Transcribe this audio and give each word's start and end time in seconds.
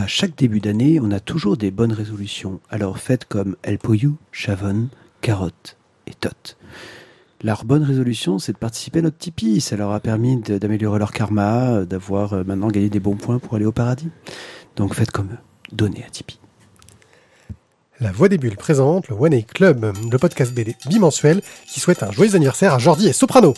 À 0.00 0.06
chaque 0.06 0.36
début 0.36 0.60
d'année, 0.60 1.00
on 1.02 1.10
a 1.10 1.18
toujours 1.18 1.56
des 1.56 1.72
bonnes 1.72 1.92
résolutions. 1.92 2.60
Alors 2.70 3.00
faites 3.00 3.24
comme 3.24 3.56
El 3.64 3.78
Poyou, 3.78 4.16
Chavonne, 4.30 4.90
Carotte 5.22 5.76
et 6.06 6.14
Tot. 6.14 6.56
Leur 7.42 7.64
bonne 7.64 7.82
résolution, 7.82 8.38
c'est 8.38 8.52
de 8.52 8.58
participer 8.58 9.00
à 9.00 9.02
notre 9.02 9.18
Tipeee. 9.18 9.60
Ça 9.60 9.76
leur 9.76 9.90
a 9.90 9.98
permis 9.98 10.36
d'améliorer 10.36 11.00
leur 11.00 11.10
karma, 11.10 11.84
d'avoir 11.84 12.32
euh, 12.32 12.44
maintenant 12.44 12.68
gagné 12.68 12.90
des 12.90 13.00
bons 13.00 13.16
points 13.16 13.40
pour 13.40 13.56
aller 13.56 13.64
au 13.64 13.72
paradis. 13.72 14.08
Donc 14.76 14.94
faites 14.94 15.10
comme 15.10 15.32
eux. 15.32 15.38
Donnez 15.72 16.04
à 16.06 16.10
Tipeee. 16.10 16.38
La 17.98 18.12
Voix 18.12 18.28
des 18.28 18.38
Bulles 18.38 18.56
présente 18.56 19.08
le 19.08 19.16
One 19.16 19.34
A 19.34 19.42
Club, 19.42 19.92
le 20.08 20.18
podcast 20.18 20.54
BD 20.54 20.76
bimensuel 20.88 21.42
qui 21.66 21.80
souhaite 21.80 22.04
un 22.04 22.12
joyeux 22.12 22.36
anniversaire 22.36 22.72
à 22.72 22.78
Jordi 22.78 23.08
et 23.08 23.12
Soprano. 23.12 23.52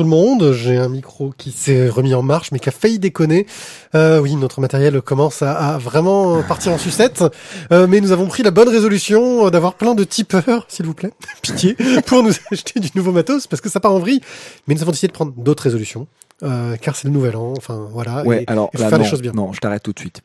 Tout 0.00 0.04
le 0.04 0.08
monde, 0.08 0.52
j'ai 0.52 0.78
un 0.78 0.88
micro 0.88 1.34
qui 1.36 1.52
s'est 1.52 1.90
remis 1.90 2.14
en 2.14 2.22
marche 2.22 2.52
mais 2.52 2.58
qui 2.58 2.70
a 2.70 2.72
failli 2.72 2.98
déconner. 2.98 3.46
Euh, 3.94 4.18
oui, 4.18 4.34
notre 4.34 4.62
matériel 4.62 5.02
commence 5.02 5.42
à, 5.42 5.74
à 5.74 5.76
vraiment 5.76 6.42
partir 6.42 6.72
en 6.72 6.78
sucette, 6.78 7.22
Euh, 7.70 7.86
mais 7.86 8.00
nous 8.00 8.10
avons 8.12 8.26
pris 8.26 8.42
la 8.42 8.50
bonne 8.50 8.70
résolution 8.70 9.50
d'avoir 9.50 9.74
plein 9.74 9.94
de 9.94 10.02
tipeurs, 10.02 10.64
s'il 10.68 10.86
vous 10.86 10.94
plaît, 10.94 11.10
pitié, 11.42 11.76
pour 12.06 12.22
nous 12.22 12.32
acheter 12.50 12.80
du 12.80 12.88
nouveau 12.94 13.12
matos 13.12 13.46
parce 13.46 13.60
que 13.60 13.68
ça 13.68 13.78
part 13.78 13.92
en 13.92 13.98
vrille. 13.98 14.22
Mais 14.66 14.74
nous 14.74 14.80
avons 14.80 14.92
décidé 14.92 15.08
de 15.08 15.12
prendre 15.12 15.32
d'autres 15.36 15.64
résolutions, 15.64 16.06
euh, 16.44 16.76
car 16.76 16.96
c'est 16.96 17.06
le 17.06 17.12
nouvel 17.12 17.36
an, 17.36 17.52
enfin 17.58 17.86
voilà, 17.92 18.24
Ouais, 18.24 18.44
et, 18.44 18.50
alors 18.50 18.70
là, 18.72 18.88
faire 18.88 18.98
non, 18.98 19.04
les 19.04 19.10
choses 19.10 19.20
bien. 19.20 19.32
non, 19.32 19.52
je 19.52 19.60
t'arrête 19.60 19.82
tout 19.82 19.92
de 19.92 20.00
suite. 20.00 20.22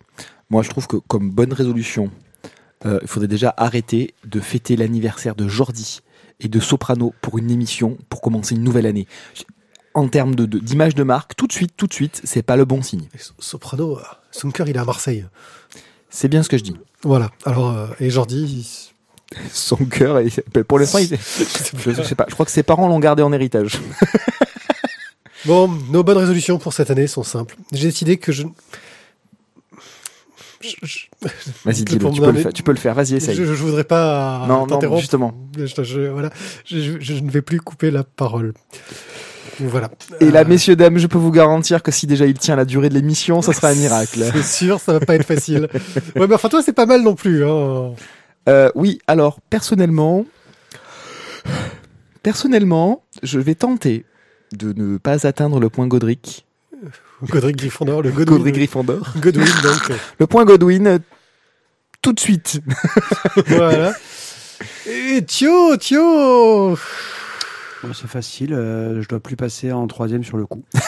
Moi, 0.49 0.63
je 0.63 0.69
trouve 0.69 0.87
que 0.87 0.95
comme 0.95 1.31
bonne 1.31 1.51
résolution, 1.51 2.11
il 2.85 3.07
faudrait 3.07 3.27
déjà 3.27 3.53
arrêter 3.57 4.13
de 4.25 4.39
fêter 4.39 4.77
l'anniversaire 4.77 5.35
de 5.35 5.49
Jordi 5.49 5.99
et 6.39 6.47
de 6.47 6.59
Soprano 6.61 7.13
pour 7.21 7.37
une 7.37 7.51
émission 7.51 7.97
pour 8.09 8.21
commencer 8.21 8.55
une 8.55 8.63
nouvelle 8.63 8.85
année. 8.85 9.07
En 9.95 10.07
termes 10.09 10.35
de- 10.35 10.45
d'image 10.59 10.93
de, 10.93 11.03
marque, 11.03 11.35
tout 11.35 11.47
de 11.47 11.53
suite, 11.53 11.71
tout 11.75 11.87
de 11.87 11.93
suite, 11.93 12.21
c'est 12.25 12.43
pas 12.43 12.57
le 12.57 12.65
bon 12.65 12.81
signe. 12.83 13.07
Soprano, 13.39 13.97
euh, 13.97 14.01
son 14.29 14.51
cœur 14.51 14.67
il 14.69 14.75
est 14.75 14.79
à 14.79 14.85
Marseille. 14.85 15.25
C'est 16.09 16.27
bien 16.27 16.43
ce 16.43 16.49
que 16.49 16.57
je 16.57 16.63
dis. 16.63 16.75
Voilà, 17.01 17.31
alors, 17.45 17.71
euh, 17.75 17.87
et 17.99 18.09
Jordi, 18.09 18.43
il- 18.43 18.93
Son 19.51 19.77
cœur, 19.77 20.19
est- 20.19 20.41
pour 20.63 20.77
l'instant, 20.79 20.99
il- 20.99 21.07
je, 21.77 21.91
je 21.93 22.01
sais 22.03 22.13
pas. 22.15 22.25
Je 22.27 22.33
crois 22.35 22.45
que 22.45 22.51
ses 22.51 22.61
parents 22.63 22.87
l'ont 22.87 22.99
gardé 22.99 23.23
en 23.23 23.31
héritage. 23.33 23.79
Bon, 25.45 25.67
nos 25.91 26.03
bonnes 26.03 26.17
résolutions 26.17 26.57
pour 26.57 26.73
cette 26.73 26.89
année 26.89 27.05
sont 27.05 27.21
simples. 27.21 27.55
J'ai 27.71 27.87
décidé 27.89 28.17
que 28.17 28.31
je... 28.31 28.45
je- 30.61 31.05
Vas-y, 31.65 31.83
dis-le, 31.83 32.11
tu, 32.11 32.19
peux 32.21 32.31
le 32.31 32.39
faire, 32.39 32.53
tu 32.53 32.63
peux 32.63 32.71
le 32.71 32.77
faire. 32.79 32.95
Vas-y, 32.95 33.15
essaye. 33.15 33.35
Je, 33.35 33.43
je 33.43 33.53
voudrais 33.53 33.83
pas 33.83 34.45
Non, 34.47 34.65
non, 34.65 34.97
justement. 34.97 35.35
Je, 35.55 35.67
je- 35.83 36.07
voilà, 36.09 36.31
je 36.65 37.13
ne 37.21 37.29
vais 37.29 37.43
plus 37.43 37.61
couper 37.61 37.91
la 37.91 38.03
parole. 38.03 38.53
Voilà. 39.59 39.89
Et 40.19 40.31
là, 40.31 40.41
Euh, 40.41 40.45
messieurs, 40.45 40.75
dames, 40.75 40.97
je 40.97 41.07
peux 41.07 41.17
vous 41.17 41.31
garantir 41.31 41.83
que 41.83 41.91
si 41.91 42.07
déjà 42.07 42.25
il 42.25 42.37
tient 42.37 42.55
la 42.55 42.65
durée 42.65 42.89
de 42.89 42.93
l'émission, 42.93 43.41
ça 43.41 43.53
sera 43.53 43.69
un 43.69 43.75
miracle. 43.75 44.23
C'est 44.33 44.43
sûr, 44.43 44.79
ça 44.79 44.93
va 44.93 44.99
pas 44.99 45.15
être 45.15 45.25
facile. 45.25 45.69
ouais, 46.15 46.27
mais 46.27 46.35
enfin, 46.35 46.49
toi, 46.49 46.61
c'est 46.63 46.73
pas 46.73 46.85
mal 46.85 47.01
non 47.01 47.15
plus. 47.15 47.45
Hein. 47.45 47.93
Euh, 48.47 48.69
oui, 48.75 48.99
alors 49.07 49.39
personnellement, 49.49 50.25
personnellement, 52.23 53.03
je 53.23 53.39
vais 53.39 53.55
tenter 53.55 54.05
de 54.51 54.73
ne 54.73 54.97
pas 54.97 55.25
atteindre 55.25 55.59
le 55.59 55.69
point 55.69 55.87
Godric. 55.87 56.45
Godric 57.23 57.55
Gryffondor, 57.55 58.01
le 58.01 58.11
Godwin. 58.11 58.37
Godric 58.37 58.55
Gryffondor. 58.55 59.13
Godwin, 59.17 59.45
donc. 59.63 59.91
Le 60.19 60.27
point 60.27 60.43
Godwin, 60.45 60.99
tout 62.01 62.13
de 62.13 62.19
suite. 62.19 62.59
voilà. 63.47 63.93
Et 64.85 65.23
Thio, 65.25 65.77
Thio 65.77 66.77
C'est 67.93 68.07
facile, 68.09 68.53
euh, 68.53 69.01
je 69.01 69.07
dois 69.07 69.19
plus 69.19 69.35
passer 69.35 69.71
en 69.71 69.85
troisième 69.87 70.23
sur 70.23 70.37
le 70.37 70.45
coup. 70.45 70.63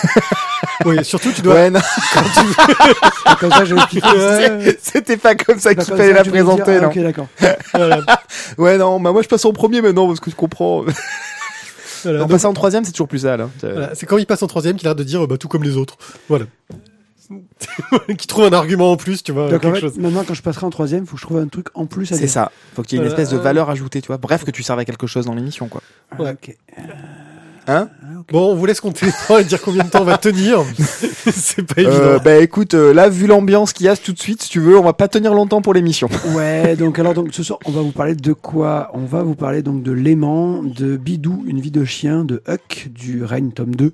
Oui, 0.85 1.03
surtout, 1.03 1.31
tu 1.31 1.41
dois... 1.41 1.56
Ouais, 1.56 1.69
non, 1.69 1.80
Comme 3.40 3.52
ça, 3.52 3.66
j'ai 3.66 3.75
expliqué. 3.75 4.08
Ouais, 4.16 4.78
c'était 4.81 5.18
pas 5.18 5.36
comme 5.36 5.59
ça 5.59 5.74
Pas 5.74 5.84
qu'il 5.84 5.90
comme 5.90 5.97
fallait 5.97 6.09
ça, 6.12 6.18
la 6.18 6.24
tu 6.24 6.31
dire, 6.31 6.44
présenter, 6.46 6.75
ah, 6.78 6.81
non. 6.81 6.88
Ok, 6.88 6.97
d'accord. 7.00 7.28
voilà. 7.74 8.02
Ouais, 8.57 8.78
non, 8.78 9.00
bah 9.00 9.12
moi 9.12 9.22
je 9.22 9.28
passe 9.28 9.44
en 9.46 9.53
premier 9.53 9.81
maintenant 9.81 10.07
parce 10.07 10.19
que 10.19 10.31
je 10.31 10.36
comprends. 10.36 10.84
Voilà. 12.03 12.19
Non, 12.19 12.24
Donc, 12.25 12.31
passer 12.31 12.46
en 12.46 12.53
troisième, 12.53 12.86
c'est 12.86 12.91
toujours 12.91 13.07
plus 13.07 13.19
sale. 13.19 13.41
hein. 13.41 13.50
voilà. 13.62 13.96
C'est 13.96 14.06
quand 14.06 14.18
il 14.18 14.25
passe 14.25 14.44
en 14.44 14.47
troisième 14.47 14.78
qu'il 14.78 14.88
a 14.88 14.91
l'air 14.91 14.96
de 14.96 15.03
dire 15.03 15.28
bah, 15.28 15.38
tout 15.38 15.47
comme 15.47 15.63
les 15.63 15.78
autres. 15.78 15.97
Voilà. 16.30 16.46
qui 18.18 18.28
trouve 18.28 18.46
un 18.46 18.54
argument 18.54 18.92
en 18.92 18.98
plus, 18.98 19.24
tu 19.24 19.32
vois. 19.32 19.50
Donc, 19.50 19.56
en 19.56 19.60
quelque 19.60 19.76
fait, 19.76 19.82
chose. 19.82 19.98
maintenant, 19.98 20.24
quand 20.28 20.34
je 20.34 20.42
passerai 20.42 20.66
en 20.66 20.70
troisième, 20.70 21.06
faut 21.06 21.16
que 21.16 21.22
je 21.22 21.26
trouve 21.26 21.38
un 21.40 21.48
truc 21.48 21.68
en 21.74 21.86
plus 21.86 22.12
à 22.12 22.16
C'est 22.18 22.28
ça. 22.28 22.52
Faut 22.76 22.84
qu'il 22.84 22.98
y 22.98 23.02
ait 23.02 23.04
une 23.04 23.08
Euh, 23.10 23.12
espèce 23.12 23.30
de 23.30 23.38
euh. 23.38 23.42
valeur 23.42 23.70
ajoutée, 23.70 24.02
tu 24.02 24.08
vois. 24.08 24.18
Bref, 24.18 24.44
que 24.44 24.52
tu 24.52 24.64
serves 24.64 24.80
à 24.80 24.86
quelque 24.86 25.08
chose 25.08 25.26
dans 25.26 25.34
l'émission, 25.36 25.68
quoi. 25.68 25.82
Ah, 26.12 26.22
Ouais. 26.22 26.32
ok. 26.32 26.56
Hein 27.70 27.90
Ah. 28.02 28.08
Bon, 28.32 28.52
on 28.52 28.56
vous 28.56 28.66
laisse 28.66 28.80
compter 28.80 29.06
les 29.08 29.12
points 29.26 29.40
et 29.40 29.44
dire 29.44 29.62
combien 29.62 29.84
de 29.84 29.90
temps 29.90 30.02
on 30.02 30.06
va 30.06 30.18
tenir. 30.18 30.64
c'est 30.78 31.64
pas 31.64 31.82
évident. 31.82 31.94
Euh, 31.96 32.20
bah 32.20 32.38
écoute, 32.38 32.74
euh, 32.74 32.94
là, 32.94 33.10
vu 33.10 33.28
l'ambiance 33.28 33.74
qu'il 33.74 33.86
y 33.86 33.90
a 33.90 33.96
tout 33.98 34.14
de 34.14 34.20
suite, 34.20 34.42
si 34.42 34.50
tu 34.50 34.60
veux, 34.62 34.78
on 34.80 34.84
va 34.84 34.94
pas 34.94 35.08
tenir 35.10 35.34
longtemps 35.34 35.62
pour 35.62 35.74
l'émission. 35.74 36.08
Ouais, 36.34 36.76
donc 36.78 36.98
alors 37.00 37.14
donc 37.14 37.34
ce 37.34 37.44
soir 37.44 37.60
on 37.66 37.72
va 37.72 37.82
vous 37.82 37.92
parler 37.92 38.16
de 38.16 38.34
quoi? 38.34 38.90
On 38.94 39.06
va 39.06 39.22
vous 39.24 39.36
parler 39.36 39.62
donc 39.64 39.84
de 39.84 39.92
l'aimant, 39.92 40.62
de 40.64 40.96
Bidou, 40.98 41.44
une 41.48 41.60
vie 41.60 41.72
de 41.72 41.84
chien, 41.86 42.24
de 42.26 42.42
Huck 42.48 42.90
du 42.94 43.24
Règne 43.26 43.52
tome 43.52 43.76
2, 43.76 43.92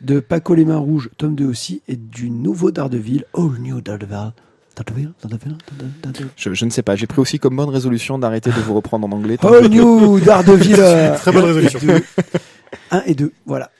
de 0.00 0.20
Paco 0.20 0.54
les 0.54 0.64
mains 0.64 0.76
rouges 0.78 1.10
tome 1.18 1.34
2 1.34 1.44
aussi 1.46 1.82
et 1.88 1.96
du 1.96 2.30
nouveau 2.30 2.70
Daredevil, 2.70 3.24
All 3.34 3.50
New 3.60 3.80
Daredevil. 3.80 4.32
Daredevil, 4.76 5.12
Daredevil. 5.24 6.28
Je, 6.36 6.54
je 6.54 6.64
ne 6.64 6.70
sais 6.70 6.82
pas, 6.82 6.94
j'ai 6.94 7.08
pris 7.08 7.20
aussi 7.20 7.38
comme 7.40 7.56
bonne 7.56 7.68
résolution 7.68 8.18
d'arrêter 8.18 8.50
de 8.50 8.60
vous 8.60 8.74
reprendre 8.74 9.08
en 9.08 9.12
anglais. 9.12 9.36
All 9.42 9.66
New 9.68 10.20
Daredevil. 10.20 10.76
Très 11.16 11.32
bonne 11.32 11.44
résolution. 11.44 11.80
1 12.92 13.02
et 13.06 13.14
2, 13.14 13.32
voilà. 13.46 13.70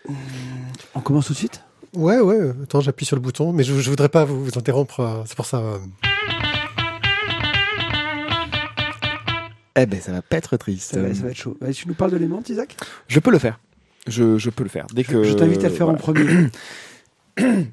On 0.95 1.01
commence 1.01 1.27
tout 1.27 1.35
de 1.35 1.39
suite? 1.39 1.63
Ouais, 1.95 2.19
ouais. 2.19 2.51
Attends, 2.65 2.81
j'appuie 2.81 3.07
sur 3.07 3.17
le 3.17 3.23
bouton, 3.23 3.53
mais 3.53 3.63
je, 3.63 3.75
je 3.75 3.89
voudrais 3.91 4.09
pas 4.09 4.25
vous, 4.25 4.45
vous 4.45 4.59
interrompre. 4.59 5.01
euh, 5.01 5.23
C'est 5.27 5.37
pour 5.37 5.47
ça. 5.47 5.59
euh. 5.59 5.79
Eh 9.77 9.87
ben, 9.87 10.01
ça 10.01 10.11
va 10.13 10.23
pas 10.23 10.37
être 10.37 10.57
triste. 10.57 10.95
ça 10.95 11.01
va, 11.01 11.15
ça 11.15 11.23
va 11.23 11.31
être 11.31 11.37
chaud. 11.37 11.57
Tu 11.73 11.87
nous 11.87 11.95
parles 11.95 12.11
de 12.11 12.17
l'aimant, 12.17 12.43
Isaac? 12.49 12.77
Je 13.07 13.21
peux 13.21 13.31
le 13.31 13.39
faire. 13.39 13.61
Je, 14.09 14.39
je 14.39 14.51
peux 14.51 14.63
le 14.65 14.69
faire. 14.71 14.87
Dès 14.93 15.05
que. 15.05 15.23
Je 15.25 15.35
t'invite 15.35 15.65
à 15.65 15.69
le 15.69 15.75
faire 15.75 15.89
en 15.89 15.95
premier. 15.95 16.25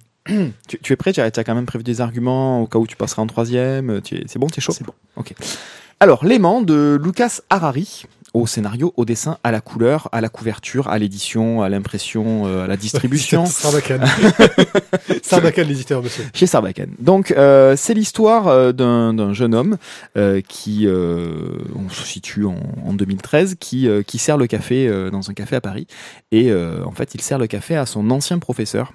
Tu, 0.68 0.80
tu 0.80 0.94
es 0.94 0.96
prêt? 0.96 1.14
Tu 1.14 1.22
as, 1.22 1.30
quand 1.32 1.54
même 1.54 1.68
prévu 1.68 1.84
des 1.84 2.02
arguments 2.02 2.62
au 2.64 2.66
cas 2.68 2.80
où 2.80 2.88
tu 2.88 2.96
passeras 2.96 3.22
en 3.22 3.28
troisième 3.28 3.92
es- 3.92 4.24
C'est 4.26 4.40
bon, 4.40 4.48
tu 4.48 4.60
es 4.60 4.62
chaud? 4.62 4.72
C'est 4.76 4.84
bon. 4.84 4.94
Ok. 5.18 5.34
Alors, 6.00 6.26
L'aimant 6.26 6.62
de 6.62 7.00
Lucas 7.02 7.42
Harari, 7.52 8.06
au 8.36 8.48
scénario, 8.48 8.94
au 8.98 9.06
dessin, 9.06 9.38
à 9.44 9.52
la 9.52 9.62
couleur, 9.62 10.10
à 10.12 10.20
la 10.20 10.28
couverture, 10.28 10.90
à 10.90 11.00
l'édition, 11.00 11.62
à 11.62 11.70
l'impression, 11.70 12.46
euh, 12.46 12.66
à 12.66 12.68
la 12.68 12.76
distribution. 12.86 13.46
Sarbacane. 13.46 14.06
Sarbacane, 15.24 15.68
l'éditeur, 15.68 16.04
monsieur. 16.04 16.26
chez 16.34 16.46
Sarbacane. 16.46 16.92
Donc 17.00 17.32
euh, 17.32 17.76
c'est 17.78 17.94
l'histoire 17.94 18.48
euh, 18.48 18.74
d'un 18.74 19.34
jeune 19.34 19.56
homme 19.56 19.78
euh, 20.18 20.42
qui, 20.42 20.86
on 20.88 21.90
se 21.90 22.04
situe 22.04 22.46
en, 22.46 22.58
en 22.84 22.94
2013, 22.94 23.56
qui, 23.60 23.88
qui 24.06 24.18
sert 24.18 24.38
le 24.38 24.48
café 24.48 24.90
dans 25.12 25.30
un 25.30 25.34
café 25.34 25.56
à 25.56 25.62
Paris. 25.62 25.88
Et 26.32 26.54
en 26.54 26.92
fait, 26.92 27.16
il 27.16 27.22
sert 27.22 27.38
le 27.38 27.48
café 27.48 27.76
à 27.76 27.86
son 27.86 28.10
ancien 28.12 28.40
professeur 28.40 28.94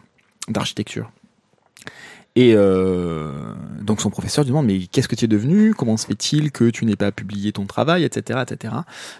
d'architecture. 0.49 1.11
Et 2.37 2.53
euh, 2.55 3.55
donc 3.83 4.01
son 4.01 4.11
professeur 4.11 4.45
lui 4.45 4.51
demande 4.51 4.67
mais 4.67 4.87
qu'est-ce 4.87 5.09
que 5.09 5.17
tu 5.17 5.25
es 5.25 5.29
devenu? 5.29 5.75
Comment 5.75 5.97
se 5.97 6.07
fait-il 6.07 6.53
que 6.53 6.71
tu 6.71 6.85
n'aies 6.85 6.97
pas 6.97 7.11
publié 7.11 7.53
ton 7.53 7.67
travail, 7.67 8.05
etc., 8.05 8.41
etc. 8.43 8.75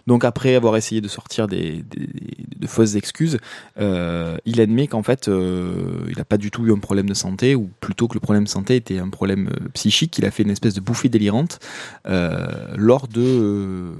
Donc 0.07 0.25
après 0.25 0.55
avoir 0.55 0.77
essayé 0.77 1.01
de 1.01 1.09
sortir 1.09 1.49
des, 1.49 1.85
de 2.57 2.67
fausses 2.69 2.95
excuses, 2.95 3.39
euh, 3.79 4.37
il 4.45 4.61
admet 4.61 4.87
qu'en 4.87 5.03
fait 5.03 5.27
euh, 5.27 6.05
il 6.09 6.19
n'a 6.19 6.25
pas 6.25 6.39
du 6.39 6.53
tout 6.53 6.65
eu 6.67 6.73
un 6.73 6.79
problème 6.79 7.09
de 7.09 7.15
santé, 7.15 7.57
ou 7.57 7.69
plutôt 7.81 8.07
que 8.07 8.15
le 8.15 8.21
problème 8.21 8.45
de 8.45 8.49
santé 8.49 8.77
était 8.77 8.99
un 8.99 9.09
problème 9.09 9.51
psychique. 9.75 10.17
Il 10.19 10.25
a 10.25 10.31
fait 10.31 10.45
une 10.45 10.51
espèce 10.51 10.75
de 10.75 10.81
bouffée 10.81 11.09
délirante 11.09 11.59
lors 12.07 13.09
de 13.09 13.93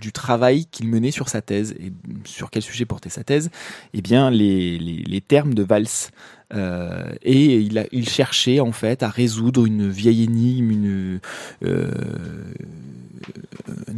du 0.00 0.12
travail 0.12 0.66
qu'il 0.66 0.88
menait 0.88 1.10
sur 1.10 1.28
sa 1.28 1.40
thèse 1.40 1.74
et 1.80 1.92
sur 2.24 2.50
quel 2.50 2.62
sujet 2.62 2.84
portait 2.84 3.08
sa 3.08 3.24
thèse, 3.24 3.50
eh 3.94 4.02
bien 4.02 4.30
les, 4.30 4.78
les, 4.78 5.02
les 5.02 5.20
termes 5.20 5.54
de 5.54 5.62
valse 5.62 6.10
Euh, 6.54 7.12
et 7.22 7.56
il, 7.56 8.08
cherchait 8.08 8.60
en 8.60 8.70
fait 8.70 9.02
à 9.02 9.08
résoudre 9.08 9.66
une 9.66 9.88
vieille 9.88 10.24
énigme, 10.24 10.70
une, 10.70 11.20
euh, 11.64 11.90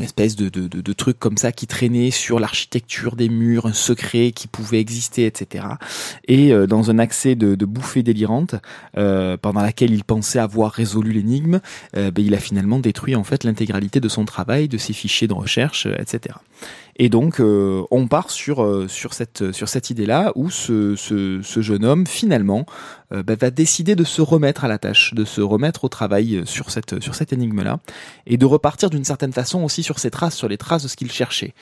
espèce 0.01 0.35
de, 0.35 0.93
truc 0.95 1.19
comme 1.19 1.37
ça 1.37 1.53
qui 1.53 1.67
traînait 1.67 2.11
sur 2.11 2.41
l'architecture 2.41 3.17
des 3.17 3.29
murs, 3.29 3.67
un 3.67 3.75
secret 3.75 4.33
qui 4.33 4.49
pouvait 4.49 4.81
exister, 4.81 5.27
etc. 5.27 5.67
Et 6.27 6.53
euh, 6.53 6.67
dans 6.67 6.91
un 6.91 6.99
accès 6.99 7.35
de, 7.35 7.55
bouffée 7.67 8.03
délirante, 8.03 8.55
pendant 8.95 9.61
laquelle 9.61 9.93
il 9.93 10.05
pensait 10.05 10.39
avoir 10.39 10.73
résolu 10.73 11.13
l'énigme, 11.13 11.61
ben, 11.93 12.13
il 12.17 12.35
a 12.35 12.39
finalement 12.39 12.79
détruit 12.79 13.15
en 13.15 13.25
fait 13.25 13.45
l'intégralité 13.45 14.01
de 14.01 14.09
son 14.09 14.25
travail, 14.25 14.69
de 14.69 14.79
ses 14.79 14.95
fichiers 14.95 15.29
de 15.29 15.35
recherche, 15.35 15.87
etc. 15.99 16.37
Et 17.01 17.09
donc, 17.09 17.39
euh, 17.39 17.85
on 17.93 18.09
part 18.09 18.31
sur, 18.31 18.63
euh, 18.63 18.89
sur 18.89 19.15
cette, 19.15 19.53
sur 19.53 19.69
cette 19.69 19.91
idée-là 19.91 20.33
où 20.35 20.51
ce, 20.51 20.97
ce, 20.97 21.41
ce, 21.43 21.63
jeune 21.63 21.85
homme, 21.85 22.09
finalement, 22.09 22.67
euh, 23.13 23.23
bah, 23.23 23.37
va 23.39 23.51
décider 23.51 23.95
de 23.95 24.03
se 24.03 24.21
remettre 24.21 24.65
à 24.65 24.69
la 24.69 24.79
tâche, 24.79 25.15
de 25.15 25.25
se 25.25 25.41
remettre 25.41 25.85
au 25.85 25.89
travail 25.89 26.43
sur 26.45 26.71
cette, 26.71 27.01
sur 27.01 27.15
cette 27.15 27.33
énigme-là, 27.33 27.79
et 28.27 28.37
de 28.37 28.45
repartir 28.45 28.91
d'une 28.91 29.05
certaine 29.05 29.33
façon 29.33 29.63
aussi 29.63 29.85
sur 29.85 30.01
ses 30.01 30.11
traces, 30.11 30.35
sur 30.35 30.49
les 30.49 30.59
traces 30.59 30.83
de 30.83 30.89
ce 30.89 30.97
qu'il 30.97 31.13
cherchait. 31.13 31.55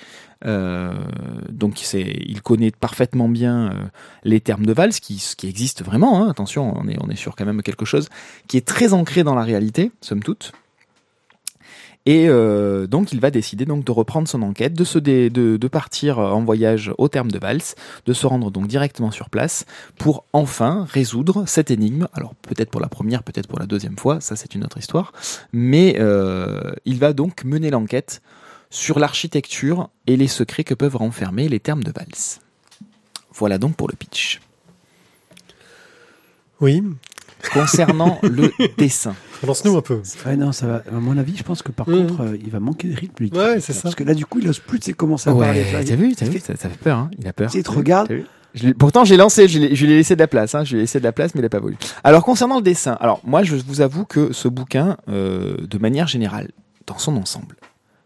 donc, 0.43 1.93
il 1.93 2.43
connaît 2.43 2.71
parfaitement 2.71 3.29
bien 3.29 3.91
les 4.25 4.41
termes 4.41 4.65
de 4.65 4.73
valse, 4.73 5.01
qui, 5.01 5.23
qui 5.37 5.49
existent 5.49 5.85
vraiment, 5.85 6.23
hein, 6.23 6.31
attention, 6.31 6.75
on 6.77 6.89
est, 6.89 6.97
on 7.03 7.11
est 7.11 7.17
sur 7.17 7.37
quand 7.37 7.45
même 7.45 7.63
quelque 7.63 7.85
chose 7.85 8.09
qui 8.49 8.57
est 8.57 8.67
très 8.67 8.95
ancré 8.95 9.23
dans 9.23 9.35
la 9.35 9.43
réalité, 9.43 9.93
somme 10.01 10.23
toute. 10.23 10.53
Et 12.07 12.29
euh, 12.29 12.87
donc 12.87 13.13
il 13.13 13.21
va 13.21 13.33
décider 13.33 13.65
donc 13.65 13.85
de 13.85 13.91
reprendre 13.91 14.29
son 14.29 14.43
enquête, 14.43 14.75
de 14.75 14.85
se 14.85 14.99
dé, 14.99 15.29
de, 15.29 15.57
de, 15.57 15.69
partir 15.69 16.19
en 16.21 16.45
voyage 16.45 16.93
au 16.99 17.09
terme 17.09 17.33
de 17.33 17.39
Valls, 17.39 17.75
de 18.07 18.13
se 18.13 18.27
rendre 18.27 18.53
donc 18.53 18.69
directement 18.69 19.11
sur 19.11 19.29
place 19.29 19.67
pour 19.99 20.25
enfin 20.33 20.87
résoudre 20.89 21.45
cette 21.47 21.73
énigme. 21.73 22.07
Alors 22.13 22.35
peut-être 22.37 22.71
pour 22.71 22.81
la 22.81 22.89
première, 22.89 23.25
peut-être 23.25 23.49
pour 23.49 23.59
la 23.59 23.67
deuxième 23.67 23.99
fois, 23.99 24.21
ça 24.21 24.37
c'est 24.37 24.55
une 24.55 24.65
autre 24.65 24.79
histoire. 24.79 25.13
Mais 25.53 25.97
euh, 25.99 26.73
il 26.85 26.99
va 26.99 27.13
donc 27.13 27.45
mener 27.45 27.71
l'enquête 27.71 28.23
sur 28.71 28.99
l'architecture 28.99 29.91
et 30.07 30.17
les 30.17 30.29
secrets 30.29 30.65
que 30.65 30.75
peuvent 30.75 30.97
renfermer 30.97 31.49
les 31.49 31.61
termes 31.61 31.83
de 31.83 31.91
Valls. 31.91 32.41
Voilà 33.35 33.59
donc 33.59 33.75
pour 33.75 33.89
le 33.89 33.95
pitch. 33.95 34.41
Oui. 36.61 36.83
Concernant 37.53 38.19
le 38.23 38.51
dessin. 38.79 39.15
Lance-nous 39.47 39.77
un 39.77 39.83
peu. 39.83 40.01
Ouais, 40.25 40.37
non, 40.37 40.53
ça 40.53 40.67
va. 40.67 40.83
À 40.91 40.95
mon 41.01 41.17
avis, 41.19 41.37
je 41.37 41.43
pense 41.43 41.63
que 41.63 41.73
par 41.73 41.89
Mmh. 41.89 42.07
contre, 42.07 42.21
euh, 42.23 42.37
il 42.43 42.51
va 42.51 42.61
manquer 42.61 42.89
de 42.89 42.97
rythme. 42.97 43.15
lui, 43.25 43.31
Ouais, 43.33 43.61
c'est 43.61 43.73
ça. 43.73 43.83
Parce 43.83 43.95
que 43.95 44.05
là, 44.05 44.15
du 44.15 44.27
coup, 44.27 44.39
il 44.41 44.49
ose 44.49 44.59
plus 44.59 44.79
de 44.79 44.85
ses 44.85 44.93
commencer 44.95 45.31
à 45.31 45.35
parler. 45.35 45.63
Ouais, 45.73 45.85
t'as 45.85 45.95
vu, 45.97 46.15
t'as 46.15 46.27
vu, 46.27 46.39
ça, 46.41 46.57
ça 46.57 46.69
fait 46.69 46.79
peur, 46.79 46.99
hein. 46.99 47.11
Il 47.19 47.27
a 47.29 47.33
peur. 47.33 47.49
Tu 47.51 47.55
sais, 47.55 47.61
il 47.61 47.65
te 47.65 47.71
regarde. 47.71 48.09
T'as 48.09 48.15
vu 48.15 48.25
Je 48.55 48.67
l'ai- 48.67 48.75
pourtant, 48.75 49.05
j'ai 49.05 49.17
lancé, 49.17 49.49
je 49.49 49.59
l'ai 49.59 49.75
je 49.75 49.85
lui 49.87 49.93
ai 49.93 49.97
laissé 49.97 50.15
de 50.15 50.21
la 50.21 50.27
place, 50.29 50.55
hein, 50.55 50.65
je 50.65 50.73
lui 50.73 50.79
ai 50.79 50.81
laissé 50.83 50.99
de 50.99 51.05
la 51.05 51.13
place, 51.13 51.35
mais 51.35 51.41
il 51.41 51.43
n'a 51.43 51.49
pas 51.51 51.61
voulu. 51.61 51.77
Alors, 52.05 52.25
concernant 52.25 52.57
le 52.57 52.63
dessin, 52.63 52.97
alors 53.01 53.21
moi, 53.25 53.43
je 53.43 53.55
vous 53.57 53.81
avoue 53.83 54.05
que 54.07 54.33
ce 54.33 54.49
bouquin, 54.49 54.97
euh, 55.09 55.57
de 55.67 55.79
manière 55.79 56.07
générale, 56.07 56.51
dans 56.87 56.99
son 56.99 57.17
ensemble, 57.17 57.57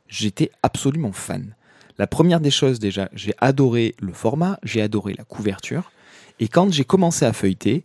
j'étais 0.09 0.51
absolument 0.63 1.13
fan. 1.13 1.55
La 1.99 2.07
première 2.07 2.41
des 2.41 2.51
choses, 2.51 2.79
déjà, 2.81 3.09
j'ai 3.13 3.35
adoré 3.39 3.95
le 4.01 4.13
format, 4.13 4.59
j'ai 4.65 4.81
adoré 4.83 5.15
la 5.17 5.25
couverture, 5.25 5.93
et 6.41 6.49
quand 6.49 6.73
j'ai 6.73 6.85
commencé 6.85 7.25
à 7.27 7.33
feuilleter, 7.35 7.85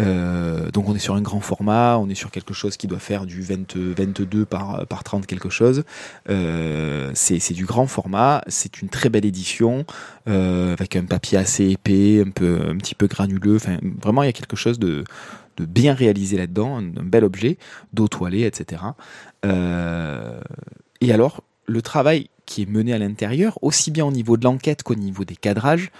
euh, 0.00 0.70
donc 0.70 0.88
on 0.88 0.94
est 0.94 1.00
sur 1.00 1.14
un 1.14 1.20
grand 1.20 1.40
format, 1.40 1.98
on 1.98 2.08
est 2.08 2.14
sur 2.14 2.30
quelque 2.30 2.54
chose 2.54 2.76
qui 2.76 2.86
doit 2.86 2.98
faire 2.98 3.26
du 3.26 3.40
20, 3.40 3.76
22 3.76 4.44
par, 4.44 4.86
par 4.86 5.04
30 5.04 5.26
quelque 5.26 5.48
chose. 5.48 5.84
Euh, 6.28 7.10
c'est 7.14 7.54
du 7.54 7.64
grand 7.64 7.86
format, 7.86 8.42
c'est 8.46 8.82
une 8.82 8.88
très 8.88 9.08
belle 9.08 9.24
édition 9.24 9.84
euh, 10.28 10.72
avec 10.72 10.96
un 10.96 11.04
papier 11.04 11.38
assez 11.38 11.70
épais, 11.70 12.22
un 12.26 12.30
peu 12.30 12.76
petit 12.78 12.94
peu 12.94 13.06
granuleux. 13.06 13.58
Vraiment 14.02 14.22
il 14.22 14.26
y 14.26 14.30
a 14.30 14.34
quelque 14.34 14.56
chose 14.56 14.78
de, 14.78 15.04
bien 15.58 15.94
réalisé 15.94 16.36
là-dedans, 16.36 16.76
un, 16.76 16.84
un 16.96 17.04
bel 17.04 17.24
objet, 17.24 17.58
d'eau 17.92 18.08
toilée, 18.08 18.42
etc. 18.42 18.82
Et 21.00 21.12
alors 21.12 21.42
le 21.66 21.82
travail 21.82 22.28
qui 22.46 22.62
est 22.62 22.70
mené 22.70 22.92
à 22.92 22.98
l'intérieur, 22.98 23.58
aussi 23.62 23.90
bien 23.90 24.04
au 24.04 24.12
niveau 24.12 24.36
de 24.36 24.44
l'enquête 24.44 24.82
qu'au 24.82 24.94
niveau 24.94 25.24
des 25.24 25.34
cadrages, 25.34 25.90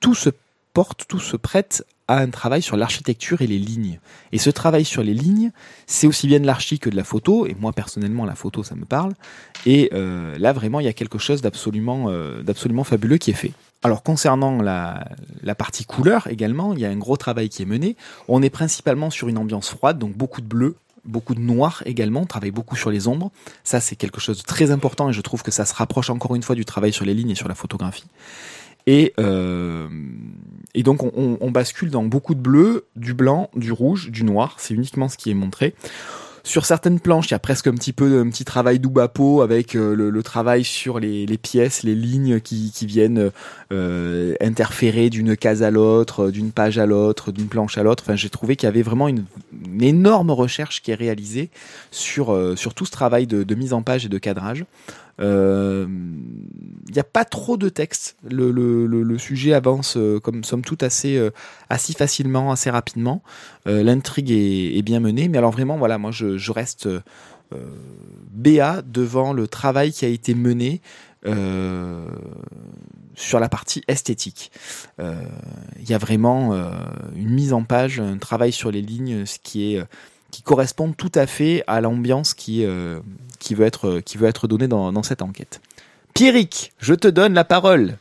tout 0.00 0.14
se 0.14 0.30
porte, 0.72 1.06
tout 1.08 1.18
se 1.18 1.36
prête 1.36 1.84
un 2.08 2.30
travail 2.30 2.62
sur 2.62 2.76
l'architecture 2.76 3.42
et 3.42 3.46
les 3.46 3.58
lignes. 3.58 4.00
Et 4.32 4.38
ce 4.38 4.50
travail 4.50 4.84
sur 4.84 5.02
les 5.02 5.14
lignes, 5.14 5.50
c'est 5.86 6.06
aussi 6.06 6.26
bien 6.26 6.40
de 6.40 6.46
l'archi 6.46 6.78
que 6.78 6.88
de 6.88 6.96
la 6.96 7.04
photo, 7.04 7.46
et 7.46 7.54
moi 7.58 7.72
personnellement 7.72 8.24
la 8.24 8.34
photo 8.34 8.62
ça 8.62 8.74
me 8.74 8.84
parle, 8.84 9.12
et 9.66 9.90
euh, 9.92 10.36
là 10.38 10.52
vraiment 10.52 10.80
il 10.80 10.86
y 10.86 10.88
a 10.88 10.92
quelque 10.92 11.18
chose 11.18 11.42
d'absolument 11.42 12.06
euh, 12.08 12.42
d'absolument 12.42 12.84
fabuleux 12.84 13.18
qui 13.18 13.30
est 13.30 13.34
fait. 13.34 13.52
Alors 13.82 14.02
concernant 14.02 14.60
la, 14.60 15.06
la 15.42 15.54
partie 15.54 15.84
couleur 15.84 16.26
également, 16.26 16.74
il 16.74 16.80
y 16.80 16.84
a 16.84 16.90
un 16.90 16.96
gros 16.96 17.16
travail 17.16 17.48
qui 17.48 17.62
est 17.62 17.66
mené. 17.66 17.96
On 18.26 18.42
est 18.42 18.50
principalement 18.50 19.10
sur 19.10 19.28
une 19.28 19.38
ambiance 19.38 19.70
froide, 19.70 19.98
donc 19.98 20.16
beaucoup 20.16 20.40
de 20.40 20.46
bleu, 20.46 20.76
beaucoup 21.04 21.34
de 21.34 21.40
noir 21.40 21.82
également, 21.86 22.22
on 22.22 22.26
travaille 22.26 22.50
beaucoup 22.50 22.74
sur 22.74 22.90
les 22.90 23.06
ombres. 23.06 23.30
Ça 23.64 23.80
c'est 23.80 23.96
quelque 23.96 24.20
chose 24.20 24.38
de 24.38 24.42
très 24.42 24.70
important 24.70 25.10
et 25.10 25.12
je 25.12 25.20
trouve 25.20 25.42
que 25.42 25.50
ça 25.50 25.64
se 25.64 25.74
rapproche 25.74 26.10
encore 26.10 26.34
une 26.34 26.42
fois 26.42 26.56
du 26.56 26.64
travail 26.64 26.92
sur 26.92 27.04
les 27.04 27.14
lignes 27.14 27.30
et 27.30 27.34
sur 27.36 27.48
la 27.48 27.54
photographie. 27.54 28.04
Et, 28.88 29.12
euh, 29.20 29.86
et 30.72 30.82
donc 30.82 31.02
on, 31.02 31.50
bascule 31.50 31.90
dans 31.90 32.04
beaucoup 32.04 32.34
de 32.34 32.40
bleu, 32.40 32.86
du 32.96 33.12
blanc, 33.12 33.50
du 33.54 33.70
rouge, 33.70 34.10
du 34.10 34.24
noir. 34.24 34.56
C'est 34.56 34.72
uniquement 34.72 35.10
ce 35.10 35.18
qui 35.18 35.30
est 35.30 35.34
montré. 35.34 35.74
Sur 36.42 36.64
certaines 36.64 36.98
planches, 36.98 37.26
il 37.26 37.32
y 37.32 37.34
a 37.34 37.38
presque 37.38 37.66
un 37.66 37.74
petit 37.74 37.92
peu 37.92 38.18
un 38.18 38.30
petit 38.30 38.46
travail 38.46 38.78
doubapo 38.78 39.42
avec 39.42 39.76
euh, 39.76 39.94
le, 39.94 40.22
travail 40.22 40.64
sur 40.64 40.98
les, 41.00 41.26
pièces, 41.36 41.82
les 41.82 41.94
lignes 41.94 42.40
qui, 42.40 42.72
viennent 42.86 43.30
euh, 43.72 44.34
interférer 44.40 45.10
d'une 45.10 45.36
case 45.36 45.62
à 45.62 45.70
l'autre, 45.70 46.30
d'une 46.30 46.50
page 46.50 46.78
à 46.78 46.86
l'autre, 46.86 47.30
d'une 47.30 47.48
planche 47.48 47.76
à 47.76 47.82
l'autre. 47.82 48.04
Enfin, 48.06 48.16
j'ai 48.16 48.30
trouvé 48.30 48.56
qu'il 48.56 48.68
y 48.68 48.70
avait 48.70 48.80
vraiment 48.80 49.08
une, 49.08 49.26
énorme 49.82 50.30
recherche 50.30 50.80
qui 50.80 50.92
est 50.92 50.94
réalisée 50.94 51.50
sur, 51.90 52.34
sur 52.56 52.72
tout 52.72 52.86
ce 52.86 52.90
travail 52.90 53.26
de, 53.26 53.54
mise 53.54 53.74
en 53.74 53.82
page 53.82 54.06
et 54.06 54.08
de 54.08 54.18
cadrage. 54.18 54.64
Il 55.18 55.24
euh, 55.24 55.86
n'y 56.92 56.98
a 57.00 57.04
pas 57.04 57.24
trop 57.24 57.56
de 57.56 57.68
texte. 57.68 58.16
Le, 58.22 59.18
sujet 59.18 59.52
avance 59.52 59.96
euh, 59.96 60.20
comme 60.20 60.44
somme 60.44 60.62
toute 60.62 60.84
assez, 60.84 61.16
euh, 61.16 61.30
assez 61.68 61.92
facilement, 61.92 62.52
assez 62.52 62.70
rapidement. 62.70 63.22
L'intrigue 63.66 64.30
est, 64.30 64.82
bien 64.82 65.00
menée, 65.00 65.28
mais 65.28 65.38
alors 65.38 65.50
vraiment, 65.50 65.76
voilà, 65.76 65.98
moi 65.98 66.10
je, 66.12 66.52
reste 66.52 66.88
béat 68.30 68.82
devant 68.82 69.32
le 69.32 69.48
travail 69.48 69.92
qui 69.92 70.04
a 70.04 70.08
été 70.08 70.34
mené 70.34 70.80
sur 73.14 73.40
la 73.40 73.48
partie 73.48 73.82
esthétique. 73.88 74.50
Il 74.98 75.88
y 75.88 75.92
a 75.92 75.98
vraiment 75.98 76.54
une 77.14 77.30
mise 77.30 77.52
en 77.52 77.64
page, 77.64 78.00
un 78.00 78.16
travail 78.16 78.52
sur 78.52 78.70
les 78.70 78.80
lignes, 78.80 79.26
ce 79.26 79.38
qui 79.42 79.74
est 79.74 79.82
qui 80.30 80.42
correspondent 80.42 80.96
tout 80.96 81.12
à 81.14 81.26
fait 81.26 81.64
à 81.66 81.80
l'ambiance 81.80 82.34
qui, 82.34 82.64
euh, 82.64 83.00
qui, 83.38 83.54
veut 83.54 83.66
être, 83.66 84.00
qui 84.00 84.18
veut 84.18 84.28
être 84.28 84.46
donnée 84.46 84.68
dans, 84.68 85.02
cette 85.02 85.22
enquête. 85.22 85.60
Pierrick, 86.14 86.72
je 86.78 86.94
te 86.94 87.08
donne 87.08 87.34
la 87.34 87.44
parole. 87.44 87.96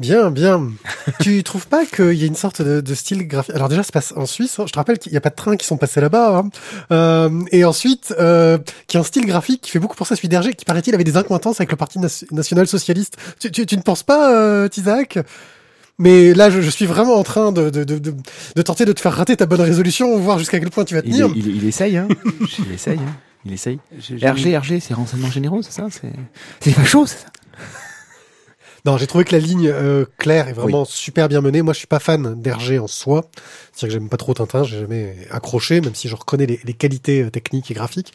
Bien, 0.00 0.32
bien. 0.32 0.72
tu 1.20 1.44
trouves 1.44 1.68
pas 1.68 1.86
qu'il 1.86 2.14
y 2.14 2.24
a 2.24 2.26
une 2.26 2.34
sorte 2.34 2.60
de, 2.62 2.94
style 2.94 3.28
graphique 3.28 3.54
Alors 3.54 3.68
déjà, 3.68 3.82
ça 3.82 3.86
se 3.86 3.92
passe 3.92 4.12
en 4.16 4.26
Suisse. 4.26 4.58
Hein. 4.58 4.64
Je 4.66 4.72
te 4.72 4.78
rappelle 4.78 4.98
qu'il 4.98 5.12
n'y 5.12 5.18
a 5.18 5.20
pas 5.20 5.30
de 5.30 5.36
trains 5.36 5.56
qui 5.56 5.66
sont 5.66 5.76
passés 5.76 6.00
là-bas. 6.00 6.38
Hein. 6.38 6.50
Euh, 6.90 7.44
et 7.52 7.64
ensuite, 7.64 8.12
euh, 8.18 8.58
qu'il 8.88 8.94
y 8.94 8.96
a 8.98 9.00
un 9.00 9.04
style 9.04 9.24
graphique 9.24 9.60
qui 9.60 9.70
fait 9.70 9.78
beaucoup 9.78 9.94
penser 9.94 10.14
à 10.14 10.16
celui 10.16 10.28
d'Hergé, 10.28 10.54
qui 10.54 10.64
paraît-il 10.64 10.94
avait 10.94 11.04
des 11.04 11.16
incointances 11.16 11.60
avec 11.60 11.70
le 11.70 11.76
Parti 11.76 12.00
national 12.32 12.66
socialiste. 12.66 13.16
Tu, 13.38 13.76
ne 13.76 13.82
penses 13.82 14.02
pas, 14.02 14.34
euh, 14.34 14.68
mais 15.98 16.34
là, 16.34 16.50
je, 16.50 16.60
je, 16.60 16.70
suis 16.70 16.86
vraiment 16.86 17.14
en 17.14 17.22
train 17.22 17.52
de, 17.52 17.70
de, 17.70 17.84
de, 17.84 17.98
de, 17.98 18.62
tenter 18.62 18.84
de 18.84 18.92
te 18.92 19.00
faire 19.00 19.12
rater 19.14 19.36
ta 19.36 19.46
bonne 19.46 19.60
résolution, 19.60 20.18
voir 20.18 20.38
jusqu'à 20.38 20.58
quel 20.58 20.70
point 20.70 20.84
tu 20.84 20.94
vas 20.94 21.02
tenir. 21.02 21.30
Il, 21.34 21.46
il, 21.46 21.56
il 21.56 21.64
essaye, 21.66 21.96
hein. 21.96 22.08
il 22.66 22.72
essaye, 22.72 22.98
hein. 22.98 23.16
Il 23.46 23.52
essaye. 23.52 23.78
RG, 23.98 24.56
RG, 24.56 24.80
c'est 24.80 24.94
renseignements 24.94 25.30
généraux, 25.30 25.62
c'est 25.62 25.72
ça? 25.72 25.86
C'est 26.60 26.74
pas 26.74 26.84
chaud, 26.84 27.06
c'est 27.06 27.18
ça? 27.18 27.28
Non, 28.86 28.98
j'ai 28.98 29.06
trouvé 29.06 29.24
que 29.24 29.32
la 29.32 29.38
ligne 29.38 29.68
euh, 29.68 30.04
claire 30.18 30.46
est 30.48 30.52
vraiment 30.52 30.82
oui. 30.82 30.88
super 30.90 31.30
bien 31.30 31.40
menée. 31.40 31.62
Moi, 31.62 31.72
je 31.72 31.78
suis 31.78 31.86
pas 31.86 32.00
fan 32.00 32.38
d'Hergé 32.42 32.78
en 32.78 32.86
soi. 32.86 33.30
C'est-à-dire 33.72 33.88
que 33.96 34.00
j'aime 34.00 34.10
pas 34.10 34.18
trop 34.18 34.34
Tintin, 34.34 34.62
j'ai 34.62 34.80
jamais 34.80 35.16
accroché, 35.30 35.80
même 35.80 35.94
si 35.94 36.06
je 36.06 36.14
reconnais 36.14 36.44
les, 36.44 36.60
les 36.62 36.74
qualités 36.74 37.22
euh, 37.22 37.30
techniques 37.30 37.70
et 37.70 37.74
graphiques. 37.74 38.12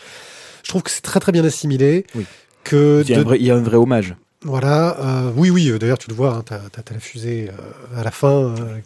Je 0.62 0.69
trouve 0.69 0.83
que 0.83 0.91
c'est 0.91 1.01
très 1.01 1.19
très 1.19 1.31
bien 1.31 1.43
assimilé. 1.43 2.05
Oui. 2.13 2.24
Que 2.63 3.01
il, 3.03 3.09
y 3.09 3.15
a 3.15 3.17
de... 3.17 3.24
vrai, 3.24 3.38
il 3.39 3.48
y 3.48 3.50
a 3.50 3.55
un 3.55 3.63
vrai 3.63 3.77
hommage. 3.77 4.15
Voilà, 4.43 4.98
euh, 5.00 5.31
oui, 5.36 5.50
oui. 5.50 5.72
D'ailleurs, 5.77 5.98
tu 5.98 6.10
le 6.10 6.15
vois, 6.15 6.34
hein, 6.34 6.43
t'as 6.46 6.55
as, 6.55 6.93
la 6.93 7.00
fusée 7.00 7.50
euh, 7.50 8.00
à 8.00 8.03
la 8.03 8.12
fin, 8.12 8.31
euh, 8.31 8.79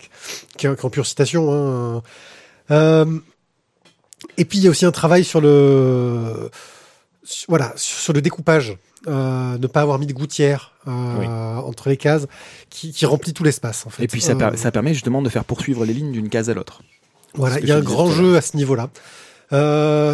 qui, 0.58 0.66
est 0.66 0.84
en 0.86 0.90
pure 0.90 1.06
citation. 1.06 1.52
Hein. 1.52 2.02
Euh, 2.72 3.20
et 4.38 4.46
puis 4.46 4.58
il 4.58 4.64
y 4.64 4.68
a 4.68 4.72
aussi 4.72 4.86
un 4.86 4.92
travail 4.92 5.24
sur 5.24 5.42
le, 5.42 6.50
sur, 7.24 7.46
voilà, 7.50 7.74
sur 7.76 8.14
le 8.14 8.22
découpage. 8.22 8.78
Euh, 9.06 9.58
ne 9.58 9.68
pas 9.68 9.82
avoir 9.82 10.00
mis 10.00 10.08
de 10.08 10.14
gouttière 10.14 10.72
oui. 10.88 11.28
entre 11.28 11.90
les 11.90 11.98
cases, 11.98 12.26
qui, 12.70 12.94
qui 12.94 13.06
remplit 13.06 13.34
tout 13.34 13.44
l'espace. 13.44 13.86
En 13.86 13.90
fait. 13.90 14.04
Et 14.04 14.08
puis 14.08 14.22
ça, 14.22 14.34
per 14.34 14.56
ça, 14.56 14.72
permet 14.72 14.94
justement 14.94 15.22
de 15.22 15.30
faire 15.30 15.44
poursuivre 15.44 15.86
les 15.86 15.94
lignes 15.94 16.14
d'une 16.14 16.30
case 16.30 16.50
à 16.50 16.54
l'autre. 16.54 16.82
Voilà, 17.36 17.60
il 17.60 17.68
y 17.68 17.72
a 17.72 17.76
un 17.76 17.82
grand 17.82 18.10
jeu 18.10 18.38
à 18.38 18.42
ce 18.42 18.56
niveau-là. 18.56 18.90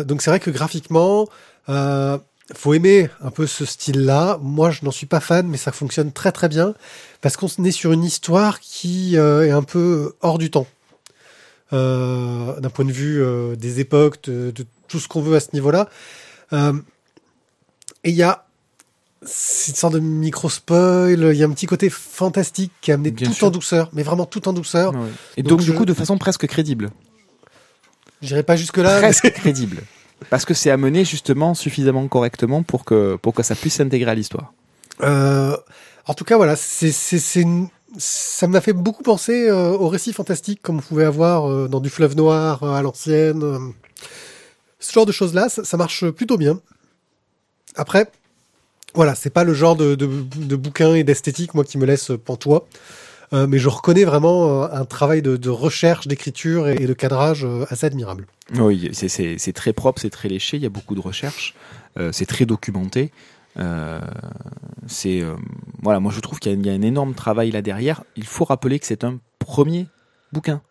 donc 0.03 0.21
c'est 0.21 0.31
vrai 0.31 0.39
que 0.39 0.49
graphiquement. 0.49 1.27
Euh, 1.69 2.17
faut 2.55 2.73
aimer 2.73 3.09
un 3.21 3.31
peu 3.31 3.45
ce 3.47 3.65
style-là. 3.65 4.39
Moi, 4.41 4.71
je 4.71 4.83
n'en 4.83 4.91
suis 4.91 5.05
pas 5.05 5.19
fan, 5.19 5.47
mais 5.47 5.57
ça 5.57 5.71
fonctionne 5.71 6.11
très 6.11 6.31
très 6.31 6.49
bien 6.49 6.73
parce 7.21 7.37
qu'on 7.37 7.47
est 7.63 7.71
sur 7.71 7.91
une 7.91 8.03
histoire 8.03 8.59
qui 8.59 9.17
euh, 9.17 9.45
est 9.45 9.51
un 9.51 9.63
peu 9.63 10.13
hors 10.21 10.37
du 10.37 10.49
temps. 10.51 10.67
euh, 11.73 12.59
d'un 12.59 12.69
point 12.69 12.85
de 12.85 12.91
vue 12.91 13.21
euh, 13.21 13.55
des 13.55 13.79
époques, 13.79 14.23
de, 14.23 14.51
de 14.51 14.65
tout 14.87 14.99
ce 14.99 15.07
qu'on 15.07 15.21
veut 15.21 15.35
à 15.35 15.39
ce 15.39 15.49
niveau-là. 15.53 15.87
Et 18.03 18.09
il 18.09 18.15
y 18.15 18.23
a 18.23 18.45
c'est 19.21 19.71
une 19.73 19.75
sorte 19.75 19.93
de 19.95 19.99
micro-spoil, 19.99 21.19
il 21.33 21.37
y 21.37 21.43
a 21.43 21.45
un 21.45 21.51
petit 21.51 21.65
côté 21.65 21.89
fantastique 21.89 22.71
qui 22.79 22.89
est 22.89 22.93
amené 22.93 23.11
Bien 23.11 23.27
tout 23.27 23.33
sûr. 23.33 23.47
en 23.47 23.51
douceur, 23.51 23.89
mais 23.91 24.01
vraiment 24.01 24.25
tout 24.25 24.47
en 24.47 24.53
douceur. 24.53 24.93
Ouais. 24.93 25.09
Et 25.35 25.43
Donc 25.43 25.49
donc, 25.59 25.61
je- 25.61 25.71
du 25.73 25.77
coup, 25.77 25.83
de 25.85 25.93
façon 25.93 26.17
presque 26.17 26.47
crédible. 26.47 26.89
J'irai 28.21 28.43
pas 28.43 28.55
jusque-là. 28.55 28.95
mais- 28.95 29.01
Presque 29.01 29.31
crédible. 29.33 29.83
Parce 30.29 30.45
que 30.45 30.53
c'est 30.53 30.69
amené 30.69 31.05
justement 31.05 31.53
suffisamment 31.53 32.07
correctement 32.07 32.63
pour 32.63 32.85
que, 32.85 33.15
pour 33.15 33.33
ça 33.41 33.55
puisse 33.55 33.75
s'intégrer 33.75 34.11
à 34.11 34.15
l'histoire. 34.15 34.53
Euh, 35.01 35.55
en 36.05 36.13
tout 36.13 36.23
cas, 36.23 36.37
voilà, 36.37 36.55
ça 36.55 38.47
m'a 38.47 38.61
fait 38.61 38.73
beaucoup 38.73 39.03
penser 39.03 39.47
euh, 39.47 39.71
au 39.71 39.87
récit 39.87 40.13
fantastique 40.13 40.61
comme 40.61 40.77
on 40.77 40.81
pouvait 40.81 41.05
avoir 41.05 41.49
euh, 41.49 41.67
dans 41.67 41.79
du 41.79 41.89
fleuve 41.89 42.15
noir 42.15 42.63
euh, 42.63 42.73
à 42.73 42.81
l'ancienne. 42.81 43.73
ce 44.79 44.91
genre 44.91 45.05
de 45.05 45.11
choses-là, 45.11 45.49
ça, 45.49 45.63
ça 45.63 45.77
marche 45.77 46.09
plutôt 46.09 46.37
bien. 46.37 46.59
Après, 47.75 48.09
voilà, 48.95 49.15
c'est 49.15 49.29
pas 49.29 49.43
le 49.43 49.53
genre 49.53 49.75
de, 49.75 49.95
de, 49.95 50.07
de 50.07 50.55
bouquin 50.55 50.95
et 50.95 51.03
d'esthétique 51.03 51.53
moi 51.53 51.63
qui 51.63 51.77
me 51.77 51.85
laisse 51.85 52.11
pantois. 52.25 52.67
Euh, 53.31 53.45
mais 53.47 53.59
je 53.59 53.69
reconnais 53.69 54.05
vraiment 54.05 54.63
euh, 54.63 54.67
un 54.71 54.85
travail 54.85 55.21
de, 55.21 55.49
recherche, 55.49 56.07
d'écriture 56.07 56.67
et, 56.67 56.87
de 56.87 56.93
cadrage 56.93 57.45
euh, 57.45 57.65
assez 57.69 57.85
admirable. 57.85 58.25
Oui, 58.55 58.89
c'est- 58.93 59.53
très 59.53 59.73
propre, 59.73 60.01
c'est 60.01 60.09
très 60.09 60.29
léché, 60.29 60.57
il 60.57 60.63
y 60.63 60.65
a 60.65 60.69
beaucoup 60.69 60.95
de 60.95 60.99
recherches, 60.99 61.53
euh, 61.97 62.11
c'est 62.11 62.25
très 62.25 62.45
documenté. 62.45 63.11
C'est 64.87 65.21
voilà, 65.83 65.99
moi 65.99 66.13
je 66.15 66.21
trouve 66.21 66.39
qu'il 66.39 66.57
y, 66.63 66.67
y 66.67 66.69
a 66.69 66.73
un 66.73 66.81
énorme 66.81 67.13
travail 67.13 67.51
là 67.51 67.61
derrière. 67.61 68.03
Il 68.15 68.25
faut 68.25 68.45
rappeler 68.45 68.79
que 68.79 68.85
c'est 68.85 69.03
un 69.03 69.19
premier 69.37 69.87
bouquin. 70.31 70.61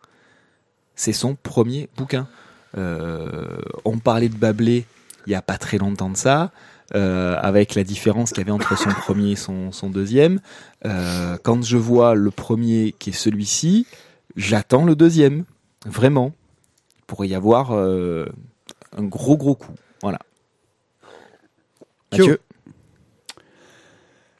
C'est 0.95 1.13
son 1.13 1.35
premier 1.35 1.91
bouquin. 1.99 2.29
On 2.75 3.99
parlait 4.03 4.31
de 4.31 4.37
Bablé 4.37 4.87
il 5.27 5.33
y 5.33 5.35
a 5.35 5.43
pas 5.43 5.59
très 5.59 5.77
longtemps 5.77 6.09
de 6.09 6.17
ça, 6.17 6.51
euh, 6.95 7.37
avec 7.41 7.75
la 7.75 7.85
différence 7.85 8.31
qu'il 8.31 8.39
y 8.39 8.41
avait 8.43 8.51
entre 8.51 8.77
son 8.79 8.91
premier 8.91 9.33
et 9.33 9.37
son, 9.37 9.73
son 9.73 9.91
deuxième. 9.91 10.41
Euh, 10.87 11.37
quand 11.43 11.63
je 11.63 11.77
vois 11.77 12.15
le 12.15 12.31
premier 12.31 12.95
qui 12.99 13.11
est 13.11 13.13
celui-ci, 13.13 13.87
j'attends 14.37 14.85
le 14.85 14.97
deuxième. 14.97 15.45
Vraiment. 15.85 16.33
Il 16.99 17.05
pourrait 17.07 17.29
y 17.29 17.35
avoir 17.35 17.73
euh, 17.73 18.27
un 18.97 19.05
gros 19.05 19.37
gros 19.37 19.55
coup. 19.55 19.73
Voilà. 20.03 20.19
Mathieu, 22.13 22.41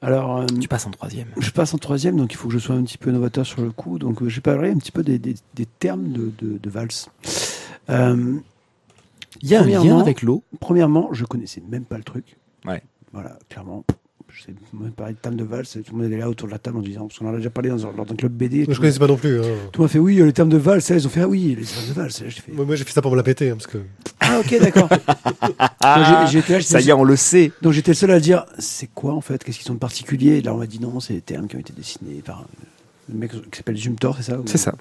Alors, 0.01 0.39
euh, 0.39 0.47
tu 0.61 0.69
passes 0.69 0.87
en 0.87 0.91
troisième. 0.91 1.29
je 1.39 1.51
passe 1.51 1.75
en 1.75 1.79
troisième, 1.79 2.17
donc 2.17 2.33
il 2.33 2.37
faut 2.37 2.49
que 2.49 2.55
je 2.55 2.59
sois 2.59 2.75
un 2.77 2.83
petit 2.83 2.99
peu 2.99 3.11
novateur 3.11 3.45
sur 3.45 3.61
le 3.61 3.71
coup. 3.73 3.99
Donc, 3.99 4.27
j'ai 4.27 4.41
parlé 4.41 4.71
un 4.71 4.79
petit 4.79 4.93
peu 4.93 5.03
des, 5.03 5.19
des, 5.19 5.35
des 5.55 5.67
termes 5.67 6.13
de, 6.13 6.33
de, 6.39 6.59
de 6.59 6.71
valse. 6.71 7.11
Il 9.43 9.49
y 9.49 9.55
a 9.55 9.63
un 9.63 9.67
lien 9.67 9.99
avec 9.99 10.23
l'eau. 10.23 10.43
premièrement, 10.61 11.11
je 11.13 11.25
connaissais 11.25 11.63
même 11.69 11.85
pas 11.85 11.97
le 11.97 12.05
truc. 12.05 12.37
Ouais. 12.67 12.83
Voilà, 13.13 13.39
clairement. 13.49 13.85
Je 14.29 14.43
sais 14.43 14.55
même 14.75 14.93
pas 14.93 15.11
de 15.11 15.17
termes 15.17 15.37
de 15.37 15.45
valse. 15.45 15.73
Tout 15.73 15.97
le 15.97 16.03
monde 16.03 16.13
est 16.13 16.19
là 16.19 16.29
autour 16.29 16.49
de 16.49 16.53
la 16.53 16.59
table 16.59 16.77
en 16.79 16.83
disant, 16.83 17.07
parce 17.07 17.19
qu'on 17.19 17.29
en 17.29 17.33
a 17.33 17.37
déjà 17.39 17.49
parlé 17.49 17.71
dans, 17.71 17.87
un- 17.87 17.93
lors 17.93 18.05
d'un 18.05 18.15
club 18.15 18.33
BD. 18.33 18.67
Je 18.69 18.73
tout, 18.73 18.81
connaissais 18.81 18.99
pas 18.99 19.07
non 19.07 19.17
plus. 19.17 19.41
Hein. 19.41 19.45
tout 19.73 19.79
le 19.81 19.85
monde 19.85 19.87
a 19.87 19.89
fait 19.89 19.99
oui, 19.99 20.17
les 20.17 20.33
termes 20.35 20.51
de 20.51 20.59
valse. 20.59 20.91
Ils 20.91 21.07
ont 21.07 21.11
fait 21.11 21.23
ah 21.23 21.29
oui, 21.29 21.57
les 21.59 21.65
termes 21.65 22.07
de 22.07 22.09
j'ai 22.11 22.31
fait 22.31 22.53
Moi, 22.53 22.67
moi, 22.67 22.77
j'ai 22.77 22.85
fait 22.85 22.93
ça 22.93 23.01
pour 23.01 23.11
me 23.11 23.17
la 23.17 23.23
péter, 23.23 23.51
hein, 23.51 23.55
parce 23.57 23.67
que 23.67 23.79
ah 24.29 24.41
ok, 24.41 24.61
d'accord. 24.61 24.89
Ça 26.61 26.81
y 26.81 26.91
est, 26.91 26.93
on 26.93 27.05
le 27.05 27.17
sait. 27.17 27.53
Donc 27.63 27.73
j'étais 27.73 27.93
le 27.93 27.97
seul 27.97 28.11
à 28.11 28.21
dire 28.21 28.45
c'est 28.59 28.89
quoi 28.89 29.15
en 29.15 29.21
fait 29.21 29.43
Qu'est-ce 29.43 29.59
qu'ils 29.59 29.67
sont 29.67 29.75
de 29.75 29.79
particulier? 29.79 30.37
Et 30.37 30.43
là 30.43 30.55
on 30.55 30.59
m'a 30.59 30.67
dit 30.67 30.81
non, 30.81 31.01
c'est 31.01 31.15
des 31.15 31.21
termes 31.21 31.49
qui 31.49 31.57
ont 31.57 31.61
été 31.61 31.73
dessinés 31.73 32.23
par 32.25 32.41
euh, 32.41 32.45
le 33.13 33.19
mec 33.19 33.31
qui 33.33 33.57
s'appelle 33.57 33.77
Zumthor, 33.77 34.17
c'est 34.17 34.25
ça 34.25 34.39
C'est 34.47 34.59
ça. 34.59 34.75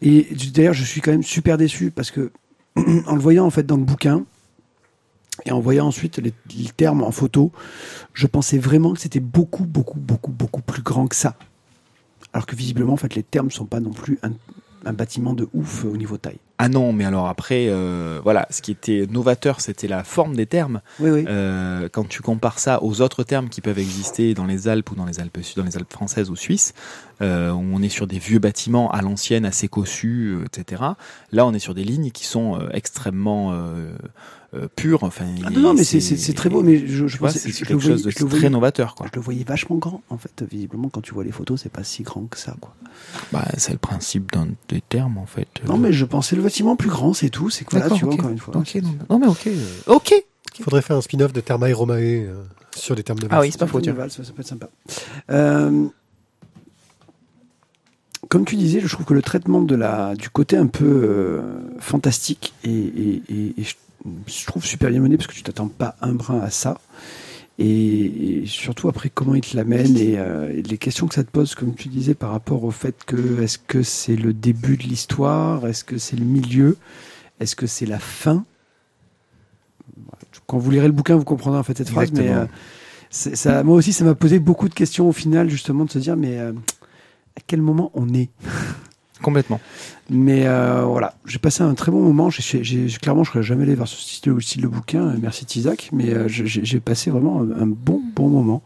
Et 0.00 0.28
d'ailleurs 0.54 0.74
je 0.74 0.84
suis 0.84 1.00
quand 1.00 1.10
même 1.10 1.22
super 1.22 1.58
déçu 1.58 1.90
parce 1.90 2.10
que 2.10 2.30
en 3.06 3.14
le 3.14 3.20
voyant 3.20 3.46
en 3.46 3.50
fait 3.50 3.64
dans 3.64 3.76
le 3.76 3.84
bouquin 3.84 4.24
et 5.44 5.52
en 5.52 5.60
voyant 5.60 5.86
ensuite 5.86 6.18
les, 6.18 6.32
termes 6.76 7.02
en 7.02 7.12
photo, 7.12 7.50
je 8.12 8.26
pensais 8.26 8.58
vraiment 8.58 8.92
que 8.92 9.00
c'était 9.00 9.20
beaucoup 9.20 9.64
beaucoup 9.64 9.98
beaucoup 9.98 10.30
beaucoup 10.30 10.62
plus 10.62 10.82
grand 10.82 11.06
que 11.06 11.16
ça. 11.16 11.36
Alors 12.32 12.46
que 12.46 12.54
visiblement 12.54 12.92
en 12.92 12.98
fait 12.98 13.14
les 13.14 13.22
termes 13.22 13.50
sont 13.50 13.66
pas 13.66 13.80
non 13.80 13.92
plus 13.92 14.18
un, 14.84 14.92
bâtiment 14.92 15.34
de 15.34 15.48
ouf 15.52 15.84
euh, 15.84 15.88
au 15.88 15.96
niveau 15.96 16.16
taille. 16.16 16.38
Ah 16.62 16.68
non, 16.68 16.92
mais 16.92 17.06
alors 17.06 17.26
après, 17.26 17.68
euh, 17.70 18.20
voilà, 18.22 18.46
ce 18.50 18.60
qui 18.60 18.70
était 18.70 19.06
novateur, 19.08 19.62
c'était 19.62 19.88
la 19.88 20.04
forme 20.04 20.36
des 20.36 20.44
termes. 20.44 20.82
Oui 20.98 21.08
oui. 21.08 21.24
Euh, 21.26 21.88
quand 21.90 22.06
tu 22.06 22.20
compares 22.20 22.58
ça 22.58 22.82
aux 22.82 23.00
autres 23.00 23.22
termes 23.22 23.48
qui 23.48 23.62
peuvent 23.62 23.78
exister 23.78 24.34
dans 24.34 24.44
les 24.44 24.68
Alpes 24.68 24.90
ou 24.90 24.94
dans 24.94 25.06
les 25.06 25.20
Alpes, 25.20 25.38
dans 25.56 25.64
les 25.64 25.78
Alpes 25.78 25.90
françaises 25.90 26.28
ou 26.28 26.36
suisses, 26.36 26.74
euh, 27.22 27.50
où 27.50 27.62
on 27.72 27.80
est 27.80 27.88
sur 27.88 28.06
des 28.06 28.18
vieux 28.18 28.40
bâtiments 28.40 28.90
à 28.90 29.00
l'ancienne, 29.00 29.46
assez 29.46 29.68
cossus, 29.68 30.36
etc. 30.44 30.82
Là, 31.32 31.46
on 31.46 31.54
est 31.54 31.58
sur 31.58 31.72
des 31.72 31.82
lignes 31.82 32.10
qui 32.10 32.26
sont 32.26 32.58
extrêmement 32.72 33.54
euh, 34.54 34.66
pures. 34.74 35.04
Enfin, 35.04 35.26
Ah 35.44 35.50
non, 35.50 35.60
non 35.60 35.74
mais 35.74 35.84
c'est- 35.84 36.32
très 36.34 36.48
beau 36.48 36.62
mais 36.62 36.78
je, 36.86 37.06
je 37.06 37.12
tu 37.12 37.18
vois, 37.18 37.30
c'est 37.30 37.50
quelque 37.52 37.74
voyais- 37.74 37.88
chose 37.92 38.02
de 38.02 38.10
très 38.10 38.24
voyais- 38.24 38.50
novateur, 38.50 38.94
quoi. 38.94 39.06
Je 39.12 39.16
le 39.18 39.22
voyais 39.22 39.44
vachement 39.44 39.76
grand, 39.76 40.02
en 40.10 40.18
fait. 40.18 40.42
Visiblement, 40.50 40.88
quand 40.88 41.00
tu 41.00 41.14
vois 41.14 41.24
les 41.24 41.32
photos, 41.32 41.60
c'est 41.62 41.72
pas 41.72 41.84
si 41.84 42.02
grand 42.02 42.22
que 42.26 42.38
ça, 42.38 42.56
quoi. 42.60 42.74
Bah, 43.32 43.44
c'est 43.56 43.72
le 43.72 43.78
principe 43.78 44.32
d'un 44.32 44.48
des 44.68 44.80
termes, 44.80 45.18
en 45.18 45.26
fait. 45.26 45.48
Non, 45.66 45.78
mais 45.78 45.92
je 45.92 46.04
pensais 46.04 46.34
le 46.36 46.42
bâtiment 46.42 46.74
plus 46.76 46.88
grand, 46.90 47.12
c'est 47.14 47.30
tout. 47.30 47.48
C'est 47.50 47.64
que 47.64 47.70
voilà, 47.70 47.94
tu 47.94 48.04
vois, 48.04 48.14
encore 48.14 48.30
une 48.30 48.38
fois. 48.38 48.56
Ok, 48.56 48.74
non, 48.82 48.94
non, 49.08 49.18
mais 49.18 49.26
ok. 49.26 49.46
euh, 49.46 49.64
Ok. 49.86 50.14
il 50.58 50.64
faudrait 50.64 50.82
faire 50.82 50.96
un 50.96 51.00
spin-off 51.00 51.32
de 51.32 51.40
Thermae 51.40 51.72
Romae 51.72 51.94
euh, 52.26 52.42
sur 52.74 52.94
les 52.94 53.02
termes 53.02 53.18
de 53.20 53.28
Ah 53.30 53.40
oui, 53.40 53.50
c'est 53.52 53.58
pas 53.58 53.66
faux, 53.66 53.80
tiens. 53.80 53.92
valse, 53.94 54.20
ça 54.22 54.32
peut 54.32 54.42
être 54.42 54.48
sympa. 54.48 54.68
Euh, 55.30 55.86
comme 58.28 58.44
tu 58.44 58.56
disais, 58.56 58.80
je 58.80 58.88
trouve 58.88 59.06
que 59.06 59.14
le 59.14 59.22
traitement 59.22 59.60
de 59.60 59.74
la, 59.74 60.14
du 60.14 60.28
côté 60.30 60.56
un 60.56 60.66
peu 60.66 60.84
euh, 60.84 61.40
fantastique 61.78 62.52
et, 62.64 62.70
et- 62.70 63.22
et- 63.28 63.60
et 63.60 63.64
je, 64.26 64.46
trouve 64.46 64.64
super 64.64 64.90
bien 64.90 65.00
mené 65.00 65.16
parce 65.16 65.26
que 65.26 65.34
tu 65.34 65.42
t'attends 65.42 65.68
pas 65.68 65.96
un 66.00 66.12
brin 66.12 66.40
à 66.40 66.50
ça. 66.50 66.80
Et, 67.58 68.42
et 68.42 68.46
surtout 68.46 68.88
après 68.88 69.10
comment 69.10 69.34
il 69.34 69.42
te 69.42 69.54
l'amène 69.54 69.96
et, 69.96 70.18
euh, 70.18 70.50
et 70.50 70.62
les 70.62 70.78
questions 70.78 71.06
que 71.06 71.14
ça 71.14 71.24
te 71.24 71.30
pose, 71.30 71.54
comme 71.54 71.74
tu 71.74 71.88
disais, 71.88 72.14
par 72.14 72.30
rapport 72.30 72.64
au 72.64 72.70
fait 72.70 73.04
que 73.04 73.42
est-ce 73.42 73.58
que 73.58 73.82
c'est 73.82 74.16
le 74.16 74.32
début 74.32 74.78
de 74.78 74.84
l'histoire, 74.84 75.66
est-ce 75.66 75.84
que 75.84 75.98
c'est 75.98 76.16
le 76.16 76.24
milieu, 76.24 76.78
est-ce 77.38 77.56
que 77.56 77.66
c'est 77.66 77.86
la 77.86 77.98
fin? 77.98 78.44
Quand 80.46 80.56
vous 80.58 80.70
lirez 80.70 80.86
le 80.86 80.92
bouquin, 80.92 81.16
vous 81.16 81.24
comprendrez 81.24 81.58
en 81.58 81.62
fait 81.62 81.76
cette 81.76 81.90
phrase, 81.90 82.12
mais 82.12 82.30
euh, 82.30 82.46
ça, 83.10 83.62
moi 83.62 83.76
aussi, 83.76 83.92
ça 83.92 84.04
m'a 84.04 84.14
posé 84.14 84.38
beaucoup 84.38 84.68
de 84.68 84.74
questions 84.74 85.08
au 85.08 85.12
final, 85.12 85.50
justement, 85.50 85.84
de 85.84 85.90
se 85.90 85.98
dire, 85.98 86.16
mais 86.16 86.38
euh, 86.38 86.52
à 87.36 87.40
quel 87.46 87.60
moment 87.60 87.90
on 87.94 88.14
est? 88.14 88.30
Complètement. 89.22 89.60
Mais 90.08 90.46
euh, 90.46 90.82
voilà, 90.84 91.14
j'ai 91.26 91.38
passé 91.38 91.62
un 91.62 91.74
très 91.74 91.92
bon 91.92 92.00
moment. 92.00 92.30
J'ai, 92.30 92.42
j'ai- 92.64 92.88
j'ai- 92.88 92.98
clairement, 92.98 93.22
je 93.24 93.30
ne 93.30 93.32
serais 93.34 93.42
jamais 93.42 93.62
allé 93.64 93.74
vers 93.74 93.86
ce 93.88 93.96
style, 94.00 94.34
style 94.40 94.62
de 94.62 94.66
bouquin. 94.68 95.08
euh, 95.08 95.16
Merci 95.20 95.44
Tizak, 95.46 95.90
mais 95.92 96.10
euh, 96.14 96.26
j'ai, 96.28 96.46
j'ai 96.46 96.80
passé 96.80 97.10
vraiment 97.10 97.40
un, 97.42 97.62
un 97.62 97.66
bon, 97.66 98.00
bon 98.16 98.28
moment. 98.28 98.62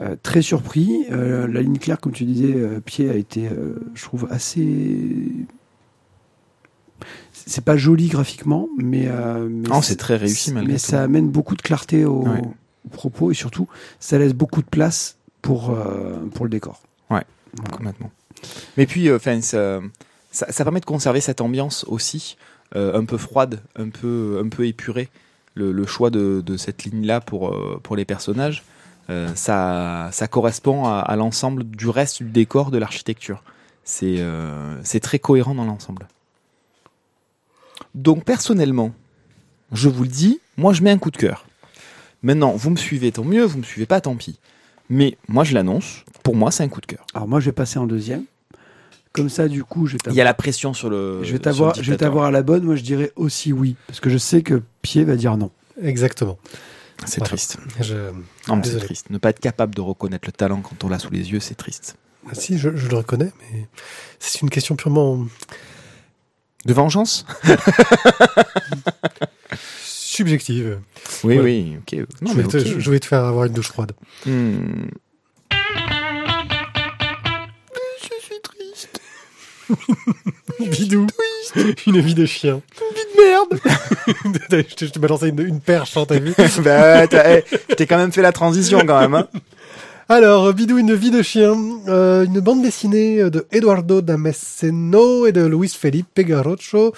Euh, 0.00 0.16
très 0.22 0.42
surpris. 0.42 1.04
La 1.10 1.46
ligne 1.62 1.78
claire, 1.78 2.00
comme 2.00 2.12
tu 2.12 2.24
disais, 2.24 2.54
Pied 2.84 3.08
a 3.10 3.14
été, 3.14 3.48
je 3.94 4.02
trouve, 4.02 4.26
assez. 4.30 5.08
C'est 7.32 7.64
pas 7.64 7.76
joli 7.76 8.08
graphiquement, 8.08 8.68
mais. 8.78 9.06
euh, 9.08 9.48
mais 9.50 9.68
Non, 9.68 9.82
c'est 9.82 9.96
très 9.96 10.16
réussi, 10.16 10.52
malgré 10.52 10.74
Mais 10.74 10.78
tout. 10.78 10.84
ça 10.86 11.02
amène 11.02 11.28
beaucoup 11.28 11.56
de 11.56 11.62
clarté 11.62 12.04
au, 12.04 12.22
Ouais. 12.26 12.40
propos 12.90 13.30
et 13.30 13.34
surtout, 13.34 13.68
ça 14.00 14.18
laisse 14.18 14.34
beaucoup 14.34 14.60
de 14.60 14.66
place 14.66 15.16
pour, 15.40 15.70
euh, 15.70 16.16
pour 16.34 16.44
le 16.44 16.50
décor. 16.50 16.82
Ouais. 17.10 17.22
Voilà. 17.56 17.70
Complètement. 17.76 18.10
Mais 18.76 18.86
puis, 18.86 19.08
euh, 19.08 19.16
enfin, 19.16 19.40
ça, 19.40 20.64
permet 20.64 20.80
de 20.80 20.84
conserver 20.84 21.20
cette 21.20 21.40
ambiance 21.40 21.84
aussi, 21.88 22.36
euh, 22.74 22.98
un 22.98 23.04
peu 23.04 23.18
froide, 23.18 23.60
un 23.76 23.88
peu, 23.88 24.40
un 24.42 24.48
peu 24.48 24.66
épurée. 24.66 25.08
Le, 25.54 25.84
choix 25.86 26.08
de, 26.10 26.56
cette 26.56 26.84
ligne-là 26.84 27.20
pour, 27.20 27.48
euh, 27.48 27.78
pour 27.82 27.96
les 27.96 28.04
personnages, 28.04 28.62
ça, 29.34 30.08
ça 30.10 30.26
correspond 30.26 30.86
à, 30.86 31.14
l'ensemble 31.16 31.64
du 31.64 31.90
reste 31.90 32.22
du 32.22 32.30
décor 32.30 32.70
de 32.70 32.78
l'architecture. 32.78 33.42
C'est 33.84 34.16
euh, 34.18 34.80
très 35.02 35.18
cohérent 35.18 35.54
dans 35.54 35.64
l'ensemble. 35.64 36.06
Donc 37.94 38.24
personnellement, 38.24 38.92
je 39.72 39.88
vous 39.88 40.04
le 40.04 40.08
dis, 40.08 40.40
moi 40.56 40.72
je 40.72 40.82
mets 40.82 40.90
un 40.90 40.98
coup 40.98 41.10
de 41.10 41.16
cœur. 41.16 41.46
Maintenant, 42.22 42.52
vous 42.52 42.70
me 42.70 42.76
suivez, 42.76 43.10
tant 43.10 43.24
mieux, 43.24 43.44
vous 43.44 43.58
me 43.58 43.64
suivez 43.64 43.86
pas, 43.86 44.00
tant 44.00 44.14
pis. 44.14 44.38
Mais 44.88 45.18
moi 45.28 45.44
je 45.44 45.54
l'annonce, 45.54 46.04
pour 46.22 46.36
moi 46.36 46.50
c'est 46.50 46.62
un 46.62 46.68
coup 46.68 46.80
de 46.80 46.86
cœur. 46.86 47.04
Alors 47.14 47.26
moi, 47.26 47.40
je 47.40 47.46
vais 47.46 47.52
passer 47.52 47.78
en 47.78 47.86
deuxième. 47.86 48.24
Comme 49.12 49.28
ça, 49.28 49.48
du 49.48 49.62
coup, 49.64 49.86
je 49.86 49.92
vais 49.92 49.96
Il 49.98 50.02
t'avoir- 50.04 50.16
y 50.16 50.20
a 50.20 50.24
la 50.24 50.34
pression 50.34 50.72
sur 50.72 50.88
le. 50.88 51.22
je 51.22 51.32
vais 51.32 51.38
t'avoir, 51.38 51.74
je 51.74 51.90
vais 51.90 51.96
t'avoir 51.98 52.24
à 52.26 52.30
la 52.30 52.42
bonne. 52.42 52.64
Moi, 52.64 52.76
je 52.76 52.82
dirais 52.82 53.12
aussi 53.16 53.52
oui, 53.52 53.76
parce 53.86 54.00
que 54.00 54.08
je 54.10 54.16
sais 54.18 54.42
que 54.42 54.62
Pied 54.80 55.04
va 55.04 55.16
dire 55.16 55.36
non. 55.36 55.50
Exactement. 55.82 56.38
C'est 57.04 57.20
triste. 57.22 57.56
Je... 57.80 57.94
Non, 58.48 58.56
mais 58.56 58.62
c'est 58.64 58.78
triste. 58.78 59.10
Ne 59.10 59.18
pas 59.18 59.30
être 59.30 59.40
capable 59.40 59.74
de 59.74 59.80
reconnaître 59.80 60.26
le 60.28 60.32
talent 60.32 60.60
quand 60.62 60.84
on 60.84 60.88
l'a 60.88 60.98
sous 61.00 61.10
les 61.10 61.32
yeux, 61.32 61.40
c'est 61.40 61.56
triste. 61.56 61.96
Ah, 62.30 62.34
Si, 62.34 62.56
je, 62.58 62.76
je 62.76 62.88
le 62.88 62.96
reconnais, 62.96 63.32
mais 63.52 63.66
c'est 64.20 64.40
une 64.42 64.50
question 64.50 64.76
purement 64.76 65.26
De 66.64 66.72
vengeance 66.72 67.26
subjective. 69.84 70.78
Oui, 71.24 71.38
Ouais. 71.38 71.42
oui, 71.42 71.76
ok. 71.78 72.06
Non, 72.22 72.32
je, 72.32 72.36
mais 72.36 72.42
vais 72.42 72.48
te, 72.48 72.56
ok. 72.58 72.64
je- 72.66 72.80
je 72.80 72.90
vais 72.90 73.00
te 73.00 73.06
faire 73.06 73.24
avoir 73.24 73.44
une 73.46 73.52
douche 73.52 73.68
froide. 73.68 73.92
Hmm. 74.26 74.86
Bidou, 80.60 81.06
une 81.86 82.00
vie 82.00 82.14
de 82.14 82.26
chien. 82.26 82.60
Merde 83.18 83.60
je 84.50 84.74
te, 84.74 84.84
je 84.86 84.90
te 84.90 84.98
balançais 84.98 85.28
une, 85.28 85.40
une 85.40 85.60
perche, 85.60 85.96
hein, 85.96 86.04
t'as 86.08 86.18
vu 86.18 86.32
Bah, 86.64 87.04
eh, 87.04 87.42
je 87.70 87.74
t'ai 87.74 87.86
quand 87.86 87.98
même 87.98 88.12
fait 88.12 88.22
la 88.22 88.32
transition 88.32 88.80
quand 88.86 89.00
même. 89.00 89.14
Hein. 89.14 89.28
Alors, 90.08 90.52
Bidou, 90.52 90.76
une 90.78 90.94
vie 90.94 91.10
de 91.10 91.22
chien, 91.22 91.54
euh, 91.88 92.24
une 92.26 92.40
bande 92.40 92.60
dessinée 92.62 93.30
de 93.30 93.46
Eduardo 93.50 94.02
Damasceno 94.02 95.26
et 95.26 95.32
de 95.32 95.46
Luis 95.46 95.68
Felipe 95.78 96.20
Garocho, 96.20 96.92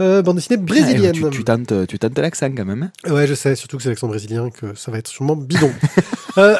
euh, 0.00 0.22
bande 0.22 0.36
dessinée 0.36 0.56
brésilienne. 0.56 1.12
Tu, 1.12 1.28
tu 1.30 1.44
tentes, 1.44 1.86
tu 1.88 1.98
tentes 1.98 2.18
l'accent 2.18 2.50
quand 2.56 2.64
même. 2.64 2.90
hein. 3.04 3.10
Ouais, 3.12 3.26
je 3.26 3.34
sais, 3.34 3.54
surtout 3.56 3.76
que 3.76 3.82
c'est 3.82 3.90
l'accent 3.90 4.06
brésilien, 4.08 4.48
que 4.50 4.74
ça 4.76 4.90
va 4.90 4.98
être 4.98 5.08
sûrement 5.08 5.36
bidon. 5.36 5.72
Euh, 6.38 6.56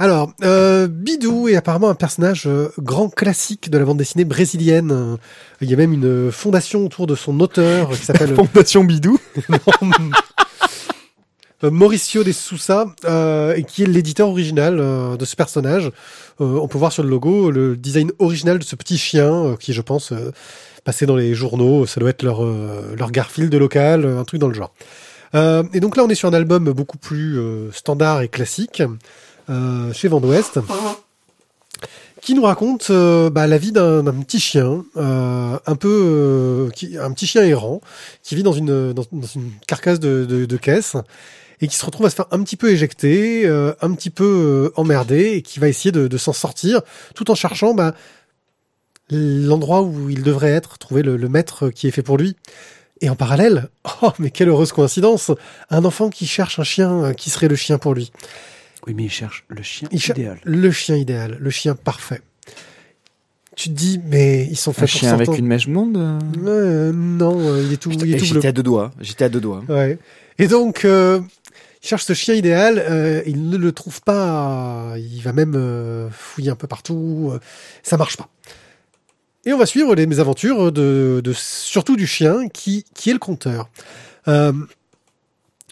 Alors, 0.00 0.32
euh, 0.42 0.88
Bidou 0.88 1.48
est 1.48 1.56
apparemment 1.56 1.90
un 1.90 1.94
personnage 1.94 2.44
euh, 2.46 2.70
grand 2.78 3.10
classique 3.10 3.68
de 3.68 3.76
la 3.76 3.84
bande 3.84 3.98
dessinée 3.98 4.24
brésilienne. 4.24 5.18
Il 5.60 5.68
y 5.68 5.74
a 5.74 5.76
même 5.76 5.92
une 5.92 6.32
fondation 6.32 6.86
autour 6.86 7.06
de 7.06 7.14
son 7.14 7.38
auteur 7.38 7.90
qui 7.90 7.96
s'appelle 8.06 8.34
Fondation 8.34 8.82
Bidou. 8.82 9.18
Mauricio 11.62 12.24
de 12.24 12.32
Sousa, 12.32 12.86
euh, 13.04 13.60
qui 13.60 13.82
est 13.82 13.86
l'éditeur 13.86 14.30
original 14.30 14.78
euh, 14.80 15.18
de 15.18 15.26
ce 15.26 15.36
personnage. 15.36 15.92
Euh, 16.40 16.58
on 16.58 16.66
peut 16.66 16.78
voir 16.78 16.92
sur 16.92 17.02
le 17.02 17.10
logo 17.10 17.50
le 17.50 17.76
design 17.76 18.10
original 18.18 18.58
de 18.58 18.64
ce 18.64 18.76
petit 18.76 18.96
chien, 18.96 19.30
euh, 19.30 19.56
qui 19.56 19.74
je 19.74 19.82
pense 19.82 20.12
euh, 20.12 20.32
passait 20.82 21.04
dans 21.04 21.16
les 21.16 21.34
journaux. 21.34 21.84
Ça 21.84 22.00
doit 22.00 22.08
être 22.08 22.22
leur 22.22 22.42
euh, 22.42 22.94
leur 22.96 23.10
Garfield 23.10 23.54
local, 23.54 24.06
un 24.06 24.24
truc 24.24 24.40
dans 24.40 24.48
le 24.48 24.54
genre. 24.54 24.72
Euh, 25.34 25.62
et 25.72 25.80
donc 25.80 25.96
là, 25.96 26.04
on 26.04 26.08
est 26.08 26.14
sur 26.14 26.28
un 26.28 26.32
album 26.32 26.72
beaucoup 26.72 26.98
plus 26.98 27.38
euh, 27.38 27.70
standard 27.72 28.22
et 28.22 28.28
classique 28.28 28.82
chez 29.92 30.08
Vent 30.08 30.20
d'Ouest, 30.20 30.60
qui 32.20 32.34
nous 32.34 32.42
raconte 32.42 32.90
euh, 32.90 33.30
bah, 33.30 33.46
la 33.46 33.58
vie 33.58 33.72
d'un 33.72 34.02
petit 34.22 34.40
chien, 34.40 34.84
euh, 34.96 35.58
un 35.66 35.76
peu, 35.76 35.88
euh, 35.88 37.00
un 37.00 37.12
petit 37.12 37.26
chien 37.26 37.42
errant, 37.42 37.80
qui 38.22 38.34
vit 38.34 38.42
dans 38.42 38.52
une 38.52 38.94
carcasse 39.66 40.00
de, 40.00 40.56
caisse 40.56 40.96
et 41.60 41.68
qui 41.68 41.76
se 41.76 41.84
retrouve 41.84 42.06
à 42.06 42.10
se 42.10 42.16
faire 42.16 42.26
un 42.30 42.42
petit 42.42 42.56
peu 42.56 42.70
éjecter, 42.70 43.46
euh, 43.46 43.74
un 43.82 43.92
petit 43.94 44.10
peu 44.10 44.24
euh, 44.24 44.72
emmerdé, 44.76 45.32
et 45.32 45.42
qui 45.42 45.58
va 45.60 45.68
essayer 45.68 45.92
de, 45.92 46.16
s'en 46.16 46.32
sortir, 46.32 46.80
tout 47.14 47.30
en 47.30 47.34
cherchant 47.34 47.74
bah, 47.74 47.94
l'endroit 49.10 49.82
où 49.82 50.08
il 50.08 50.22
devrait 50.22 50.50
être, 50.50 50.78
trouver 50.78 51.02
le, 51.02 51.16
le 51.16 51.28
maître 51.28 51.68
qui 51.68 51.86
est 51.86 51.90
fait 51.90 52.02
pour 52.02 52.16
lui. 52.16 52.36
Et 53.02 53.08
en 53.08 53.16
parallèle, 53.16 53.68
oh 54.02 54.12
mais 54.18 54.30
quelle 54.30 54.48
heureuse 54.48 54.72
coïncidence, 54.72 55.30
un 55.70 55.84
enfant 55.84 56.10
qui 56.10 56.26
cherche 56.26 56.58
un 56.58 56.64
chien 56.64 57.04
euh, 57.04 57.12
qui 57.12 57.30
serait 57.30 57.48
le 57.48 57.56
chien 57.56 57.78
pour 57.78 57.94
lui. 57.94 58.12
Oui, 58.86 58.94
mais 58.94 59.04
il 59.04 59.10
cherche 59.10 59.44
le 59.48 59.62
chien 59.62 59.88
Il 59.92 59.98
idéal. 60.04 60.38
Le 60.44 60.70
chien 60.70 60.96
idéal, 60.96 61.36
le 61.40 61.50
chien 61.50 61.74
parfait. 61.74 62.20
Tu 63.56 63.68
te 63.68 63.74
dis, 63.74 64.00
mais 64.06 64.46
ils 64.50 64.56
sont 64.56 64.70
Un 64.70 64.74
faits 64.74 64.90
pour 64.90 65.00
chien 65.00 65.12
avec 65.12 65.28
une 65.36 65.46
mèche 65.46 65.68
blonde. 65.68 65.96
euh. 65.96 66.18
Euh, 66.46 66.92
non, 66.92 67.38
euh, 67.40 67.62
il 67.66 67.72
est 67.72 67.76
tout, 67.76 67.90
Putain, 67.90 68.06
il 68.06 68.14
est 68.14 68.18
tout 68.18 68.24
bleu. 68.24 68.34
J'étais 68.34 68.48
à 68.48 68.52
deux 68.52 68.62
doigts. 68.62 68.90
J'étais 69.00 69.24
à 69.24 69.28
deux 69.28 69.40
doigts. 69.40 69.62
Ouais. 69.68 69.98
Et 70.38 70.46
donc, 70.46 70.84
euh, 70.86 71.20
il 71.82 71.86
cherche 71.88 72.04
ce 72.04 72.14
chien 72.14 72.34
idéal, 72.34 72.78
euh, 72.78 73.22
il 73.26 73.50
ne 73.50 73.56
le 73.58 73.72
trouve 73.72 74.00
pas, 74.02 74.94
il 74.96 75.20
va 75.20 75.32
même 75.32 75.54
euh, 75.56 76.08
fouiller 76.10 76.50
un 76.50 76.54
peu 76.56 76.66
partout, 76.66 77.32
ça 77.82 77.96
marche 77.98 78.16
pas. 78.16 78.28
Et 79.44 79.52
on 79.52 79.58
va 79.58 79.66
suivre 79.66 79.94
les 79.94 80.06
mésaventures 80.06 80.70
de, 80.72 81.20
de 81.24 81.32
surtout 81.34 81.96
du 81.96 82.06
chien 82.06 82.48
qui, 82.48 82.84
qui 82.94 83.10
est 83.10 83.14
le 83.14 83.18
conteur. 83.18 83.68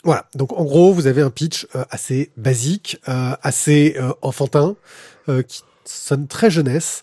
Voilà, 0.05 0.27
donc 0.35 0.53
en 0.53 0.65
gros, 0.65 0.93
vous 0.93 1.07
avez 1.07 1.23
un 1.23 1.31
pitch 1.31 1.67
euh, 1.75 1.85
assez 1.91 2.31
basique, 2.37 3.01
euh, 3.09 3.35
assez 3.43 3.97
euh, 3.99 4.13
enfantin, 4.23 4.77
euh, 5.29 5.43
qui 5.43 5.63
sonne 5.85 6.29
très 6.29 6.51
jeunesse, 6.51 7.03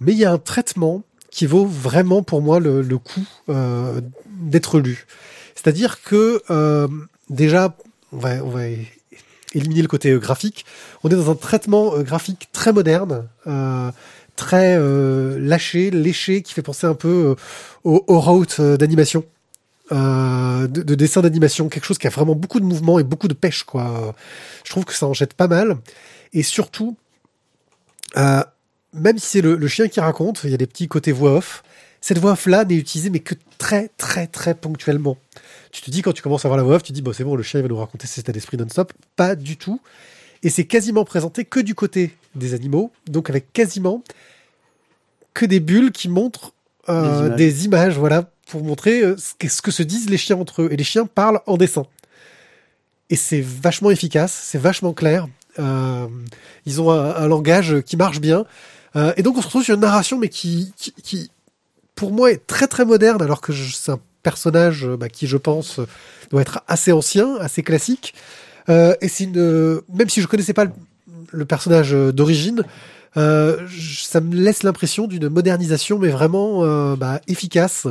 mais 0.00 0.12
il 0.12 0.18
y 0.18 0.24
a 0.24 0.32
un 0.32 0.38
traitement 0.38 1.02
qui 1.30 1.46
vaut 1.46 1.66
vraiment 1.66 2.22
pour 2.22 2.42
moi 2.42 2.58
le, 2.60 2.82
le 2.82 2.98
coup 2.98 3.26
euh, 3.48 4.00
d'être 4.26 4.80
lu. 4.80 5.06
C'est-à-dire 5.54 6.02
que 6.02 6.42
déjà, 7.28 7.76
on 8.12 8.18
va, 8.18 8.44
on 8.44 8.50
va 8.50 8.62
éliminer 9.52 9.82
le 9.82 9.88
côté 9.88 10.12
graphique. 10.18 10.64
On 11.02 11.08
est 11.08 11.14
dans 11.14 11.30
un 11.30 11.34
traitement 11.34 11.98
graphique 11.98 12.48
très 12.52 12.72
moderne, 12.72 13.26
très 14.36 14.78
lâché, 15.38 15.90
léché, 15.90 16.42
qui 16.42 16.52
fait 16.54 16.62
penser 16.62 16.86
un 16.86 16.94
peu 16.94 17.34
au, 17.84 18.04
au 18.06 18.20
route 18.20 18.60
d'animation. 18.60 19.24
Euh, 19.92 20.55
de, 20.76 20.82
de 20.82 20.94
dessin 20.94 21.22
d'animation, 21.22 21.68
quelque 21.68 21.84
chose 21.84 21.98
qui 21.98 22.06
a 22.06 22.10
vraiment 22.10 22.34
beaucoup 22.34 22.60
de 22.60 22.64
mouvement 22.64 22.98
et 22.98 23.04
beaucoup 23.04 23.28
de 23.28 23.34
pêche, 23.34 23.64
quoi. 23.64 24.14
Je 24.64 24.70
trouve 24.70 24.84
que 24.84 24.94
ça 24.94 25.06
en 25.06 25.14
jette 25.14 25.34
pas 25.34 25.48
mal. 25.48 25.76
Et 26.32 26.42
surtout, 26.42 26.96
euh, 28.16 28.42
même 28.92 29.18
si 29.18 29.26
c'est 29.26 29.40
le, 29.40 29.68
chien 29.68 29.88
qui 29.88 30.00
raconte, 30.00 30.42
il 30.44 30.50
y 30.50 30.54
a 30.54 30.58
des 30.58 30.66
petits 30.66 30.88
côtés 30.88 31.12
voix 31.12 31.36
off. 31.36 31.62
Cette 32.00 32.18
voix 32.18 32.32
off 32.32 32.46
là 32.46 32.64
n'est 32.64 32.76
utilisée 32.76 33.10
mais 33.10 33.20
que 33.20 33.34
très 33.58 33.88
très 33.96 34.26
très 34.26 34.54
ponctuellement. 34.54 35.16
Tu 35.72 35.82
te 35.82 35.90
dis 35.90 36.02
quand 36.02 36.12
tu 36.12 36.22
commences 36.22 36.44
à 36.44 36.48
voir 36.48 36.56
la 36.56 36.62
voix 36.62 36.76
off, 36.76 36.82
tu 36.82 36.92
te 36.92 36.94
dis 36.94 37.02
bon 37.02 37.12
c'est 37.12 37.24
bon 37.24 37.36
le 37.36 37.42
chien 37.42 37.60
va 37.60 37.68
nous 37.68 37.76
raconter 37.76 38.06
ses 38.06 38.20
états 38.20 38.32
d'esprit 38.32 38.56
non-stop. 38.56 38.92
Pas 39.16 39.34
du 39.34 39.56
tout. 39.56 39.80
Et 40.42 40.50
c'est 40.50 40.64
quasiment 40.64 41.04
présenté 41.04 41.44
que 41.44 41.60
du 41.60 41.74
côté 41.74 42.14
des 42.34 42.54
animaux, 42.54 42.92
donc 43.06 43.30
avec 43.30 43.52
quasiment 43.52 44.02
que 45.34 45.46
des 45.46 45.60
bulles 45.60 45.90
qui 45.90 46.08
montrent 46.08 46.52
euh, 46.88 47.30
Des 47.30 47.52
des, 47.52 47.64
images. 47.64 47.98
voilà, 47.98 48.30
pour 48.50 48.62
montrer 48.62 49.02
euh, 49.02 49.16
ce 49.16 49.62
que, 49.62 49.70
se 49.70 49.82
disent 49.82 50.08
les 50.08 50.16
chiens 50.16 50.36
entre 50.36 50.62
eux. 50.62 50.68
Et 50.70 50.76
les 50.76 50.84
chiens 50.84 51.06
parlent 51.06 51.40
en 51.46 51.56
dessin. 51.56 51.86
Et 53.10 53.16
c'est 53.16 53.40
vachement 53.40 53.90
efficace, 53.90 54.32
c'est 54.32 54.58
vachement 54.58 54.92
clair. 54.92 55.28
Euh, 55.58 56.06
ils 56.64 56.80
ont 56.80 56.90
un, 56.90 57.14
un 57.14 57.28
langage 57.28 57.80
qui 57.82 57.96
marche 57.96 58.20
bien. 58.20 58.44
Euh, 58.96 59.12
et 59.16 59.22
donc 59.22 59.36
on 59.36 59.40
se 59.40 59.46
retrouve 59.46 59.64
sur 59.64 59.74
une 59.74 59.80
narration, 59.80 60.18
mais 60.18 60.28
qui, 60.28 60.72
qui, 60.76 60.92
qui, 60.92 61.30
pour 61.94 62.12
moi, 62.12 62.32
est 62.32 62.46
très 62.46 62.66
très 62.66 62.84
moderne, 62.84 63.22
alors 63.22 63.40
que 63.40 63.52
c'est 63.52 63.92
un 63.92 64.00
personnage 64.22 64.86
bah, 64.86 65.08
qui, 65.08 65.26
je 65.26 65.36
pense, 65.36 65.80
doit 66.30 66.40
être 66.40 66.62
assez 66.66 66.92
ancien, 66.92 67.36
assez 67.36 67.62
classique. 67.62 68.14
Euh, 68.68 68.94
et 69.00 69.08
c'est 69.08 69.24
une, 69.24 69.80
même 69.92 70.08
si 70.08 70.20
je 70.20 70.26
connaissais 70.26 70.54
pas 70.54 70.64
le, 70.64 70.72
le 71.30 71.44
personnage 71.44 71.92
d'origine, 71.92 72.64
euh, 73.16 73.66
ça 73.68 74.20
me 74.20 74.34
laisse 74.34 74.62
l'impression 74.62 75.06
d'une 75.06 75.28
modernisation, 75.28 75.98
mais 75.98 76.08
vraiment 76.08 76.64
euh, 76.64 76.96
bah, 76.96 77.20
efficace, 77.28 77.86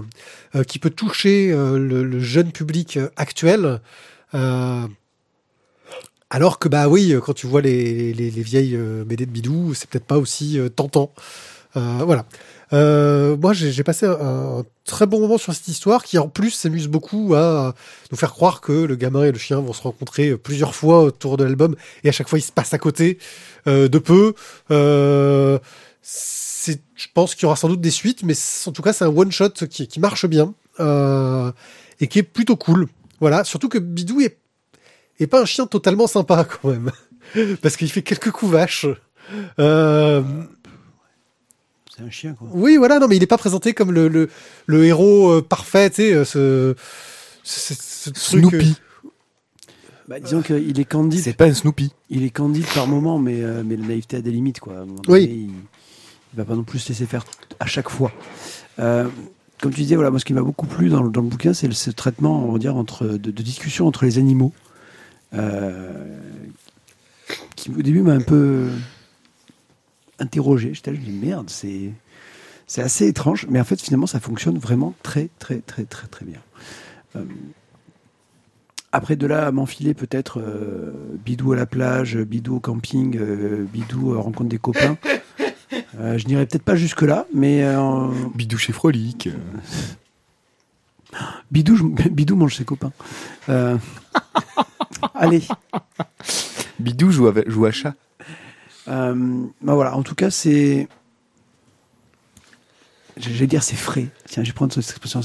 euh, 0.55 0.63
qui 0.63 0.79
peut 0.79 0.89
toucher 0.89 1.51
le, 1.51 2.19
jeune 2.19 2.51
public 2.51 2.99
actuel. 3.15 3.81
Alors 6.31 6.59
que 6.59 6.67
bah 6.67 6.89
oui, 6.89 7.15
quand 7.23 7.33
tu 7.33 7.47
vois 7.47 7.61
les, 7.61 8.13
les, 8.13 8.29
les 8.31 8.41
vieilles 8.41 8.77
BD 9.05 9.25
de 9.25 9.31
Bidou, 9.31 9.73
c'est 9.73 9.89
peut-être 9.89 10.05
pas 10.05 10.17
aussi 10.17 10.59
tentant. 10.75 11.11
Voilà. 11.73 12.25
Euh, 12.73 13.37
moi, 13.37 13.53
j'ai 13.53 13.83
passé 13.83 14.05
un, 14.05 14.17
un 14.59 14.63
très 14.85 15.05
bon 15.05 15.19
moment 15.19 15.37
sur 15.37 15.53
cette 15.53 15.67
histoire 15.67 16.03
qui, 16.03 16.17
en 16.17 16.27
plus, 16.27 16.51
s'amuse 16.51 16.87
beaucoup 16.87 17.33
à 17.35 17.75
nous 18.11 18.17
faire 18.17 18.33
croire 18.33 18.61
que 18.61 18.71
le 18.71 18.95
gamin 18.95 19.23
et 19.23 19.31
le 19.31 19.37
chien 19.37 19.59
vont 19.59 19.73
se 19.73 19.81
rencontrer 19.81 20.37
plusieurs 20.37 20.75
fois 20.75 21.03
autour 21.03 21.37
de 21.37 21.43
l'album 21.43 21.75
et 22.03 22.09
à 22.09 22.11
chaque 22.11 22.27
fois, 22.27 22.39
ils 22.39 22.43
se 22.43 22.51
passent 22.51 22.73
à 22.73 22.79
côté 22.79 23.17
euh, 23.67 23.87
de 23.87 23.99
peu. 23.99 24.33
Euh, 24.71 25.59
je 26.95 27.07
pense 27.13 27.35
qu'il 27.35 27.43
y 27.43 27.45
aura 27.45 27.55
sans 27.55 27.67
doute 27.67 27.81
des 27.81 27.91
suites, 27.91 28.23
mais 28.23 28.33
en 28.65 28.71
tout 28.71 28.81
cas, 28.81 28.93
c'est 28.93 29.05
un 29.05 29.15
one 29.15 29.31
shot 29.31 29.49
qui, 29.69 29.87
qui 29.87 29.99
marche 29.99 30.25
bien 30.25 30.53
euh, 30.79 31.51
et 31.99 32.07
qui 32.07 32.19
est 32.19 32.23
plutôt 32.23 32.55
cool. 32.55 32.87
Voilà, 33.19 33.43
surtout 33.43 33.69
que 33.69 33.77
Bidou 33.77 34.21
est, 34.21 34.37
est 35.19 35.27
pas 35.27 35.41
un 35.41 35.45
chien 35.45 35.67
totalement 35.67 36.07
sympa 36.07 36.45
quand 36.45 36.69
même, 36.69 36.91
parce 37.61 37.77
qu'il 37.77 37.89
fait 37.91 38.01
quelques 38.01 38.31
coups 38.31 38.51
vaches. 38.51 38.87
Euh, 39.59 40.21
C'est 41.95 42.03
un 42.03 42.09
chien, 42.09 42.33
quoi. 42.33 42.47
oui, 42.51 42.75
voilà, 42.77 42.99
non, 42.99 43.07
mais 43.07 43.15
il 43.17 43.23
est 43.23 43.27
pas 43.27 43.37
présenté 43.37 43.73
comme 43.73 43.91
le, 43.91 44.07
le, 44.07 44.29
le 44.65 44.83
héros 44.85 45.29
euh, 45.31 45.41
parfait, 45.41 45.89
tu 45.89 45.97
sais, 45.97 46.13
euh, 46.13 46.25
ce, 46.25 46.75
ce, 47.43 47.73
ce 47.73 48.09
truc, 48.09 48.17
Snoopy. 48.49 48.75
Bah, 50.07 50.19
disons 50.19 50.41
qu'il 50.41 50.79
est 50.79 50.85
candide. 50.85 51.21
C'est 51.21 51.33
pas 51.33 51.45
un 51.45 51.53
Snoopy. 51.53 51.91
Il 52.09 52.23
est 52.23 52.29
candide 52.29 52.65
par 52.73 52.87
moment, 52.87 53.17
mais, 53.17 53.41
euh, 53.41 53.63
mais 53.65 53.75
la 53.77 53.87
naïveté 53.87 54.17
a 54.17 54.21
des 54.21 54.31
limites, 54.31 54.59
quoi. 54.59 54.85
Oui. 55.07 55.21
donné, 55.27 55.33
il, 55.33 55.49
il 56.33 56.37
va 56.37 56.45
pas 56.45 56.55
non 56.55 56.63
plus 56.63 56.79
se 56.79 56.89
laisser 56.89 57.05
faire 57.05 57.23
à 57.59 57.65
chaque 57.65 57.89
fois. 57.89 58.11
Euh, 58.79 59.07
comme 59.61 59.71
tu 59.73 59.81
disais, 59.81 59.95
voilà, 59.95 60.11
moi, 60.11 60.19
ce 60.19 60.25
qui 60.25 60.33
m'a 60.33 60.41
beaucoup 60.41 60.67
plu 60.67 60.89
dans, 60.89 61.01
le- 61.01 61.09
dans 61.09 61.21
le 61.21 61.27
bouquin, 61.29 61.53
c'est 61.53 61.71
ce 61.73 61.89
traitement, 61.91 62.45
on 62.45 62.51
va 62.51 62.59
dire, 62.59 62.75
entre, 62.75 63.05
de, 63.07 63.17
de 63.31 63.41
discussion 63.41 63.87
entre 63.87 64.03
les 64.05 64.17
animaux, 64.17 64.51
euh, 65.33 66.19
qui 67.55 67.69
au 67.71 67.81
début 67.81 68.01
m'a 68.01 68.11
un 68.13 68.21
peu 68.21 68.67
interrogé. 70.19 70.73
J'étais 70.73 70.91
là, 70.91 70.97
je 70.97 71.01
me 71.01 71.05
dis 71.11 71.25
merde, 71.25 71.49
c'est 71.49 71.91
c'est 72.67 72.81
assez 72.81 73.07
étrange, 73.07 73.45
mais 73.49 73.59
en 73.59 73.63
fait, 73.63 73.79
finalement, 73.79 74.07
ça 74.07 74.19
fonctionne 74.19 74.57
vraiment 74.57 74.93
très, 75.03 75.29
très, 75.37 75.57
très, 75.59 75.83
très, 75.85 76.07
très 76.07 76.25
bien. 76.25 76.39
Euh, 77.15 77.23
après, 78.91 79.15
de 79.15 79.27
là 79.27 79.45
à 79.47 79.51
m'enfiler 79.51 79.93
peut-être 79.93 80.39
euh, 80.39 80.91
bidou 81.23 81.51
à 81.53 81.55
la 81.57 81.65
plage, 81.65 82.17
bidou 82.17 82.55
au 82.55 82.59
camping, 82.59 83.17
euh, 83.19 83.65
bidou 83.71 84.13
euh, 84.13 84.19
rencontre 84.19 84.49
des 84.49 84.57
copains. 84.59 84.97
Euh, 85.99 86.17
je 86.17 86.27
n'irai 86.27 86.45
peut-être 86.45 86.63
pas 86.63 86.75
jusque-là, 86.75 87.25
mais 87.33 87.63
euh, 87.63 88.07
Bidou 88.35 88.57
chez 88.57 88.71
Frolic. 88.73 89.29
bidou, 91.51 91.75
je- 91.75 91.83
bidou 92.09 92.35
mange 92.35 92.55
ses 92.55 92.65
copains. 92.65 92.91
Euh, 93.49 93.77
allez. 95.13 95.41
Bidou 96.79 97.11
joue, 97.11 97.27
avec, 97.27 97.49
joue 97.49 97.65
à 97.65 97.71
chat. 97.71 97.95
Euh, 98.87 99.45
bah 99.61 99.73
voilà, 99.73 99.95
en 99.95 100.03
tout 100.03 100.15
cas, 100.15 100.29
c'est. 100.29 100.87
J'allais 103.17 103.47
dire 103.47 103.63
c'est 103.63 103.77
frais. 103.77 104.07
Tiens, 104.27 104.43
je 104.43 104.49
vais 104.49 104.53
prendre 104.53 104.73
cette 104.73 104.89
expression. 104.89 105.21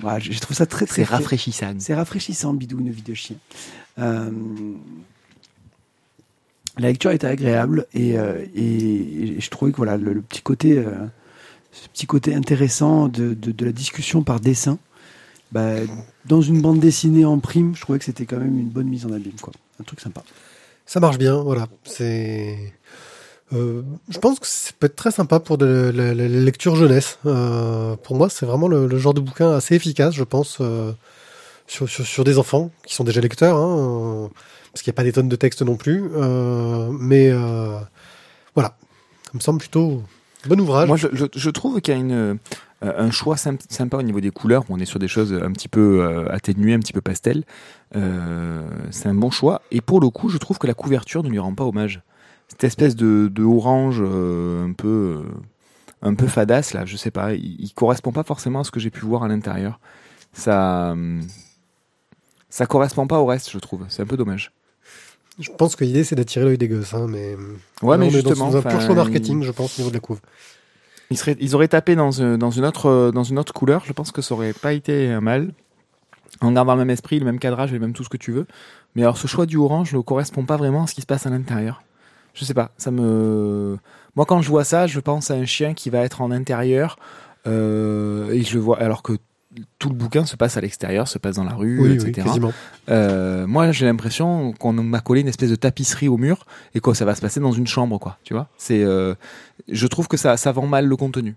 voilà, 0.00 0.18
j'ai 0.18 0.38
trouvé 0.40 0.54
ça 0.54 0.64
très 0.64 0.86
très 0.86 1.04
C'est 1.04 1.10
rafraîchissant. 1.10 1.74
C'est 1.78 1.94
rafraîchissant, 1.94 2.54
Bidou, 2.54 2.78
une 2.80 2.90
vie 2.90 3.02
de 3.02 3.12
chien. 3.14 3.36
Euh, 3.98 4.30
la 6.78 6.88
lecture 6.88 7.10
était 7.10 7.26
agréable 7.26 7.86
et, 7.94 8.18
euh, 8.18 8.44
et, 8.54 9.36
et 9.36 9.40
je 9.40 9.50
trouvais 9.50 9.70
que 9.70 9.76
voilà, 9.76 9.96
le, 9.96 10.12
le 10.12 10.22
petit 10.22 10.42
côté, 10.42 10.78
euh, 10.78 10.92
ce 11.72 11.88
petit 11.88 12.06
côté 12.06 12.34
intéressant 12.34 13.08
de, 13.08 13.34
de, 13.34 13.52
de 13.52 13.64
la 13.64 13.72
discussion 13.72 14.22
par 14.22 14.40
dessin, 14.40 14.78
bah, 15.52 15.76
dans 16.24 16.42
une 16.42 16.60
bande 16.60 16.80
dessinée 16.80 17.24
en 17.24 17.38
prime, 17.38 17.74
je 17.76 17.80
trouvais 17.80 17.98
que 17.98 18.04
c'était 18.04 18.26
quand 18.26 18.38
même 18.38 18.58
une 18.58 18.68
bonne 18.68 18.88
mise 18.88 19.06
en 19.06 19.12
abîme. 19.12 19.38
Quoi. 19.40 19.52
Un 19.80 19.84
truc 19.84 20.00
sympa. 20.00 20.22
Ça 20.86 21.00
marche 21.00 21.18
bien, 21.18 21.36
voilà. 21.36 21.66
C'est. 21.84 22.72
Euh, 23.52 23.82
je 24.08 24.18
pense 24.18 24.40
que 24.40 24.46
ça 24.46 24.72
peut 24.78 24.86
être 24.86 24.96
très 24.96 25.10
sympa 25.10 25.38
pour 25.38 25.58
de 25.58 25.92
la, 25.94 26.14
lecture 26.14 26.76
jeunesse. 26.76 27.18
Euh, 27.26 27.96
pour 27.96 28.16
moi, 28.16 28.28
c'est 28.28 28.46
vraiment 28.46 28.68
le, 28.68 28.98
genre 28.98 29.14
de 29.14 29.20
bouquin 29.20 29.52
assez 29.52 29.74
efficace, 29.74 30.14
je 30.14 30.24
pense, 30.24 30.58
euh, 30.60 30.92
sur, 31.66 32.24
des 32.24 32.38
enfants 32.38 32.70
qui 32.84 32.94
sont 32.94 33.04
déjà 33.04 33.20
lecteurs, 33.20 33.56
hein, 33.56 34.30
parce 34.72 34.82
qu'il 34.82 34.90
n'y 34.90 34.94
a 34.94 34.98
pas 34.98 35.04
des 35.04 35.12
tonnes 35.12 35.28
de 35.28 35.36
textes 35.36 35.62
non 35.62 35.76
plus. 35.76 36.02
Mais 37.00 37.30
voilà, 38.54 38.76
ça 39.24 39.32
me 39.34 39.40
semble 39.40 39.60
plutôt 39.60 40.02
bon 40.48 40.60
ouvrage. 40.60 40.88
Moi, 40.88 40.96
je, 40.96 41.50
trouve 41.50 41.80
qu'il 41.80 41.94
y 41.94 42.12
a 42.12 42.34
un 42.82 43.10
choix 43.10 43.36
symp- 43.36 43.60
sympa 43.68 43.96
au 43.96 44.02
niveau 44.02 44.20
des 44.20 44.30
couleurs. 44.30 44.64
On 44.68 44.80
est 44.80 44.84
sur 44.86 44.98
des 44.98 45.08
choses 45.08 45.32
un 45.32 45.52
petit 45.52 45.68
peu 45.68 46.26
atténuées, 46.30 46.74
un 46.74 46.80
petit 46.80 46.92
peu 46.92 47.00
pastel. 47.00 47.44
C'est 47.92 49.08
un 49.08 49.14
bon 49.14 49.30
choix. 49.30 49.62
Et 49.70 49.80
pour 49.80 50.00
le 50.00 50.10
coup, 50.10 50.30
je 50.30 50.38
trouve 50.38 50.58
que 50.58 50.66
la 50.66 50.74
couverture 50.74 51.22
ne 51.22 51.28
lui 51.28 51.38
rend 51.38 51.54
pas 51.54 51.64
hommage. 51.64 52.02
Cette 52.48 52.64
espèce 52.64 52.96
de, 52.96 53.28
de 53.32 53.42
orange 53.42 54.00
euh, 54.00 54.66
un 54.66 54.72
peu 54.72 55.22
euh, 55.24 55.30
un 56.02 56.14
peu 56.14 56.26
fadasse 56.26 56.72
là, 56.74 56.84
je 56.86 56.96
sais 56.96 57.10
pas, 57.10 57.34
il, 57.34 57.56
il 57.60 57.72
correspond 57.74 58.12
pas 58.12 58.22
forcément 58.22 58.60
à 58.60 58.64
ce 58.64 58.70
que 58.70 58.80
j'ai 58.80 58.90
pu 58.90 59.04
voir 59.04 59.22
à 59.24 59.28
l'intérieur. 59.28 59.80
Ça 60.32 60.94
ça 62.48 62.66
correspond 62.66 63.06
pas 63.06 63.18
au 63.18 63.26
reste, 63.26 63.50
je 63.50 63.58
trouve. 63.58 63.84
C'est 63.88 64.02
un 64.02 64.06
peu 64.06 64.16
dommage. 64.16 64.52
Je 65.38 65.50
pense 65.50 65.76
que 65.76 65.84
l'idée, 65.84 66.04
c'est 66.04 66.14
d'attirer 66.14 66.46
l'œil 66.46 66.56
des 66.58 66.68
gosses. 66.68 66.94
Hein, 66.94 67.06
mais 67.08 67.36
Ouais, 67.82 67.96
là, 67.96 67.98
mais 67.98 68.06
on 68.06 68.08
est 68.08 68.22
dans- 68.22 68.30
justement, 68.30 68.50
dans 68.50 68.56
un 68.56 68.62
pur 68.62 68.80
choix 68.80 68.94
marketing, 68.94 69.42
je 69.42 69.50
pense, 69.50 69.78
au 69.78 69.82
niveau 69.82 69.90
de 69.90 69.94
la 69.96 70.00
couve. 70.00 70.20
Ils, 71.10 71.18
seraient, 71.18 71.36
ils 71.38 71.54
auraient 71.54 71.68
tapé 71.68 71.94
dans, 71.94 72.18
euh, 72.20 72.36
dans, 72.38 72.50
une 72.50 72.64
autre, 72.64 73.10
dans 73.12 73.22
une 73.22 73.38
autre 73.38 73.52
couleur, 73.52 73.84
je 73.84 73.92
pense 73.92 74.10
que 74.10 74.22
ça 74.22 74.34
aurait 74.34 74.54
pas 74.54 74.72
été 74.72 75.08
un 75.12 75.20
mal. 75.20 75.52
En 76.40 76.52
gardant 76.52 76.74
le 76.74 76.80
même 76.80 76.90
esprit, 76.90 77.18
le 77.18 77.24
même 77.26 77.38
cadrage 77.38 77.72
et 77.72 77.78
même 77.78 77.92
tout 77.92 78.04
ce 78.04 78.08
que 78.08 78.16
tu 78.16 78.32
veux. 78.32 78.46
Mais 78.94 79.02
alors 79.02 79.18
ce 79.18 79.26
choix 79.26 79.44
du 79.46 79.56
orange 79.58 79.94
ne 79.94 80.00
correspond 80.00 80.44
pas 80.44 80.56
vraiment 80.56 80.84
à 80.84 80.86
ce 80.86 80.94
qui 80.94 81.00
se 81.02 81.06
passe 81.06 81.26
à 81.26 81.30
l'intérieur. 81.30 81.82
Je 82.36 82.44
sais 82.44 82.54
pas, 82.54 82.70
ça 82.78 82.90
me... 82.92 83.76
Moi 84.14 84.24
quand 84.26 84.40
je 84.42 84.48
vois 84.48 84.62
ça, 84.64 84.86
je 84.86 85.00
pense 85.00 85.30
à 85.30 85.34
un 85.34 85.44
chien 85.46 85.74
qui 85.74 85.90
va 85.90 86.00
être 86.00 86.20
en 86.20 86.30
intérieur 86.30 86.98
euh, 87.48 88.30
et 88.30 88.42
je 88.42 88.58
vois 88.58 88.78
alors 88.80 89.02
que 89.02 89.14
tout 89.78 89.88
le 89.88 89.94
bouquin 89.94 90.26
se 90.26 90.36
passe 90.36 90.58
à 90.58 90.60
l'extérieur, 90.60 91.08
se 91.08 91.18
passe 91.18 91.36
dans 91.36 91.44
la 91.44 91.54
rue, 91.54 91.80
Oui, 91.80 91.92
etc. 91.94 92.28
oui. 92.40 92.50
Euh, 92.90 93.46
moi, 93.46 93.72
j'ai 93.72 93.86
l'impression 93.86 94.52
qu'on 94.52 94.72
m'a 94.74 95.00
collé 95.00 95.22
une 95.22 95.28
espèce 95.28 95.48
de 95.48 95.56
tapisserie 95.56 96.08
au 96.08 96.18
mur 96.18 96.44
et 96.74 96.80
que 96.80 96.92
ça 96.92 97.06
va 97.06 97.14
se 97.14 97.22
passer 97.22 97.40
dans 97.40 97.52
une 97.52 97.66
chambre, 97.66 97.98
quoi. 97.98 98.18
Tu 98.22 98.34
vois 98.34 98.48
C'est, 98.58 98.82
euh, 98.84 99.14
je 99.68 99.86
trouve 99.86 100.08
que 100.08 100.18
ça, 100.18 100.36
ça 100.36 100.52
vend 100.52 100.66
mal 100.66 100.84
le 100.86 100.96
contenu. 100.96 101.36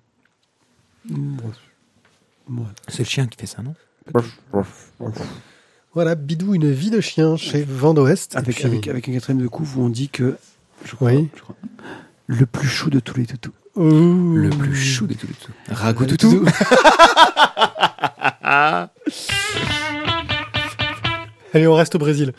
Ouais. 1.10 1.16
C'est 2.90 3.00
le 3.04 3.06
chien 3.10 3.28
qui 3.28 3.38
fait 3.40 3.46
ça, 3.48 3.62
non? 3.62 3.74
Voilà, 5.94 6.16
Bidou, 6.16 6.54
une 6.56 6.70
vie 6.72 6.92
de 6.92 7.02
chien 7.02 7.36
chez 7.38 7.64
Vent 7.64 7.94
d'Ouest. 7.94 8.36
Et 8.36 8.38
Avec, 8.38 8.56
puis- 8.58 8.66
avec, 8.66 8.88
avec 8.88 9.10
un 9.10 9.14
quatrième 9.14 9.42
de 9.42 9.48
couve 9.48 9.78
où 9.78 9.82
on 9.84 9.90
dit 9.90 10.10
que 10.10 10.38
je 10.86 10.96
crois, 10.96 11.12
Oui. 11.12 11.30
je 11.36 11.42
crois, 11.42 11.56
le 12.28 12.46
plus 12.46 12.68
chou 12.68 12.90
de 12.90 13.00
tous 13.00 13.18
les 13.18 13.26
toutous. 13.26 13.52
Le 13.76 14.50
plus 14.50 14.76
chou 14.76 15.08
de 15.08 15.14
tous 15.14 15.28
les 15.28 15.34
tout. 15.34 15.52
Rago 15.70 16.06
toutou. 16.06 16.46
Allez, 21.54 21.68
on 21.68 21.76
reste 21.76 21.96
au 21.96 22.00
Brésil. 22.00 22.34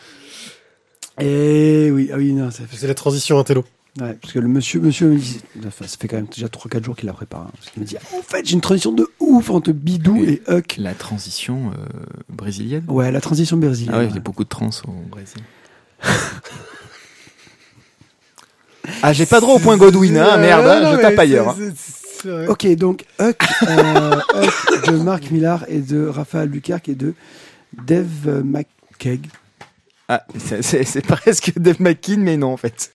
Et 1.19 1.89
oui, 1.91 2.09
ah 2.13 2.17
oui, 2.17 2.33
non, 2.33 2.49
ça 2.51 2.63
fait 2.65 2.77
C'est 2.77 2.87
la 2.87 2.93
transition 2.95 3.37
intello. 3.39 3.65
Ouais, 3.99 4.13
parce 4.21 4.31
que 4.33 4.39
le 4.39 4.47
monsieur, 4.47 4.79
monsieur 4.79 5.09
me 5.09 5.17
dit, 5.17 5.41
enfin, 5.67 5.85
ça 5.85 5.97
fait 5.99 6.07
quand 6.07 6.15
même 6.15 6.27
déjà 6.33 6.47
3-4 6.47 6.85
jours 6.85 6.95
qu'il 6.95 7.07
la 7.07 7.13
prépare. 7.13 7.41
hein, 7.41 7.51
parce 7.53 7.69
qu'il 7.71 7.81
me 7.81 7.87
dit, 7.87 7.97
en 7.97 8.21
fait, 8.21 8.45
j'ai 8.45 8.53
une 8.53 8.61
transition 8.61 8.93
de 8.93 9.05
ouf 9.19 9.49
entre 9.49 9.73
Bidou 9.73 10.23
et 10.23 10.41
Huck. 10.47 10.75
La 10.77 10.93
transition 10.93 11.71
euh, 11.71 11.85
brésilienne? 12.29 12.85
Ouais, 12.87 13.11
la 13.11 13.19
transition 13.19 13.57
brésilienne. 13.57 13.93
Ah 13.93 13.99
ouais. 13.99 14.07
il 14.09 14.15
y 14.15 14.17
a 14.17 14.21
beaucoup 14.21 14.45
de 14.45 14.49
trans 14.49 14.69
au 14.87 14.91
Brésil. 15.09 15.41
ah, 19.03 19.13
j'ai 19.13 19.25
pas 19.25 19.39
droit 19.39 19.55
au 19.55 19.59
point 19.59 19.77
Godwin, 19.77 20.17
hein, 20.17 20.37
merde, 20.37 20.65
hein, 20.65 20.81
non, 20.81 20.91
je 20.97 21.01
tape 21.01 21.13
c'est- 21.15 21.19
ailleurs. 21.19 21.49
hein. 21.49 21.55
c'est- 21.57 21.73
c'est 22.23 22.29
vrai. 22.29 22.47
Ok, 22.47 22.67
donc 22.75 23.05
Huck, 23.19 23.37
euh, 23.67 24.15
Huck 24.35 24.85
de 24.91 24.97
Marc 24.97 25.31
Millar 25.31 25.65
et 25.67 25.79
de 25.79 26.05
Raphaël 26.07 26.49
Bucarque 26.49 26.89
et 26.89 26.95
de 26.95 27.13
Dave 27.85 28.43
McKeag 28.43 29.27
Ah, 30.07 30.23
c'est- 30.37 30.61
c'est 30.61 30.83
c'est 30.83 31.01
presque 31.01 31.53
Dave 31.57 31.81
McKean, 31.81 32.17
mais 32.19 32.37
non, 32.37 32.53
en 32.53 32.57
fait. 32.57 32.93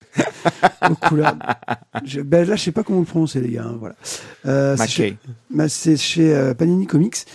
aux 0.89 0.95
couleurs. 0.95 1.35
Je- 2.05 2.21
ben 2.21 2.47
là, 2.47 2.55
je 2.55 2.63
sais 2.63 2.71
pas 2.71 2.83
comment 2.83 2.99
le 2.99 3.05
prononcer, 3.05 3.41
les 3.41 3.49
gars. 3.51 3.63
hein, 3.65 3.75
voilà. 3.79 3.95
Euh, 4.45 4.75
c'est 4.77 4.87
chez, 4.87 5.17
McKay. 5.49 5.69
c'est 5.69 5.97
chez, 5.97 6.33
euh, 6.33 6.53
Panini 6.53 6.85
Comics. 6.87 7.25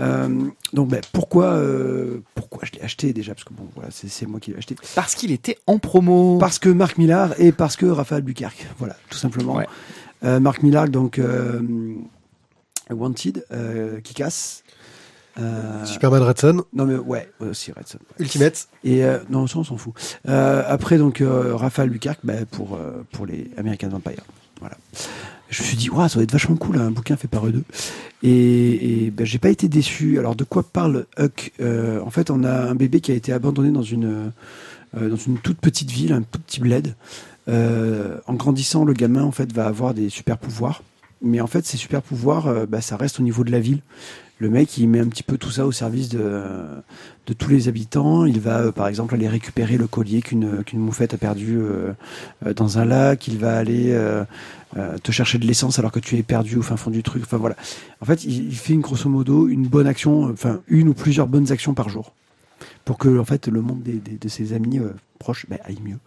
Euh, 0.00 0.28
donc, 0.76 0.90
ben, 0.90 1.00
pourquoi, 1.10 1.46
euh, 1.54 2.18
pourquoi 2.34 2.64
je 2.64 2.72
l'ai 2.72 2.82
acheté 2.82 3.14
déjà? 3.14 3.32
Parce 3.34 3.44
que 3.44 3.54
bon, 3.54 3.66
voilà, 3.74 3.90
c'est 3.90 4.08
c'est 4.08 4.26
moi 4.26 4.40
qui 4.40 4.50
l'ai 4.50 4.58
acheté. 4.58 4.76
Parce 4.94 5.14
qu'il 5.14 5.32
était 5.32 5.56
en 5.66 5.78
promo. 5.78 6.36
Parce 6.38 6.58
que 6.58 6.68
Marc 6.68 6.98
Millar 6.98 7.32
et 7.40 7.50
parce 7.50 7.76
que 7.76 7.86
Raphaël 7.86 8.22
Bucarque. 8.22 8.66
Voilà, 8.78 8.94
tout 9.08 9.16
simplement. 9.16 9.54
Ouais. 9.56 9.66
Euh, 10.22 10.38
Marc 10.38 10.62
Millar, 10.62 10.86
donc 10.90 11.18
euh, 11.18 11.62
Wanted, 12.90 13.46
euh, 13.52 14.00
qui 14.02 14.12
casse. 14.12 14.64
Euh, 15.38 15.84
Superman 15.86 16.22
Red 16.22 16.38
Son, 16.38 16.64
non 16.74 16.84
mais 16.84 16.96
ouais, 16.96 17.30
aussi 17.40 17.72
Redson. 17.72 17.98
ouais. 17.98 18.24
Ultimate. 18.24 18.68
Et 18.84 19.02
euh, 19.02 19.18
non, 19.30 19.46
ça 19.46 19.58
on 19.58 19.64
s'en 19.64 19.78
fout. 19.78 19.94
Euh, 20.28 20.62
après 20.66 20.98
donc 20.98 21.22
euh, 21.22 21.56
Raphaël 21.56 21.88
Bucarque 21.88 22.20
bah, 22.22 22.44
pour 22.50 22.74
euh, 22.74 23.02
pour 23.12 23.24
les 23.24 23.50
American 23.56 23.88
Vampire. 23.88 24.22
Voilà. 24.60 24.76
Je 25.48 25.62
me 25.62 25.66
suis 25.68 25.76
dit, 25.76 25.90
ouais, 25.90 26.08
ça 26.08 26.18
va 26.18 26.22
être 26.24 26.32
vachement 26.32 26.56
cool, 26.56 26.78
un 26.78 26.90
bouquin 26.90 27.16
fait 27.16 27.28
par 27.28 27.46
eux 27.46 27.52
deux. 27.52 27.64
Et, 28.22 29.04
et 29.06 29.10
ben, 29.10 29.24
j'ai 29.24 29.38
pas 29.38 29.50
été 29.50 29.68
déçu. 29.68 30.18
Alors, 30.18 30.34
de 30.34 30.44
quoi 30.44 30.62
parle 30.62 31.06
Huck 31.18 31.52
Euh, 31.60 32.00
En 32.00 32.10
fait, 32.10 32.30
on 32.30 32.42
a 32.44 32.52
un 32.52 32.74
bébé 32.74 33.00
qui 33.00 33.12
a 33.12 33.14
été 33.14 33.32
abandonné 33.32 33.70
dans 33.70 33.82
une, 33.82 34.32
euh, 34.96 35.08
dans 35.08 35.16
une 35.16 35.38
toute 35.38 35.58
petite 35.58 35.90
ville, 35.90 36.12
un 36.12 36.22
tout 36.22 36.40
petit 36.40 36.60
bled. 36.60 36.94
Euh, 37.48 38.18
en 38.26 38.34
grandissant, 38.34 38.84
le 38.84 38.92
gamin, 38.92 39.22
en 39.22 39.30
fait, 39.30 39.52
va 39.52 39.66
avoir 39.66 39.94
des 39.94 40.08
super 40.08 40.38
pouvoirs. 40.38 40.82
Mais 41.22 41.40
en 41.40 41.46
fait, 41.46 41.64
ces 41.64 41.76
super 41.76 42.02
pouvoirs, 42.02 42.66
bah, 42.66 42.80
ça 42.80 42.96
reste 42.96 43.20
au 43.20 43.22
niveau 43.22 43.42
de 43.44 43.50
la 43.50 43.60
ville. 43.60 43.80
Le 44.38 44.50
mec, 44.50 44.76
il 44.76 44.86
met 44.88 45.00
un 45.00 45.06
petit 45.08 45.22
peu 45.22 45.38
tout 45.38 45.50
ça 45.50 45.64
au 45.66 45.72
service 45.72 46.10
de, 46.10 46.42
de 47.26 47.32
tous 47.32 47.48
les 47.48 47.68
habitants. 47.68 48.26
Il 48.26 48.38
va, 48.38 48.58
euh, 48.60 48.70
par 48.72 48.86
exemple, 48.86 49.14
aller 49.14 49.28
récupérer 49.28 49.78
le 49.78 49.86
collier 49.86 50.20
qu'une 50.20 50.62
qu'une 50.62 50.80
moufette 50.80 51.14
a 51.14 51.16
perdu 51.16 51.56
euh, 51.56 51.92
euh, 52.44 52.52
dans 52.52 52.78
un 52.78 52.84
lac. 52.84 53.26
Il 53.28 53.38
va 53.38 53.56
aller 53.56 53.92
euh, 53.92 54.24
euh, 54.76 54.98
te 55.02 55.10
chercher 55.10 55.38
de 55.38 55.46
l'essence 55.46 55.78
alors 55.78 55.90
que 55.90 56.00
tu 56.00 56.16
es 56.18 56.22
perdu 56.22 56.56
au 56.56 56.62
fin 56.62 56.76
fond 56.76 56.90
du 56.90 57.02
truc. 57.02 57.22
Enfin 57.24 57.38
voilà. 57.38 57.56
En 58.02 58.04
fait, 58.04 58.24
il, 58.24 58.48
il 58.48 58.54
fait 58.56 58.74
une 58.74 58.82
grosso 58.82 59.08
modo 59.08 59.48
une 59.48 59.66
bonne 59.66 59.86
action, 59.86 60.28
euh, 60.28 60.32
enfin 60.32 60.60
une 60.68 60.88
ou 60.88 60.94
plusieurs 60.94 61.28
bonnes 61.28 61.50
actions 61.50 61.72
par 61.72 61.88
jour, 61.88 62.12
pour 62.84 62.98
que 62.98 63.18
en 63.18 63.24
fait 63.24 63.48
le 63.48 63.62
monde 63.62 63.82
des, 63.82 63.94
des- 63.94 64.18
de 64.18 64.28
ses 64.28 64.52
amis 64.52 64.78
euh, 64.80 64.90
proches 65.18 65.46
ben, 65.48 65.58
aille 65.64 65.78
mieux. 65.82 65.98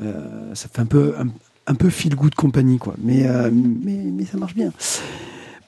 Euh, 0.00 0.54
ça 0.54 0.68
fait 0.72 0.80
un 0.80 0.86
peu 0.86 1.14
un, 1.18 1.26
un 1.66 1.74
peu 1.74 1.90
feel 1.90 2.14
good 2.14 2.34
compagnie 2.34 2.78
quoi, 2.78 2.94
mais 3.02 3.26
euh, 3.28 3.50
mais 3.52 3.92
mais 4.10 4.24
ça 4.24 4.38
marche 4.38 4.54
bien. 4.54 4.72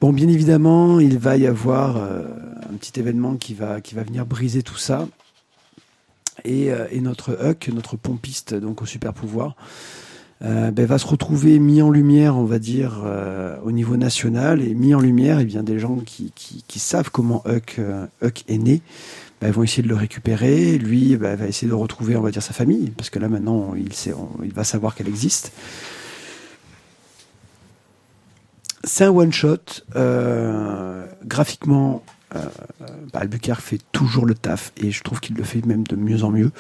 Bon, 0.01 0.13
bien 0.13 0.29
évidemment, 0.29 0.99
il 0.99 1.19
va 1.19 1.37
y 1.37 1.47
avoir 1.47 1.99
euh, 1.99 2.23
un 2.73 2.77
petit 2.77 2.99
événement 2.99 3.37
qui 3.37 3.53
va 3.53 3.81
qui 3.83 3.95
va 3.95 4.03
venir 4.03 4.25
briser 4.25 4.63
tout 4.63 4.79
ça. 4.79 5.07
Et, 6.45 6.71
euh, 6.71 6.87
notre 7.01 7.37
Huck, 7.43 7.69
notre 7.69 7.97
pompiste, 7.97 8.55
donc 8.55 8.83
au 8.83 8.87
super 8.87 9.13
pouvoir, 9.13 9.57
euh, 10.43 10.71
ben, 10.71 10.87
va 10.87 10.99
se 10.99 11.07
retrouver 11.07 11.59
mis 11.59 11.83
en 11.83 11.91
lumière, 11.91 12.37
on 12.37 12.45
va 12.45 12.59
dire, 12.59 13.03
euh, 13.05 13.59
au 13.63 13.73
niveau 13.73 13.97
national, 13.97 14.63
et 14.63 14.75
mis 14.75 14.95
en 14.95 15.01
lumière, 15.01 15.39
et 15.39 15.45
bien 15.45 15.63
des 15.63 15.79
gens 15.79 15.97
qui, 15.97 16.33
qui, 16.35 16.79
savent 16.79 17.11
comment 17.11 17.43
Huck, 17.47 17.79
Huck 18.23 18.45
est 18.49 18.59
né, 18.59 18.81
ben, 19.41 19.51
vont 19.51 19.63
essayer 19.63 19.83
de 19.83 19.89
le 19.89 19.97
récupérer. 19.97 20.79
Lui 20.79 21.17
ben, 21.17 21.37
va 21.37 21.47
essayer 21.47 21.69
de 21.69 21.75
retrouver, 21.75 22.17
on 22.17 22.23
va 22.23 22.31
dire, 22.31 22.43
sa 22.43 22.55
famille, 22.55 22.91
parce 22.97 23.11
que 23.11 23.19
là 23.19 23.29
maintenant, 23.29 23.75
il, 23.77 23.93
sait, 23.93 24.15
il 24.43 24.53
va 24.53 24.65
savoir 24.65 24.95
qu'elle 24.95 25.09
existe. 25.09 25.53
C'est 28.85 29.05
un 29.05 29.11
one 29.11 29.33
shot. 29.33 29.57
euh, 29.97 31.07
graphiquement, 31.25 32.03
euh, 32.35 32.41
bah, 33.13 33.21
Albuquerque 33.21 33.61
fait 33.61 33.81
toujours 33.93 34.27
le 34.27 34.35
taf 34.35 34.73
et 34.77 34.91
je 34.91 35.03
trouve 35.03 35.21
qu'il 35.21 35.37
le 35.37 35.43
fait 35.45 35.65
même 35.67 35.85
de 35.85 35.97
mieux 35.97 36.25
en 36.25 36.31
mieux. 36.31 36.51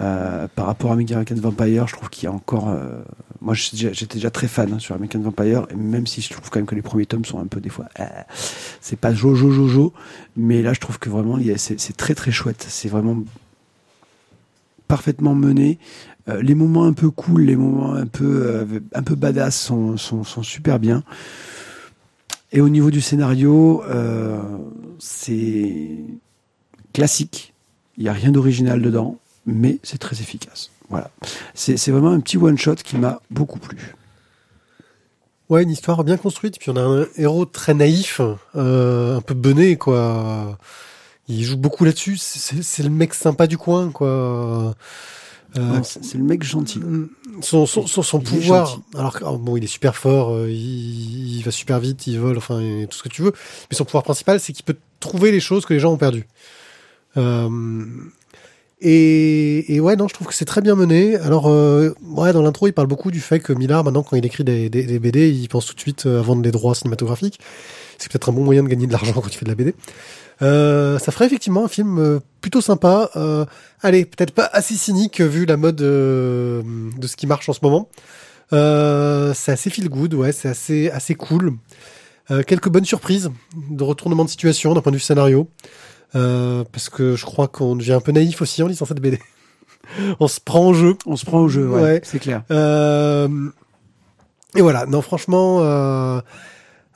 Euh, 0.00 0.48
par 0.56 0.66
rapport 0.66 0.90
à 0.90 0.94
American 0.94 1.24
Vampire, 1.36 1.86
je 1.86 1.92
trouve 1.92 2.10
qu'il 2.10 2.24
y 2.24 2.26
a 2.26 2.32
encore. 2.32 2.68
euh, 2.68 3.02
moi, 3.40 3.54
j'étais 3.54 4.14
déjà, 4.14 4.30
très 4.30 4.48
fan 4.48 4.72
hein, 4.72 4.78
sur 4.78 4.94
American 4.94 5.20
Vampire, 5.20 5.66
et 5.70 5.76
même 5.76 6.06
si 6.06 6.20
je 6.20 6.30
trouve 6.32 6.50
quand 6.50 6.58
même 6.58 6.66
que 6.66 6.74
les 6.74 6.82
premiers 6.82 7.06
tomes 7.06 7.24
sont 7.24 7.38
un 7.38 7.46
peu 7.46 7.60
des 7.60 7.68
fois. 7.68 7.86
euh, 8.00 8.04
c'est 8.80 8.98
pas 8.98 9.14
jojo 9.14 9.50
jojo, 9.52 9.92
mais 10.36 10.60
là, 10.62 10.72
je 10.72 10.80
trouve 10.80 10.98
que 10.98 11.08
vraiment, 11.08 11.38
c'est 11.56 11.96
très 11.96 12.14
très 12.14 12.32
chouette. 12.32 12.66
C'est 12.68 12.88
vraiment 12.88 13.16
parfaitement 14.88 15.34
mené. 15.34 15.78
Euh, 16.28 16.42
les 16.42 16.54
moments 16.54 16.84
un 16.84 16.92
peu 16.92 17.10
cool, 17.10 17.42
les 17.42 17.56
moments 17.56 17.94
un 17.94 18.06
peu, 18.06 18.42
euh, 18.46 18.80
un 18.94 19.02
peu 19.02 19.14
badass 19.14 19.56
sont, 19.56 19.96
sont, 19.96 20.24
sont 20.24 20.42
super 20.42 20.78
bien. 20.78 21.02
Et 22.52 22.60
au 22.60 22.68
niveau 22.68 22.90
du 22.90 23.00
scénario, 23.00 23.82
euh, 23.88 24.38
c'est 24.98 25.96
classique. 26.92 27.54
Il 27.96 28.04
n'y 28.04 28.08
a 28.10 28.12
rien 28.12 28.30
d'original 28.30 28.82
dedans, 28.82 29.18
mais 29.46 29.78
c'est 29.82 29.98
très 29.98 30.20
efficace. 30.20 30.70
Voilà. 30.90 31.10
C'est 31.54 31.90
vraiment 31.90 32.10
un 32.10 32.20
petit 32.20 32.36
one-shot 32.36 32.76
qui 32.76 32.98
m'a 32.98 33.22
beaucoup 33.30 33.58
plu. 33.58 33.94
Ouais, 35.48 35.62
une 35.62 35.70
histoire 35.70 36.04
bien 36.04 36.18
construite. 36.18 36.58
Puis 36.58 36.70
on 36.70 36.76
a 36.76 36.82
un 36.82 37.06
héros 37.16 37.46
très 37.46 37.72
naïf, 37.72 38.20
euh, 38.54 39.16
un 39.16 39.20
peu 39.22 39.34
bené, 39.34 39.76
quoi. 39.76 40.58
Il 41.28 41.42
joue 41.44 41.56
beaucoup 41.56 41.84
là-dessus. 41.84 42.16
C'est 42.18 42.82
le 42.82 42.90
mec 42.90 43.14
sympa 43.14 43.46
du 43.46 43.56
coin, 43.56 43.90
quoi. 43.90 44.74
Euh, 45.56 45.80
c'est 45.82 46.18
le 46.18 46.24
mec 46.24 46.42
gentil. 46.42 46.80
Son, 47.40 47.66
son, 47.66 47.86
son, 47.86 48.02
son 48.02 48.20
Il 48.20 48.26
est 48.26 48.40
pouvoir, 48.40 48.80
alors 48.94 49.18
oh, 49.22 49.38
bon, 49.38 49.56
il 49.56 49.64
est 49.64 49.68
super 49.68 49.96
fort, 49.96 50.32
euh, 50.32 50.50
il, 50.50 51.36
il 51.38 51.42
va 51.42 51.50
super 51.50 51.80
vite, 51.80 52.06
il 52.06 52.18
vole, 52.18 52.36
enfin, 52.36 52.60
et 52.60 52.86
tout 52.90 52.96
ce 52.96 53.02
que 53.02 53.08
tu 53.08 53.22
veux. 53.22 53.32
Mais 53.70 53.76
son 53.76 53.84
pouvoir 53.84 54.04
principal, 54.04 54.40
c'est 54.40 54.52
qu'il 54.52 54.64
peut 54.64 54.76
trouver 55.00 55.32
les 55.32 55.40
choses 55.40 55.64
que 55.64 55.74
les 55.74 55.80
gens 55.80 55.92
ont 55.92 55.98
perdues. 55.98 56.26
Euh, 57.16 57.48
et, 58.84 59.74
et 59.74 59.80
ouais, 59.80 59.94
non, 59.94 60.08
je 60.08 60.14
trouve 60.14 60.26
que 60.26 60.34
c'est 60.34 60.44
très 60.44 60.60
bien 60.60 60.74
mené. 60.74 61.16
Alors, 61.16 61.48
euh, 61.48 61.94
ouais, 62.02 62.32
dans 62.32 62.42
l'intro, 62.42 62.66
il 62.66 62.72
parle 62.72 62.88
beaucoup 62.88 63.12
du 63.12 63.20
fait 63.20 63.38
que 63.38 63.52
Millard, 63.52 63.84
maintenant, 63.84 64.02
quand 64.02 64.16
il 64.16 64.26
écrit 64.26 64.42
des, 64.42 64.68
des, 64.68 64.82
des 64.82 64.98
BD, 64.98 65.30
il 65.30 65.48
pense 65.48 65.66
tout 65.66 65.74
de 65.74 65.80
suite 65.80 66.06
euh, 66.06 66.18
à 66.18 66.22
vendre 66.22 66.42
des 66.42 66.50
droits 66.50 66.74
cinématographiques. 66.74 67.38
C'est 67.98 68.10
peut-être 68.10 68.30
un 68.30 68.32
bon 68.32 68.42
moyen 68.42 68.64
de 68.64 68.68
gagner 68.68 68.88
de 68.88 68.92
l'argent 68.92 69.12
quand 69.12 69.28
tu 69.28 69.38
fais 69.38 69.44
de 69.44 69.50
la 69.50 69.54
BD. 69.54 69.74
Euh, 70.42 70.98
ça 70.98 71.12
ferait 71.12 71.26
effectivement 71.26 71.64
un 71.64 71.68
film 71.68 71.98
euh, 71.98 72.18
plutôt 72.40 72.60
sympa. 72.60 73.10
Euh, 73.16 73.44
allez, 73.80 74.04
peut-être 74.04 74.32
pas 74.32 74.48
assez 74.52 74.74
cynique 74.74 75.20
euh, 75.20 75.26
vu 75.26 75.46
la 75.46 75.56
mode 75.56 75.80
euh, 75.82 76.62
de 76.98 77.06
ce 77.06 77.16
qui 77.16 77.26
marche 77.26 77.48
en 77.48 77.52
ce 77.52 77.60
moment. 77.62 77.88
Euh, 78.52 79.32
c'est 79.34 79.52
assez 79.52 79.70
feel 79.70 79.88
good, 79.88 80.14
ouais, 80.14 80.32
c'est 80.32 80.48
assez 80.48 80.90
assez 80.90 81.14
cool. 81.14 81.54
Euh, 82.30 82.42
quelques 82.42 82.68
bonnes 82.68 82.84
surprises 82.84 83.30
de 83.70 83.82
retournement 83.84 84.24
de 84.24 84.30
situation 84.30 84.74
d'un 84.74 84.80
point 84.80 84.92
de 84.92 84.96
vue 84.96 85.02
scénario. 85.02 85.48
Euh, 86.14 86.64
parce 86.70 86.90
que 86.90 87.16
je 87.16 87.24
crois 87.24 87.48
qu'on 87.48 87.74
devient 87.74 87.94
un 87.94 88.00
peu 88.00 88.12
naïf 88.12 88.42
aussi 88.42 88.62
en 88.62 88.66
lisant 88.66 88.84
cette 88.84 89.00
BD. 89.00 89.18
On 90.20 90.28
se 90.28 90.40
prend 90.40 90.66
au 90.68 90.74
jeu. 90.74 90.96
On 91.06 91.16
se 91.16 91.24
prend 91.24 91.38
au 91.40 91.48
jeu, 91.48 91.66
ouais, 91.68 91.80
Ouais. 91.82 92.00
c'est 92.04 92.18
clair. 92.18 92.42
Euh, 92.50 93.28
et 94.54 94.60
voilà, 94.60 94.84
non, 94.86 95.00
franchement, 95.00 95.60
euh, 95.62 96.20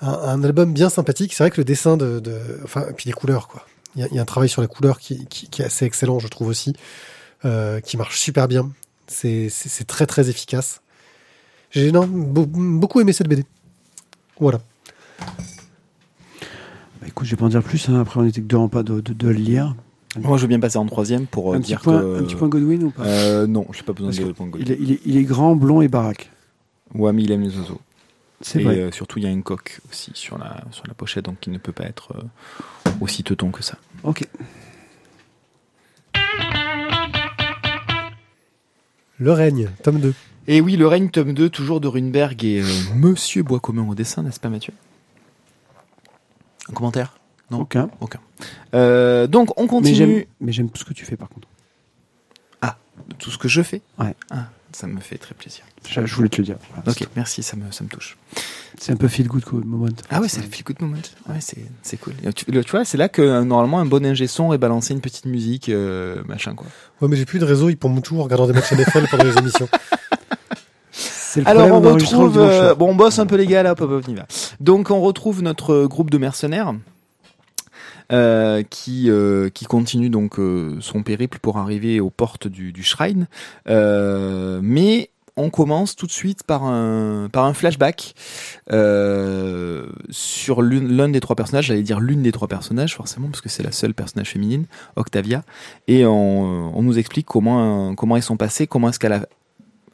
un, 0.01 0.09
un 0.13 0.45
album 0.45 0.73
bien 0.73 0.89
sympathique. 0.89 1.33
C'est 1.35 1.43
vrai 1.45 1.51
que 1.51 1.61
le 1.61 1.65
dessin 1.65 1.97
de, 1.97 2.21
de 2.21 2.39
enfin, 2.65 2.87
et 2.89 2.93
puis 2.93 3.07
les 3.07 3.13
couleurs, 3.13 3.49
quoi. 3.49 3.67
Il 3.95 4.03
y 4.03 4.05
a, 4.05 4.09
il 4.09 4.15
y 4.15 4.19
a 4.19 4.23
un 4.23 4.27
travail 4.27 4.49
sur 4.49 4.61
les 4.63 4.69
couleurs 4.69 4.99
qui, 4.99 5.25
qui, 5.27 5.49
qui 5.49 5.63
est 5.63 5.65
assez 5.65 5.87
excellent, 5.87 6.19
je 6.19 6.29
trouve 6.29 6.49
aussi, 6.49 6.75
euh, 7.47 7.81
qui 7.81 7.97
marche 7.97 8.19
super 8.21 8.47
bien. 8.47 8.71
C'est, 9.07 9.49
très 9.87 10.05
très 10.07 10.29
efficace. 10.29 10.83
J'ai 11.71 11.91
beaucoup 11.93 13.01
aimé 13.01 13.13
cette 13.13 13.29
BD. 13.29 13.45
Voilà. 14.39 14.59
Bah, 17.01 17.07
écoute, 17.07 17.27
je 17.27 17.31
vais 17.33 17.37
pas 17.37 17.47
en 17.47 17.49
dire 17.49 17.63
plus. 17.63 17.89
hein. 17.89 18.01
Après, 18.01 18.21
on 18.21 18.25
était 18.25 18.41
que 18.41 18.47
deux 18.47 18.57
en 18.57 18.69
pas 18.69 18.83
de, 18.83 19.01
de, 19.01 19.13
de 19.13 19.29
le 19.29 19.35
lire. 19.35 19.75
Moi, 20.19 20.37
je 20.39 20.43
veux 20.43 20.49
bien 20.49 20.61
passer 20.61 20.79
en 20.79 20.87
troisième 20.87 21.27
pour 21.27 21.53
euh, 21.53 21.57
Un 21.57 21.61
petit, 21.61 21.69
dire 21.69 21.81
point, 21.81 22.01
que. 22.01 22.21
un 22.21 22.23
petit 22.25 22.35
point 22.37 22.49
Godwin 22.49 22.85
ou 22.85 22.91
pas? 22.91 23.03
Euh, 23.05 23.47
non, 23.47 23.67
j'ai 23.73 23.83
pas 23.83 23.93
besoin 23.93 24.09
Parce 24.11 24.19
de 24.19 24.33
point 24.33 24.51
il, 24.59 24.73
est, 24.73 24.79
il, 24.81 24.93
est, 24.93 25.01
il 25.05 25.17
est 25.19 25.25
grand, 25.25 25.57
blond 25.57 25.83
et 25.83 25.89
baraque. 25.89 26.31
Ouais, 26.95 27.13
mais 27.13 27.23
il 27.23 27.33
aime 27.33 27.43
les 27.43 27.57
oiseaux. 27.59 27.81
C'est 28.43 28.61
Et 28.61 28.65
vrai. 28.65 28.79
euh, 28.79 28.93
surtout, 28.93 29.19
il 29.19 29.25
y 29.25 29.29
a 29.29 29.31
une 29.31 29.43
coque 29.43 29.81
aussi 29.91 30.11
sur 30.15 30.37
la, 30.39 30.63
sur 30.71 30.87
la 30.87 30.95
pochette, 30.95 31.25
donc 31.25 31.47
il 31.47 31.53
ne 31.53 31.59
peut 31.59 31.73
pas 31.73 31.85
être 31.85 32.13
euh, 32.17 32.91
aussi 33.01 33.25
teuton 33.25 33.51
que 33.51 33.63
ça. 33.63 33.79
Ok. 34.03 34.27
Le 39.19 39.33
règne, 39.33 39.71
tome 39.83 40.01
2. 40.01 40.15
Et 40.49 40.61
oui, 40.61 40.77
le 40.77 40.87
règne 40.87 41.09
tome 41.11 41.33
2, 41.33 41.49
toujours 41.49 41.81
de 41.81 41.89
Runberg 41.89 42.45
et 42.45 42.61
euh, 42.61 42.67
Monsieur 42.95 43.43
Bois 43.43 43.61
commun 43.61 43.89
au 43.89 43.95
dessin, 43.95 44.23
n'est-ce 44.23 44.39
pas 44.39 44.49
Mathieu? 44.51 44.75
Un 46.69 46.73
commentaire? 46.75 47.15
Non? 47.51 47.61
Aucun. 47.61 47.89
Euh, 48.75 49.27
Donc 49.29 49.59
on 49.59 49.67
continue 49.67 50.27
mais 50.41 50.53
j'aime 50.53 50.69
ce 50.75 50.85
que 50.85 50.93
tu 50.93 51.05
fais 51.05 51.17
par 51.17 51.29
contre. 51.29 51.49
tout 53.19 53.31
ce 53.31 53.39
que 53.39 53.47
je 53.49 53.63
fais? 53.63 53.81
Ouais. 53.99 54.15
Ah, 54.31 54.49
ça 54.77 54.87
me 54.87 55.01
fait 55.01 55.17
très 55.17 55.35
plaisir. 55.35 55.65
Je, 55.89 56.05
je 56.05 56.15
voulais 56.15 56.29
te 56.29 56.37
le 56.37 56.45
dire. 56.45 56.57
Voilà, 56.75 56.91
Ok, 56.91 57.09
merci, 57.17 57.43
ça 57.43 57.57
me, 57.57 57.71
ça 57.73 57.83
me 57.83 57.89
touche. 57.89 58.19
C'est 58.79 58.93
un 58.93 58.97
peu 58.97 59.09
feel 59.09 59.27
good 59.27 59.43
moment. 59.65 59.87
Ah 60.11 60.21
ouais, 60.21 60.29
c'est 60.29 60.43
le 60.43 60.49
feel 60.49 60.65
good 60.65 60.81
moment. 60.83 60.97
Ouais, 61.29 61.37
c'est, 61.41 61.65
c'est 61.83 61.97
cool. 61.97 62.13
Et 62.25 62.33
Tu, 62.35 62.45
le- 62.51 62.63
tu 62.63 62.73
vois, 62.73 62.85
c'est 62.85 62.99
là 62.99 63.09
que 63.09 63.23
euh, 63.23 63.43
normalement 63.45 63.79
un 63.81 63.87
bon 63.87 64.05
ingé 64.05 64.27
son 64.27 64.45
aurait 64.45 64.59
balancé 64.59 64.93
une 64.93 65.01
petite 65.01 65.25
musique, 65.25 65.71
euh, 65.71 66.23
machin 66.27 66.55
quoi. 66.55 66.67
Ouais, 67.01 67.09
mais 67.09 67.17
j'ai 67.17 67.25
plus 67.25 67.39
de 67.39 67.47
réseau, 67.47 67.71
ils 67.71 67.77
pomment 67.79 68.03
tout 68.03 68.19
en 68.21 68.23
regardant 68.25 68.47
des 68.47 68.53
matchs 68.53 68.73
NFL 68.73 69.07
pendant 69.11 69.25
les 69.25 69.39
émissions. 69.39 69.69
C'est 70.91 71.41
le 71.41 71.49
Alors 71.49 71.69
problème 71.69 71.93
on 71.93 71.95
retrouve, 71.95 72.39
euh, 72.39 72.75
bon 72.75 72.91
on 72.91 72.95
bosse 72.95 73.19
un 73.19 73.27
peu 73.27 73.37
les 73.37 73.47
gars 73.47 73.63
là, 73.63 73.73
hop, 73.73 73.81
hop, 73.83 73.91
hop, 73.91 74.05
on 74.09 74.11
y 74.11 74.15
va. 74.15 74.27
Donc 74.61 74.91
on 74.91 75.01
retrouve 75.01 75.43
notre 75.43 75.73
euh, 75.73 75.87
groupe 75.89 76.11
de 76.11 76.17
mercenaires 76.19 76.75
euh, 78.13 78.63
qui 78.63 79.11
euh, 79.11 79.49
qui 79.49 79.65
continue 79.65 80.11
donc 80.11 80.39
euh, 80.39 80.77
son 80.81 81.03
périple 81.03 81.41
pour 81.41 81.59
arriver 81.59 81.99
aux 81.99 82.11
portes 82.11 82.47
du, 82.47 82.83
shrine, 82.85 83.27
mais 83.67 85.11
on 85.37 85.51
commence 85.51 85.97
tout 85.97 86.07
de 86.07 86.13
suite 86.13 86.45
par 86.45 86.63
un 86.63 87.29
par 87.33 87.45
un 87.47 87.53
flashback 87.53 88.15
sur 90.11 90.63
l'un 90.63 91.09
des 91.09 91.21
trois 91.21 91.35
personnages, 91.35 91.67
j'allais 91.67 91.83
dire 91.83 91.99
l'une 91.99 92.23
des 92.23 92.31
trois 92.31 92.47
personnages 92.47 92.95
forcément 92.95 93.27
parce 93.27 93.41
que 93.41 93.49
c'est 93.49 93.65
la 93.65 93.73
seule 93.73 93.93
personnage 93.93 94.31
féminine, 94.31 94.67
Octavia, 94.95 95.43
et 95.89 96.07
on, 96.07 96.81
nous 96.83 96.99
explique 97.01 97.27
comment 97.27 97.97
comment 97.97 98.17
ils 98.17 98.23
sont 98.23 98.37
passés, 98.37 98.69
comment 98.69 98.91
est-ce 98.91 99.01
qu'elle 99.01 99.15
a 99.15 99.27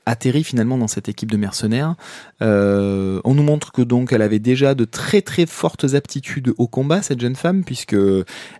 atterri 0.06 0.44
finalement 0.44 0.78
dans 0.78 0.88
cette 0.88 1.08
équipe 1.08 1.30
de 1.30 1.36
mercenaires. 1.36 1.94
Euh, 2.42 3.20
on 3.24 3.34
nous 3.34 3.42
montre 3.42 3.72
que 3.72 3.82
donc 3.82 4.12
elle 4.12 4.22
avait 4.22 4.38
déjà 4.38 4.74
de 4.74 4.84
très 4.84 5.22
très 5.22 5.46
fortes 5.46 5.94
aptitudes 5.94 6.52
au 6.58 6.66
combat 6.66 7.02
cette 7.02 7.20
jeune 7.20 7.36
femme 7.36 7.64
puisque 7.64 7.96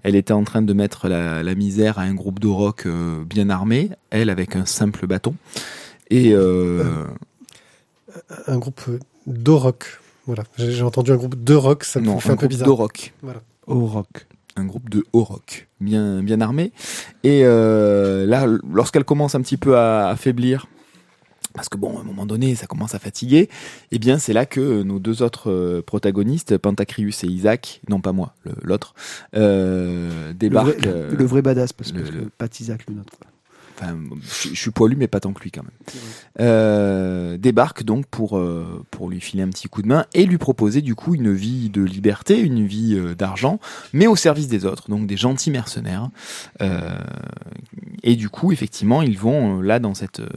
elle 0.02 0.16
était 0.16 0.33
en 0.33 0.44
train 0.44 0.62
de 0.62 0.72
mettre 0.72 1.09
la, 1.09 1.42
la 1.42 1.55
misère 1.55 1.98
à 1.98 2.02
un 2.02 2.14
groupe 2.14 2.38
de 2.38 2.48
rock 2.48 2.87
euh, 2.87 3.24
bien 3.24 3.50
armé, 3.50 3.90
elle 4.11 4.31
avec 4.31 4.57
un 4.57 4.66
simple 4.66 5.07
bâton. 5.07 5.35
Et 6.11 6.33
euh, 6.35 6.85
un 8.46 8.59
groupe 8.59 8.83
de 9.26 9.50
rock. 9.50 10.00
Voilà, 10.26 10.44
j'ai 10.57 10.83
entendu 10.83 11.11
un 11.11 11.16
groupe 11.16 11.42
de 11.42 11.55
rock, 11.55 11.85
ça 11.85 12.00
me 12.00 12.07
non, 12.07 12.20
fait 12.20 12.31
un 12.31 12.35
un 12.35 12.37
peu 12.37 12.46
bizarre. 12.46 12.68
de 12.68 12.72
rock. 12.72 13.12
Au 13.66 13.87
rock. 13.87 14.26
un 14.57 14.64
groupe 14.64 14.88
de 14.88 15.05
haut 15.12 15.24
rock, 15.24 15.68
bien 15.81 16.22
bien 16.22 16.40
armé. 16.40 16.72
Et 17.24 17.42
euh, 17.44 18.26
là, 18.26 18.46
lorsqu'elle 18.72 19.05
commence 19.05 19.35
un 19.35 19.40
petit 19.40 19.57
peu 19.57 19.76
à 19.76 20.09
affaiblir, 20.09 20.66
parce 21.55 21.69
que 21.69 21.77
bon, 21.77 21.97
à 21.99 22.01
un 22.01 22.05
moment 22.05 22.27
donné, 22.27 22.55
ça 22.55 22.67
commence 22.67 22.95
à 22.95 22.99
fatiguer, 22.99 23.49
et 23.91 23.99
bien 23.99 24.19
c'est 24.19 24.33
là 24.33 24.47
que 24.47 24.83
nos 24.83 24.99
deux 24.99 25.23
autres 25.23 25.51
euh, 25.51 25.83
protagonistes, 25.83 26.57
Pentacrius 26.59 27.25
et 27.25 27.29
Isaac, 27.29 27.81
non 27.88 28.01
pas 28.01 28.12
moi, 28.12 28.35
le- 28.45 28.53
l'autre, 28.62 28.95
euh, 29.35 30.29
Le 30.29 30.35
débarquent. 30.35 30.79
vrai, 30.79 30.88
euh, 30.88 31.17
le 31.17 31.25
vrai 31.25 31.43
badass, 31.43 31.73
parce 31.73 31.93
que 31.93 31.99
le- 31.99 32.05
le, 32.11 32.19
le- 32.23 32.31
pas 32.37 32.47
Isaac, 32.61 32.85
le 32.88 32.95
nôtre. 32.95 33.12
Enfin, 33.81 33.97
je, 34.23 34.51
je 34.51 34.55
suis 34.55 34.71
poilu, 34.71 34.95
mais 34.97 35.09
pas 35.09 35.19
tant 35.19 35.33
que 35.33 35.43
lui 35.43 35.51
quand 35.51 35.62
même. 35.62 35.73
Euh, 36.38 37.37
débarque 37.38 37.83
donc 37.83 38.07
pour 38.07 38.37
euh, 38.38 38.85
pour 38.91 39.09
lui 39.11 39.21
filer 39.21 39.43
un 39.43 39.49
petit 39.49 39.67
coup 39.67 39.83
de 39.83 39.88
main 39.88 40.05
et 40.15 40.25
lui 40.27 40.38
proposer 40.38 40.83
du 40.83 40.95
coup 40.95 41.15
une 41.15 41.33
vie 41.33 41.69
de 41.71 41.83
liberté, 41.83 42.38
une 42.38 42.65
vie 42.67 42.95
euh, 42.95 43.15
d'argent, 43.15 43.59
mais 43.93 44.07
au 44.07 44.15
service 44.15 44.47
des 44.47 44.67
autres, 44.67 44.88
donc 44.91 45.07
des 45.07 45.17
gentils 45.17 45.51
mercenaires. 45.51 46.11
Et 48.05 48.17
du 48.17 48.29
coup, 48.29 48.53
effectivement, 48.53 49.03
ils 49.03 49.19
vont 49.19 49.59
euh, 49.59 49.62
là 49.62 49.79
dans 49.79 49.95
cette 49.95 50.21
euh, 50.21 50.29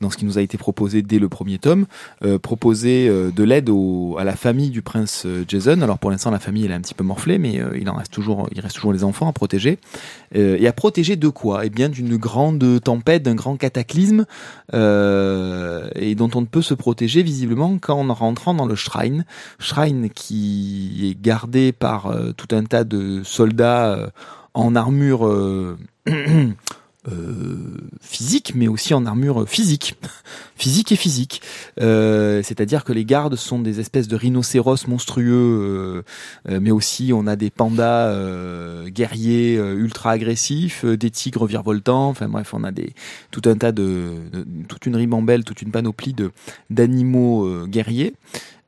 dans 0.00 0.10
ce 0.10 0.16
qui 0.16 0.24
nous 0.24 0.38
a 0.38 0.42
été 0.42 0.56
proposé 0.58 1.02
dès 1.02 1.18
le 1.18 1.28
premier 1.28 1.58
tome, 1.58 1.86
euh, 2.22 2.38
proposer 2.38 3.08
de 3.08 3.42
l'aide 3.42 3.68
à 4.16 4.22
la 4.22 4.36
famille 4.36 4.70
du 4.70 4.80
prince 4.80 5.26
Jason. 5.48 5.80
Alors 5.80 5.98
pour 5.98 6.12
l'instant, 6.12 6.30
la 6.30 6.38
famille 6.38 6.64
elle 6.64 6.70
est 6.70 6.74
un 6.74 6.80
petit 6.80 6.94
peu 6.94 7.02
morflée, 7.02 7.38
mais 7.38 7.60
il 7.74 7.90
en 7.90 7.94
reste 7.94 8.12
toujours, 8.12 8.48
il 8.52 8.60
reste 8.60 8.76
toujours 8.76 8.92
les 8.92 9.02
enfants 9.02 9.28
à 9.28 9.32
protéger. 9.32 9.80
Et 10.32 10.68
à 10.68 10.72
protéger 10.72 11.16
de 11.16 11.26
quoi? 11.28 11.66
Eh 11.66 11.70
bien, 11.70 11.88
d'une 11.88 12.16
grande 12.16 12.80
tempête, 12.80 13.24
d'un 13.24 13.34
grand 13.34 13.56
cataclysme, 13.56 14.24
et 14.72 16.14
dont 16.14 16.30
on 16.32 16.42
ne 16.42 16.46
peut 16.46 16.62
se 16.62 16.74
protéger 16.74 17.24
visiblement 17.24 17.76
qu'en 17.78 18.06
rentrant 18.14 18.54
dans 18.54 18.66
le 18.66 18.76
shrine. 18.76 19.24
Shrine 19.58 20.10
qui 20.10 21.10
est 21.10 21.20
gardé 21.20 21.72
par 21.72 22.14
tout 22.36 22.54
un 22.54 22.62
tas 22.62 22.84
de 22.84 23.22
soldats 23.24 24.12
en 24.54 24.76
armure. 24.76 25.76
euh, 27.06 27.56
physique, 28.00 28.54
mais 28.56 28.66
aussi 28.66 28.92
en 28.92 29.06
armure 29.06 29.48
physique, 29.48 29.94
physique 30.56 30.90
et 30.90 30.96
physique. 30.96 31.40
Euh, 31.80 32.42
C'est-à-dire 32.42 32.82
que 32.82 32.92
les 32.92 33.04
gardes 33.04 33.36
sont 33.36 33.60
des 33.60 33.78
espèces 33.78 34.08
de 34.08 34.16
rhinocéros 34.16 34.88
monstrueux, 34.88 36.04
euh, 36.48 36.60
mais 36.60 36.72
aussi 36.72 37.12
on 37.14 37.28
a 37.28 37.36
des 37.36 37.50
pandas 37.50 38.12
guerriers 38.88 39.54
ultra 39.56 40.10
agressifs, 40.10 40.84
des 40.84 41.10
tigres 41.10 41.46
virevoltants. 41.46 42.08
Enfin 42.08 42.28
bref, 42.28 42.52
on 42.52 42.64
a 42.64 42.72
des 42.72 42.92
tout 43.30 43.42
un 43.44 43.56
tas 43.56 43.70
de, 43.70 44.14
toute 44.68 44.84
une 44.86 44.96
ribambelle, 44.96 45.44
toute 45.44 45.62
une 45.62 45.70
panoplie 45.70 46.14
de 46.14 46.32
d'animaux 46.68 47.66
guerriers. 47.66 48.14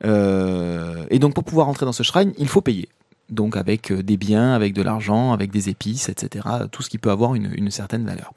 Et 0.05 1.19
donc 1.19 1.35
pour 1.35 1.45
pouvoir 1.45 1.69
entrer 1.69 1.85
dans 1.85 1.93
ce 1.93 2.05
shrine, 2.05 2.33
il 2.39 2.49
faut 2.49 2.61
payer. 2.61 2.89
Donc 3.31 3.57
avec 3.57 3.91
euh, 3.91 4.03
des 4.03 4.17
biens, 4.17 4.53
avec 4.53 4.75
de 4.75 4.83
l'argent, 4.83 5.33
avec 5.33 5.51
des 5.51 5.69
épices, 5.69 6.09
etc. 6.09 6.47
Tout 6.71 6.83
ce 6.83 6.91
qui 6.91 6.99
peut 6.99 7.11
avoir 7.11 7.35
une, 7.35 7.71
certaine 7.71 8.05
valeur. 8.05 8.33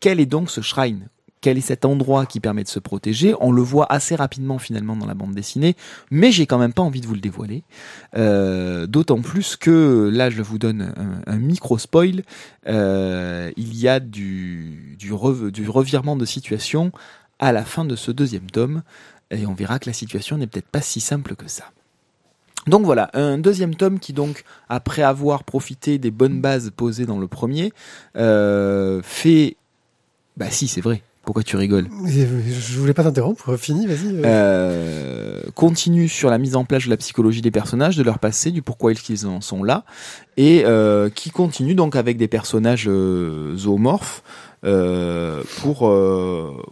Quel 0.00 0.20
est 0.20 0.26
donc 0.26 0.50
ce 0.50 0.60
shrine? 0.60 1.08
Quel 1.40 1.56
est 1.56 1.62
cet 1.62 1.84
endroit 1.84 2.26
qui 2.26 2.40
permet 2.40 2.64
de 2.64 2.68
se 2.68 2.80
protéger? 2.80 3.34
On 3.40 3.52
le 3.52 3.62
voit 3.62 3.86
assez 3.92 4.16
rapidement 4.16 4.58
finalement 4.58 4.96
dans 4.96 5.06
la 5.06 5.14
bande 5.14 5.34
dessinée, 5.34 5.76
mais 6.10 6.32
j'ai 6.32 6.46
quand 6.46 6.58
même 6.58 6.72
pas 6.72 6.82
envie 6.82 7.00
de 7.00 7.06
vous 7.06 7.14
le 7.14 7.20
dévoiler. 7.20 7.62
Euh, 8.16 8.86
D'autant 8.86 9.22
plus 9.22 9.56
que 9.56 10.10
là, 10.12 10.30
je 10.30 10.42
vous 10.42 10.58
donne 10.58 10.92
un, 11.26 11.36
micro 11.36 11.78
spoil. 11.78 12.22
Euh, 12.66 13.52
il 13.56 13.76
y 13.76 13.86
a 13.86 14.00
du, 14.00 14.96
du, 14.98 15.12
du 15.52 15.68
revirement 15.68 16.16
de 16.16 16.24
situation 16.24 16.90
à 17.38 17.52
la 17.52 17.64
fin 17.64 17.84
de 17.84 17.94
ce 17.94 18.10
deuxième 18.10 18.50
tome, 18.50 18.82
et 19.30 19.46
on 19.46 19.54
verra 19.54 19.78
que 19.78 19.88
la 19.88 19.92
situation 19.92 20.38
n'est 20.38 20.46
peut-être 20.46 20.68
pas 20.68 20.80
si 20.80 21.00
simple 21.00 21.36
que 21.36 21.48
ça. 21.48 21.70
Donc 22.68 22.84
voilà, 22.84 23.10
un 23.14 23.38
deuxième 23.38 23.74
tome 23.74 23.98
qui 23.98 24.12
donc, 24.12 24.44
après 24.68 25.02
avoir 25.02 25.44
profité 25.44 25.98
des 25.98 26.10
bonnes 26.10 26.40
bases 26.40 26.70
posées 26.76 27.06
dans 27.06 27.18
le 27.18 27.26
premier, 27.26 27.72
euh, 28.16 29.00
fait... 29.02 29.56
Bah 30.36 30.46
si, 30.50 30.68
c'est 30.68 30.80
vrai. 30.80 31.02
Pourquoi 31.24 31.42
tu 31.42 31.56
rigoles? 31.56 31.88
Je 32.06 32.78
voulais 32.78 32.94
pas 32.94 33.02
t'interrompre, 33.02 33.56
fini, 33.58 33.86
vas-y. 33.86 34.14
euh. 34.14 34.22
euh, 34.24 35.42
continue 35.54 36.08
sur 36.08 36.30
la 36.30 36.38
mise 36.38 36.56
en 36.56 36.64
place 36.64 36.84
de 36.86 36.90
la 36.90 36.96
psychologie 36.96 37.42
des 37.42 37.50
personnages, 37.50 37.98
de 37.98 38.02
leur 38.02 38.18
passé, 38.18 38.50
du 38.50 38.62
pourquoi 38.62 38.92
ils 38.92 39.26
en 39.26 39.42
sont 39.42 39.62
là, 39.62 39.84
et 40.38 40.62
euh, 40.64 41.10
qui 41.10 41.30
continue 41.30 41.74
donc 41.74 41.96
avec 41.96 42.16
des 42.16 42.28
personnages 42.28 42.86
euh, 42.88 43.54
zoomorphes 43.56 44.22
euh, 44.64 45.42
pour 45.60 45.88
euh, 45.88 46.62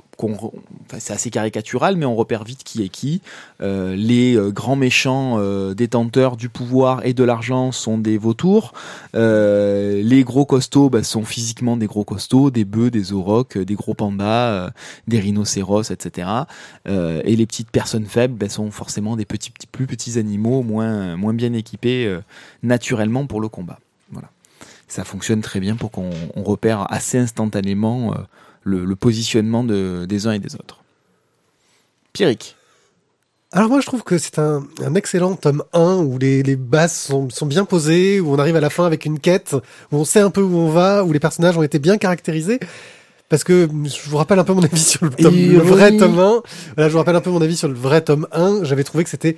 c'est 0.98 1.12
assez 1.12 1.31
caricatural, 1.31 1.96
mais 1.96 2.07
on 2.07 2.16
repère 2.16 2.44
vite 2.44 2.64
qui 2.64 2.83
est 2.83 2.88
qui. 2.88 3.20
Euh, 3.61 3.94
les 3.94 4.37
euh, 4.37 4.50
grands 4.50 4.76
méchants 4.76 5.37
euh, 5.38 5.74
détenteurs 5.74 6.37
du 6.37 6.48
pouvoir 6.48 7.05
et 7.05 7.12
de 7.12 7.24
l'argent 7.24 7.72
sont 7.72 7.98
des 7.98 8.18
vautours. 8.18 8.72
Les 9.14 10.24
gros 10.24 10.44
costauds 10.44 10.90
bah, 10.90 11.02
sont 11.02 11.24
physiquement 11.24 11.76
des 11.76 11.87
gros 11.87 12.05
costauds, 12.05 12.50
des 12.50 12.64
bœufs, 12.64 12.90
des 12.90 13.12
aurochs, 13.12 13.59
des 13.59 13.74
gros 13.74 13.94
pandas, 13.94 14.70
des 15.09 15.18
rhinocéros, 15.18 15.90
etc. 15.90 16.29
Et 16.87 17.37
les 17.37 17.46
petites 17.46 17.70
personnes 17.70 18.07
faibles 18.07 18.35
bah, 18.35 18.48
sont 18.48 18.70
forcément 18.70 19.16
des 19.16 19.24
petits, 19.24 19.52
plus 19.70 19.87
petits 19.87 20.18
animaux, 20.18 20.62
moins, 20.62 21.16
moins 21.16 21.35
bien 21.35 21.52
équipés 21.52 22.18
naturellement 22.62 23.26
pour 23.26 23.40
le 23.40 23.48
combat. 23.48 23.79
Voilà. 24.11 24.29
Ça 24.88 25.05
fonctionne 25.05 25.40
très 25.40 25.61
bien 25.61 25.76
pour 25.76 25.90
qu'on 25.90 26.11
on 26.35 26.42
repère 26.42 26.90
assez 26.92 27.18
instantanément 27.18 28.14
le, 28.66 28.85
le 28.85 28.96
positionnement 28.96 29.64
de, 29.64 30.05
des 30.07 30.26
uns 30.26 30.33
et 30.33 30.38
des 30.38 30.55
autres. 30.57 30.83
Pierrick. 32.12 32.57
Alors 33.52 33.68
moi 33.68 33.81
je 33.81 33.87
trouve 33.87 34.02
que 34.02 34.18
c'est 34.18 34.38
un, 34.40 34.66
un 34.85 34.94
excellent 34.96 35.37
tome 35.37 35.62
1 35.72 35.98
où 35.98 36.18
les, 36.18 36.42
les 36.42 36.57
bases 36.57 36.94
sont, 36.94 37.31
sont 37.31 37.46
bien 37.46 37.64
posées, 37.64 38.20
où 38.20 38.33
on 38.33 38.38
arrive 38.38 38.57
à 38.57 38.61
la 38.61 38.68
fin 38.68 38.85
avec 38.85 39.07
une 39.07 39.20
quête, 39.20 39.55
où 39.92 39.96
on 39.96 40.05
sait 40.05 40.20
un 40.20 40.31
peu 40.31 40.42
où 40.42 40.57
on 40.57 40.68
va, 40.68 41.05
où 41.05 41.12
les 41.12 41.20
personnages 41.20 41.57
ont 41.57 41.62
été 41.62 41.79
bien 41.79 41.96
caractérisés. 41.96 42.59
Parce 43.29 43.44
que 43.44 43.68
je 43.85 44.11
vous 44.11 44.16
rappelle 44.16 44.38
un 44.38 44.44
peu 44.44 44.52
mon 44.52 44.62
avis 44.62 44.79
sur 44.83 45.05
le, 45.05 45.11
tome, 45.11 45.35
le 45.35 45.59
vrai 45.59 45.96
tome 45.96 46.18
1. 46.18 46.42
Voilà, 46.74 46.88
je 46.88 46.92
vous 46.92 46.98
rappelle 46.98 47.16
un 47.16 47.20
peu 47.20 47.31
mon 47.31 47.40
avis 47.40 47.57
sur 47.57 47.68
le 47.68 47.74
vrai 47.74 48.00
tome 48.00 48.26
1. 48.33 48.64
J'avais 48.64 48.85
trouvé 48.85 49.05
que 49.05 49.11
c'était 49.11 49.37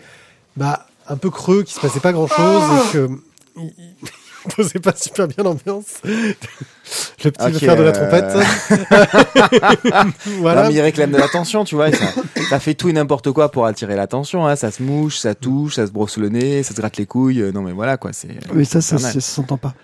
bah, 0.57 0.87
un 1.07 1.17
peu 1.17 1.31
creux, 1.31 1.63
qu'il 1.63 1.75
se 1.75 1.81
passait 1.81 2.01
pas 2.01 2.13
grand 2.13 2.27
chose 2.27 2.63
et 2.89 2.93
que 2.93 3.09
posait 4.57 4.79
pas 4.79 4.95
super 4.97 5.29
bien 5.29 5.45
l'ambiance. 5.45 5.87
Le 6.05 7.31
petit 7.31 7.45
veut 7.51 7.57
Ok, 7.57 7.59
faire 7.61 7.77
de 7.77 7.83
la 7.83 7.91
euh, 7.91 7.93
trompette. 7.93 8.37
voilà. 10.39 10.63
Non, 10.63 10.69
mais 10.69 10.75
il 10.75 10.81
réclame 10.81 11.11
de 11.11 11.17
l'attention, 11.19 11.65
tu 11.65 11.75
vois. 11.75 11.93
Ça, 11.93 12.07
ça 12.49 12.61
fait 12.61 12.75
tout 12.75 12.89
et 12.89 12.93
n'importe 12.93 13.31
quoi 13.33 13.51
pour 13.51 13.67
attirer 13.67 13.97
l'attention. 13.97 14.47
Hein. 14.47 14.57
Ça 14.57 14.71
se 14.71 14.83
mouche, 14.83 15.19
ça 15.19 15.35
touche, 15.35 15.75
ça 15.75 15.87
se 15.87 15.93
brosse 15.93 16.17
le 16.17 16.29
nez, 16.29 16.63
ça 16.63 16.75
se 16.75 16.81
gratte 16.81 16.97
les 16.97 17.07
couilles. 17.07 17.43
Euh, 17.43 17.53
Non, 17.53 17.63
mais 17.63 17.73
voilà 17.73 17.97
quoi. 17.97 18.13
C'est. 18.13 18.29
Mais 18.55 18.65
ça, 18.65 18.81
ça, 18.81 18.99
ça 18.99 19.21
s'entend 19.21 19.59
pas. 19.59 19.75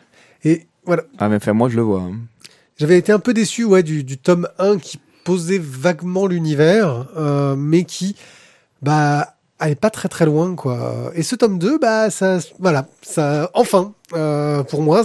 Et 0.44 0.66
voilà. 0.86 1.02
Ah, 1.18 1.28
mais 1.28 1.36
enfin, 1.36 1.52
moi 1.52 1.68
je 1.68 1.76
le 1.76 1.82
vois. 1.82 2.00
hein. 2.00 2.12
J'avais 2.78 2.98
été 2.98 3.12
un 3.12 3.18
peu 3.20 3.34
déçu 3.34 3.64
ouais, 3.64 3.82
du, 3.82 4.02
du 4.02 4.18
tome 4.18 4.48
1 4.58 4.78
qui 4.78 4.98
posait 5.24 5.60
vaguement 5.62 6.26
l'univers, 6.26 7.06
euh, 7.16 7.54
mais 7.56 7.84
qui 7.84 8.16
bah 8.82 9.33
allait 9.58 9.74
pas 9.74 9.90
très 9.90 10.08
très 10.08 10.26
loin 10.26 10.54
quoi. 10.56 11.10
Et 11.14 11.22
ce 11.22 11.36
tome 11.36 11.58
2, 11.58 11.78
bah 11.78 12.10
ça 12.10 12.38
voilà, 12.58 12.86
ça 13.02 13.50
enfin 13.54 13.92
euh, 14.14 14.62
pour 14.62 14.82
moi 14.82 15.02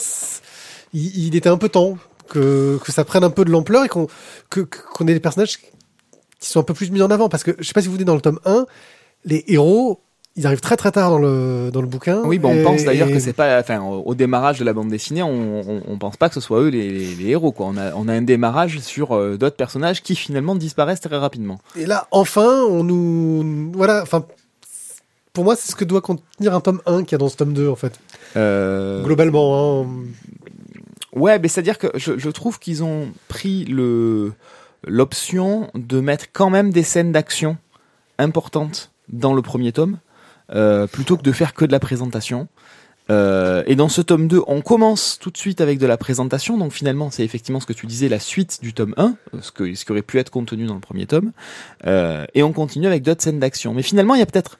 il, 0.94 1.28
il 1.28 1.36
était 1.36 1.50
un 1.50 1.58
peu 1.58 1.70
temps 1.70 1.98
que, 2.28 2.78
que 2.84 2.92
ça 2.92 3.04
prenne 3.06 3.24
un 3.24 3.30
peu 3.30 3.46
de 3.46 3.52
l'ampleur 3.52 3.86
et 3.86 3.90
qu'on 3.90 4.08
que- 4.50 4.62
qu'on 4.62 5.08
ait 5.08 5.14
des 5.14 5.20
personnages 5.20 5.58
qui 5.58 6.50
sont 6.50 6.60
un 6.60 6.64
peu 6.64 6.74
plus 6.74 6.92
mis 6.92 7.02
en 7.02 7.12
avant 7.12 7.30
parce 7.30 7.44
que 7.44 7.52
je 7.60 7.64
sais 7.68 7.74
pas 7.74 7.82
si 7.82 7.88
vous 7.88 7.94
venez 7.94 8.06
dans 8.06 8.16
le 8.16 8.22
tome 8.22 8.40
1, 8.46 8.66
les 9.26 9.44
héros 9.48 10.02
ils 10.36 10.46
arrivent 10.48 10.62
très 10.62 10.78
très 10.78 10.92
tard 10.92 11.10
dans 11.10 11.18
le 11.20 11.70
dans 11.74 11.82
le 11.82 11.88
bouquin. 11.88 12.22
Oui, 12.24 12.40
bon, 12.40 12.52
on 12.52 12.54
Et- 12.56 12.64
pense 12.64 12.84
d'ailleurs 12.86 13.10
et- 13.10 13.14
que 13.14 13.20
c'est 13.20 13.34
pas, 13.34 13.60
enfin, 13.60 13.82
au 13.82 14.04
au 14.04 14.16
démarrage 14.16 14.58
de 14.60 14.64
la 14.64 14.72
bande 14.74 14.88
dessinée, 14.88 15.22
on, 15.24 15.60
on, 15.68 15.82
on 15.86 15.98
pense 15.98 16.16
pas 16.18 16.30
que 16.30 16.36
ce 16.36 16.40
soit 16.40 16.60
eux 16.62 16.70
les, 16.70 16.90
les, 16.92 17.16
les 17.16 17.30
héros, 17.32 17.52
quoi. 17.52 17.66
On 17.66 17.76
a, 17.76 17.94
on 17.96 18.08
a 18.08 18.14
un 18.14 18.22
démarrage 18.22 18.80
sur 18.80 19.14
euh, 19.18 19.38
d'autres 19.38 19.58
personnages 19.58 20.02
qui 20.02 20.16
finalement 20.16 20.56
disparaissent 20.56 21.02
très 21.02 21.18
rapidement. 21.18 21.58
Et 21.76 21.86
là, 21.86 22.08
enfin, 22.12 22.64
on 22.70 22.84
nous. 22.86 23.72
Voilà, 23.74 24.02
enfin. 24.04 24.24
Pour 25.39 25.45
moi, 25.45 25.56
c'est 25.56 25.71
ce 25.71 25.75
que 25.78 25.86
doit 25.86 26.02
contenir 26.02 26.54
un 26.54 26.60
tome 26.60 26.82
1 26.86 27.04
qu'il 27.06 27.13
y 27.13 27.15
a 27.15 27.17
dans 27.17 27.30
ce 27.30 27.38
tome 27.38 27.54
2, 27.54 27.69
en 27.69 27.78
fait. 27.78 27.97
Euh, 28.36 29.02
Globalement, 29.06 29.86
hein. 29.86 29.88
Ouais, 31.15 31.39
mais 31.39 31.47
c'est-à-dire 31.47 31.78
que 31.78 31.88
je, 31.95 32.17
je 32.17 32.30
trouve 32.30 32.60
qu'ils 32.60 32.84
ont 32.84 33.13
pris 33.30 33.63
le 33.63 34.34
l'option 34.86 35.71
de 35.75 36.02
mettre 36.02 36.25
quand 36.34 36.49
même 36.49 36.71
des 36.71 36.84
scènes 36.84 37.13
d'action 37.13 37.56
importantes 38.17 38.91
dans 39.08 39.34
le 39.34 39.41
premier 39.41 39.71
tome, 39.71 39.99
euh, 40.52 40.88
plutôt 40.88 41.15
que 41.15 41.23
de 41.23 41.32
faire 41.32 41.54
que 41.54 41.63
de 41.63 41.71
la 41.71 41.80
présentation. 41.80 42.49
Euh, 43.10 43.63
et 43.65 43.78
dans 43.78 43.88
ce 43.88 44.02
tome 44.02 44.28
2, 44.28 44.41
on 44.45 44.60
commence 44.60 45.19
tout 45.19 45.32
de 45.32 45.38
suite 45.38 45.62
avec 45.62 45.80
de 45.80 45.88
la 45.88 45.95
présentation, 45.95 46.58
donc 46.58 46.73
finalement 46.73 47.12
c'est 47.12 47.23
effectivement 47.23 47.62
ce 47.62 47.65
que 47.65 47.71
tu 47.71 47.88
disais, 47.88 48.10
la 48.10 48.19
suite 48.19 48.60
du 48.62 48.73
tome 48.73 48.93
1, 48.97 49.15
euh, 49.36 49.38
ce, 49.41 49.54
que, 49.54 49.73
ce 49.73 49.86
qui 49.86 49.91
aurait 49.91 50.02
pu 50.02 50.19
être 50.19 50.32
contenu 50.32 50.65
dans 50.65 50.75
le 50.75 50.82
premier 50.82 51.08
tome, 51.08 51.32
euh, 51.88 52.25
et 52.36 52.43
on 52.43 52.52
continue 52.52 52.88
avec 52.88 53.04
d'autres 53.04 53.23
scènes 53.23 53.39
d'action. 53.39 53.73
Mais 53.73 53.84
finalement, 53.84 54.15
il 54.15 54.19
y 54.19 54.21
a 54.21 54.25
peut-être... 54.25 54.60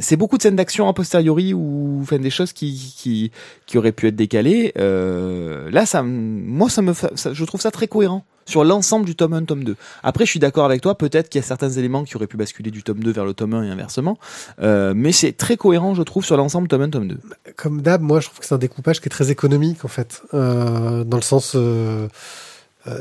c'est 0.00 0.16
beaucoup 0.16 0.36
de 0.36 0.42
scènes 0.42 0.56
d'action 0.56 0.88
a 0.88 0.92
posteriori 0.92 1.52
ou 1.54 1.98
enfin, 2.02 2.18
des 2.18 2.30
choses 2.30 2.52
qui, 2.52 2.94
qui, 2.96 3.32
qui 3.66 3.78
auraient 3.78 3.92
pu 3.92 4.06
être 4.06 4.16
décalées. 4.16 4.72
Euh, 4.78 5.70
là, 5.70 5.86
ça, 5.86 6.02
moi, 6.02 6.68
ça 6.70 6.82
me, 6.82 6.92
ça- 6.92 7.10
je 7.32 7.44
trouve 7.44 7.60
ça 7.60 7.70
très 7.72 7.88
cohérent 7.88 8.24
sur 8.46 8.64
l'ensemble 8.64 9.04
du 9.04 9.14
tome 9.16 9.32
1, 9.34 9.44
tome 9.44 9.64
2. 9.64 9.76
Après, 10.02 10.24
je 10.24 10.30
suis 10.30 10.40
d'accord 10.40 10.64
avec 10.64 10.80
toi, 10.80 10.96
peut-être 10.96 11.28
qu'il 11.28 11.40
y 11.40 11.44
a 11.44 11.46
certains 11.46 11.68
éléments 11.70 12.04
qui 12.04 12.16
auraient 12.16 12.26
pu 12.28 12.36
basculer 12.36 12.70
du 12.70 12.82
tome 12.82 13.00
2 13.02 13.10
vers 13.12 13.24
le 13.24 13.34
tome 13.34 13.54
1 13.54 13.64
et 13.64 13.70
inversement, 13.70 14.18
euh, 14.62 14.94
mais 14.96 15.12
c'est 15.12 15.32
très 15.32 15.56
cohérent, 15.56 15.94
je 15.94 16.02
trouve, 16.02 16.24
sur 16.24 16.36
l'ensemble 16.36 16.68
tome 16.68 16.82
1, 16.82 16.90
tome 16.90 17.08
2. 17.08 17.18
comme 17.56 17.82
d'hab, 17.82 18.00
moi, 18.00 18.20
je 18.20 18.26
trouve 18.26 18.38
que 18.38 18.46
c'est 18.46 18.54
un 18.54 18.58
découpage 18.58 19.00
qui 19.00 19.06
est 19.06 19.10
très 19.10 19.30
économique, 19.30 19.84
en 19.84 19.88
fait. 19.88 20.22
Euh, 20.32 21.02
dans 21.04 21.16
le 21.18 21.22
sens. 21.22 21.52
euh, 21.56 22.06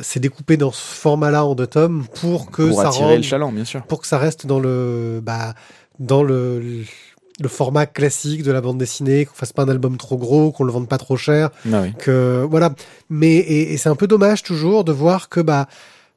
c'est 0.01 0.19
découpé 0.19 0.57
dans 0.57 0.71
ce 0.73 0.81
format-là 0.81 1.45
en 1.45 1.55
deux 1.55 1.67
tomes 1.67 2.05
pour 2.19 2.51
que 2.51 2.63
pour 2.63 2.81
ça 2.81 2.89
attirer 2.89 3.05
rende- 3.05 3.17
le 3.17 3.21
chaland, 3.23 3.51
bien 3.53 3.63
sûr. 3.63 3.83
pour 3.83 4.01
que 4.01 4.07
ça 4.07 4.17
reste 4.17 4.45
dans 4.45 4.59
le 4.59 5.21
bah 5.23 5.53
dans 5.99 6.23
le 6.23 6.83
le 7.39 7.49
format 7.49 7.85
classique 7.85 8.41
de 8.41 8.51
la 8.51 8.61
bande 8.61 8.79
dessinée, 8.79 9.25
qu'on 9.25 9.35
fasse 9.35 9.53
pas 9.53 9.61
un 9.61 9.69
album 9.69 9.97
trop 9.97 10.17
gros, 10.17 10.51
qu'on 10.51 10.63
le 10.63 10.71
vende 10.71 10.87
pas 10.89 10.97
trop 10.97 11.17
cher, 11.17 11.51
Ah 11.71 11.81
oui. 11.83 11.93
que 11.99 12.43
voilà. 12.49 12.73
Mais 13.11 13.35
et, 13.35 13.73
et 13.73 13.77
c'est 13.77 13.89
un 13.89 13.95
peu 13.95 14.07
dommage 14.07 14.41
toujours 14.41 14.83
de 14.83 14.91
voir 14.91 15.29
que 15.29 15.39
bah 15.39 15.67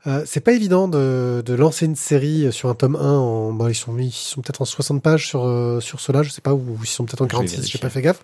euh, 0.07 0.23
c'est 0.25 0.41
pas 0.41 0.53
évident 0.53 0.89
de, 0.89 1.43
de 1.45 1.53
lancer 1.55 1.85
une 1.85 1.95
série 1.95 2.51
sur 2.55 2.71
un 2.71 2.75
tome 2.75 2.97
1 2.97 3.01
en 3.19 3.53
bah, 3.53 3.67
ils 3.69 3.75
sont 3.75 3.93
mis- 3.93 4.07
ils 4.09 4.13
sont 4.13 4.41
peut-être 4.41 4.63
en 4.63 4.65
60 4.65 5.03
pages 5.03 5.27
sur 5.29 5.45
euh, 5.45 5.79
sur 5.81 6.01
cela, 6.01 6.23
je 6.23 6.31
sais 6.31 6.41
pas 6.41 6.55
ou 6.55 6.79
ils 6.83 6.87
sont 6.87 7.05
peut-être 7.05 7.21
en 7.21 7.29
Je 7.29 7.37
vais 7.37 7.47
46, 7.47 7.69
j'ai 7.71 7.79
pas 7.79 7.91
fait 7.91 8.01
gaffe. 8.01 8.23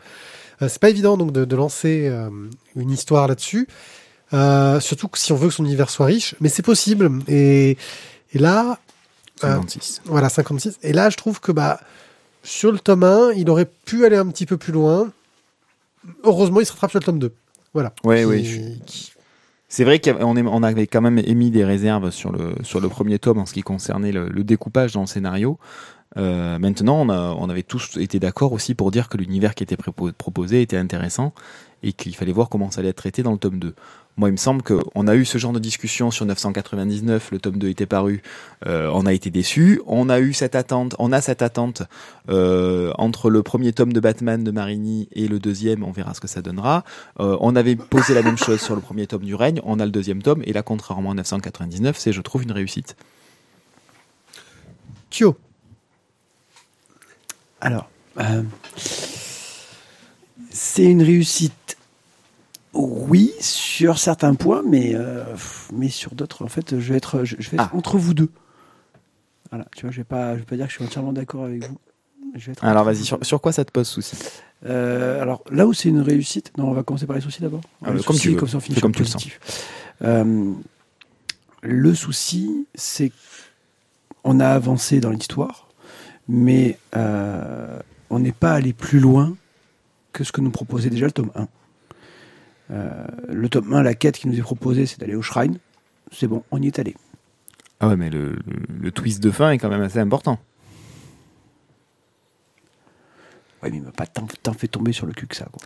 Euh, 0.63 0.69
c'est 0.71 0.79
pas 0.81 0.89
évident 0.89 1.19
donc 1.19 1.33
de, 1.33 1.45
de 1.45 1.55
lancer 1.57 2.09
euh, 2.11 2.31
une 2.77 2.91
histoire 2.91 3.29
là-dessus. 3.29 3.69
Euh, 4.33 4.81
surtout 4.81 5.09
que 5.09 5.19
si 5.19 5.33
on 5.33 5.37
veut 5.37 5.49
que 5.49 5.55
son 5.55 5.67
univers 5.67 5.91
soit 5.91 6.07
riche, 6.07 6.35
mais 6.41 6.49
c'est 6.49 6.63
possible 6.63 7.11
et 7.29 7.77
et 8.33 8.39
là 8.39 8.79
56. 9.41 10.03
voilà, 10.07 10.29
56. 10.29 10.79
Et 10.83 10.93
là, 10.93 11.11
je 11.11 11.17
trouve 11.17 11.41
que 11.41 11.53
bah, 11.53 11.81
sur 12.43 12.73
le 12.73 12.79
tome 12.79 13.05
1, 13.05 13.33
il 13.33 13.51
aurait 13.51 13.69
pu 13.85 14.05
aller 14.05 14.17
un 14.17 14.27
petit 14.29 14.47
peu 14.47 14.57
plus 14.57 14.73
loin. 14.73 15.11
Heureusement, 16.25 16.61
il 16.61 16.67
se 16.67 16.73
rattrape 16.73 16.91
sur 16.93 17.01
le 17.01 17.05
tome 17.05 17.19
2. 17.19 17.33
Voilà. 17.75 17.93
Oui, 18.25 18.25
qui- 18.87 19.13
C'est 19.69 19.85
vrai 19.85 20.01
qu'on 20.01 20.63
avait 20.63 20.87
quand 20.87 21.01
même 21.01 21.19
émis 21.19 21.51
des 21.51 21.65
réserves 21.65 22.11
sur 22.11 22.31
le, 22.33 22.55
sur 22.63 22.81
le 22.81 22.89
premier 22.89 23.19
tome 23.19 23.39
en 23.39 23.47
ce 23.47 23.53
qui 23.53 23.63
concernait 23.63 24.13
le, 24.13 24.29
le 24.29 24.45
découpage 24.45 24.93
dans 24.93 25.01
le 25.01 25.07
scénario. 25.07 25.59
Euh, 26.17 26.59
maintenant, 26.59 27.01
on, 27.03 27.09
a- 27.11 27.35
on 27.37 27.51
avait 27.51 27.65
tous 27.65 27.97
été 27.99 28.19
d'accord 28.21 28.53
aussi 28.53 28.75
pour 28.75 28.91
dire 28.93 29.09
que 29.09 29.19
l'univers 29.19 29.55
qui 29.55 29.65
était 29.65 29.77
proposé 29.77 30.63
était 30.63 30.77
intéressant 30.79 31.35
et 31.83 31.93
qu'il 31.93 32.15
fallait 32.15 32.33
voir 32.33 32.49
comment 32.49 32.71
ça 32.71 32.81
allait 32.81 32.91
être 32.91 32.97
traité 32.97 33.23
dans 33.23 33.33
le 33.33 33.39
tome 33.39 33.59
2. 33.59 33.75
Moi, 34.19 34.31
il 34.31 34.33
me 34.33 34.39
semble 34.39 34.63
qu'on 34.63 35.07
a 35.07 35.15
eu 35.15 35.27
ce 35.27 35.37
genre 35.37 35.53
de 35.53 35.59
discussion 35.59 36.11
sur 36.11 36.25
999, 36.25 37.33
le 37.33 37.39
tome 37.39 37.59
2 37.59 37.69
était 37.69 37.85
paru, 37.85 38.23
euh, 38.67 38.91
on 38.95 39.05
a 39.05 39.13
été 39.13 39.31
déçus. 39.31 39.83
On 39.87 40.09
a 40.09 40.21
eu 40.21 40.33
cette 40.33 40.55
attente, 40.55 40.97
on 40.99 41.13
a 41.13 41.21
cette 41.21 41.43
attente 41.43 41.83
euh, 42.31 42.93
entre 42.97 43.29
le 43.29 43.43
premier 43.43 43.75
tome 43.75 43.93
de 43.93 44.01
Batman 44.01 44.43
de 44.43 44.51
Marini 44.51 45.09
et 45.13 45.29
le 45.29 45.39
deuxième, 45.39 45.85
on 45.85 45.93
verra 45.93 46.15
ce 46.15 46.21
que 46.21 46.29
ça 46.29 46.41
donnera. 46.41 46.83
Euh, 47.21 47.37
on 47.41 47.55
avait 47.57 47.77
posé 47.77 48.15
la 48.15 48.23
même 48.23 48.39
chose 48.39 48.61
sur 48.63 48.75
le 48.75 48.81
premier 48.81 49.07
tome 49.07 49.23
du 49.23 49.35
règne, 49.35 49.61
on 49.65 49.79
a 49.81 49.85
le 49.85 49.91
deuxième 49.91 50.23
tome, 50.23 50.43
et 50.45 50.55
là, 50.55 50.63
contrairement 50.63 51.11
à 51.11 51.15
999, 51.15 51.99
c'est, 51.99 52.13
je 52.13 52.23
trouve, 52.23 52.43
une 52.43 52.53
réussite. 52.53 52.97
Kyo. 55.11 55.37
Alors, 57.61 57.91
euh, 58.19 58.43
c'est 60.51 60.85
une 60.85 61.03
réussite. 61.03 61.77
Oui, 62.77 63.33
sur 63.41 63.99
certains 63.99 64.35
points, 64.35 64.63
mais, 64.67 64.93
euh, 64.95 65.25
mais 65.73 65.89
sur 65.89 66.15
d'autres, 66.15 66.45
en 66.45 66.49
fait, 66.49 66.79
je 66.79 66.93
vais 66.93 66.97
être, 66.99 67.25
je, 67.25 67.37
je 67.39 67.51
vais 67.51 67.57
être 67.57 67.71
Ah. 67.73 67.77
entre 67.77 67.99
vous 67.99 68.15
deux. 68.15 68.31
Voilà, 69.51 69.67
tu 69.77 69.83
vois, 69.83 69.91
je 69.91 69.99
vais 69.99 70.05
pas, 70.05 70.35
je 70.35 70.41
vais 70.41 70.45
pas 70.45 70.57
dire 70.57 70.67
que 70.67 70.73
je 70.73 70.77
suis 70.77 70.85
entièrement 70.85 71.13
d'accord 71.13 71.45
avec 71.45 71.65
vous. 71.69 71.79
Je 72.35 72.47
vais 72.47 72.53
être 72.53 72.65
Alors 72.65 72.85
vas-y, 72.85 73.05
sur, 73.23 73.41
quoi 73.41 73.53
ça 73.53 73.65
te 73.65 73.71
pose 73.71 73.87
souci? 73.87 74.17
Euh, 74.67 75.23
alors 75.23 75.43
là 75.51 75.67
où 75.67 75.73
c'est 75.73 75.89
une 75.89 76.01
réussite, 76.01 76.53
non, 76.59 76.69
on 76.69 76.73
va 76.73 76.83
commencer 76.83 77.07
par 77.07 77.17
les 77.17 77.23
soucis 77.23 77.41
d'abord. 77.41 77.61
Ah, 77.83 77.93
comme 77.93 78.03
soucis, 78.03 78.21
tu 78.21 78.31
veux. 78.31 78.37
comme 78.37 78.49
ça 78.49 78.57
on 78.57 78.61
finit 78.61 78.81
comme 78.81 78.91
le 78.93 78.97
tu 78.97 79.03
le 79.03 79.09
sens. 79.09 79.27
Euh, 80.03 80.53
le 81.63 81.95
souci, 81.95 82.67
c'est 82.75 83.13
qu'on 84.23 84.41
a 84.41 84.49
avancé 84.49 85.01
dans 85.01 85.11
l'histoire, 85.11 85.69
mais 86.29 86.79
on 88.11 88.19
n'est 88.19 88.33
pas 88.33 88.53
allé 88.53 88.73
plus 88.73 89.01
loin 89.01 89.35
que 90.13 90.25
ce 90.25 90.33
que 90.33 90.41
nous 90.41 90.51
proposait 90.51 90.91
déjà 90.91 91.07
le 91.07 91.13
tome 91.13 91.31
1. 91.35 91.47
Euh, 92.71 92.91
le 93.29 93.49
tome 93.49 93.73
1, 93.73 93.83
la 93.83 93.95
quête 93.95 94.19
qui 94.19 94.29
nous 94.29 94.37
est 94.39 94.43
proposée, 94.43 94.87
c'est 94.87 94.99
d'aller 95.01 95.15
au 95.15 95.23
shrine. 95.23 95.59
C'est 96.13 96.27
bon, 96.27 96.43
on 96.51 96.61
y 96.63 96.67
est 96.67 96.79
allé. 96.79 96.95
Ah 97.81 97.89
ouais, 97.89 97.97
mais 97.97 98.11
le, 98.11 98.33
le- 98.33 98.39
le 98.81 98.91
twist 98.91 99.23
de 99.23 99.31
fin 99.31 99.51
est 99.51 99.59
quand 99.59 99.69
même 99.69 99.83
assez 99.83 99.99
important. 99.99 100.39
Ouais, 103.63 103.71
mais 103.71 103.79
il 103.79 103.83
m'a 103.83 103.91
pas 103.93 104.07
tant, 104.07 104.27
tant 104.43 104.53
fait 104.53 104.69
tomber 104.69 104.93
sur 104.93 105.07
le 105.07 105.13
cul 105.13 105.27
que 105.27 105.37
ça. 105.37 105.47
Quoi. 105.51 105.63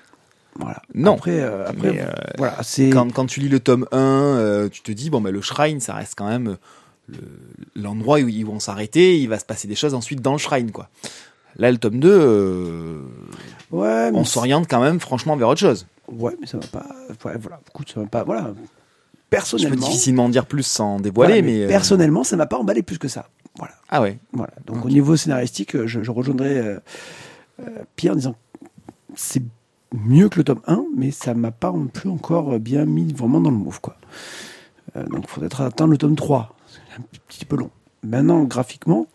Voilà. 0.56 0.82
Non. 0.94 1.14
Après, 1.14 1.40
euh, 1.40 1.66
après 1.68 1.92
Mais, 1.92 2.00
euh, 2.02 2.10
voilà, 2.38 2.62
c'est. 2.62 2.90
quand, 2.90 3.12
quand 3.12 3.26
tu 3.26 3.40
lis 3.40 3.48
le 3.48 3.60
tome 3.60 3.86
1, 3.92 3.98
euh, 3.98 4.68
tu 4.68 4.82
te 4.82 4.92
dis, 4.92 5.10
bon, 5.10 5.20
ben, 5.20 5.30
le 5.32 5.40
shrine, 5.42 5.80
ça 5.80 5.94
reste 5.94 6.14
quand 6.16 6.28
même 6.28 6.56
le- 7.08 7.18
l'endroit 7.76 8.20
où 8.20 8.28
ils 8.28 8.44
vont 8.46 8.60
s'arrêter, 8.60 9.18
il 9.18 9.28
va 9.28 9.38
se 9.38 9.44
passer 9.44 9.68
des 9.68 9.74
choses 9.74 9.94
ensuite 9.94 10.20
dans 10.20 10.32
le 10.32 10.38
shrine, 10.38 10.70
quoi. 10.70 10.88
Là, 11.56 11.70
le 11.70 11.78
tome 11.78 12.00
2, 12.00 12.08
euh, 12.10 13.02
Ouais, 13.70 14.10
on 14.14 14.24
s'oriente 14.24 14.66
quand 14.68 14.80
même 14.80 14.98
franchement 15.00 15.36
vers 15.36 15.48
autre 15.48 15.60
chose. 15.60 15.86
Ouais, 16.10 16.36
mais 16.40 16.46
ça 16.46 16.58
va 16.58 16.66
pas. 16.66 16.86
Ouais, 17.24 17.36
voilà, 17.38 17.60
écoute, 17.68 17.90
ça 17.94 18.00
va 18.00 18.06
pas. 18.06 18.24
Voilà. 18.24 18.42
Je 18.48 18.48
peux 18.48 18.56
Personnellement. 19.30 19.76
difficilement 19.86 20.24
en 20.24 20.28
dire 20.28 20.46
plus 20.46 20.64
sans 20.64 20.98
dévoiler, 20.98 21.34
voilà, 21.40 21.46
mais. 21.46 21.64
euh, 21.64 21.68
personnellement, 21.68 22.24
ça 22.24 22.36
m'a 22.36 22.46
pas 22.46 22.58
emballé 22.58 22.82
plus 22.82 22.98
que 22.98 23.06
ça. 23.06 23.28
Voilà. 23.58 23.74
Ah 23.88 24.00
ouais. 24.02 24.18
Voilà. 24.32 24.52
Donc 24.66 24.84
au 24.84 24.88
niveau 24.90 25.16
scénaristique, 25.16 25.76
euh, 25.76 25.86
je, 25.86 26.02
je 26.02 26.10
rejoindrai 26.10 26.58
euh, 26.58 26.78
Pierre 27.94 28.14
en 28.14 28.16
disant 28.16 28.34
c'est 29.14 29.42
mieux 29.94 30.28
que 30.28 30.38
le 30.38 30.44
tome 30.44 30.60
1, 30.66 30.84
mais 30.96 31.10
ça 31.12 31.34
m'a 31.34 31.50
pas 31.52 31.70
non 31.70 31.86
plus 31.86 32.10
encore 32.10 32.58
bien 32.58 32.84
mis 32.86 33.12
vraiment 33.12 33.40
dans 33.40 33.50
le 33.50 33.56
move. 33.56 33.80
Quoi. 33.80 33.96
Donc 34.96 35.24
il 35.24 35.28
faudrait 35.28 35.64
attendre 35.64 35.92
le 35.92 35.98
tome 35.98 36.16
3. 36.16 36.54
C'est 36.66 37.00
un 37.00 37.04
petit 37.28 37.44
peu 37.44 37.56
long. 37.56 37.70
Maintenant, 38.02 38.42
graphiquement, 38.44 39.06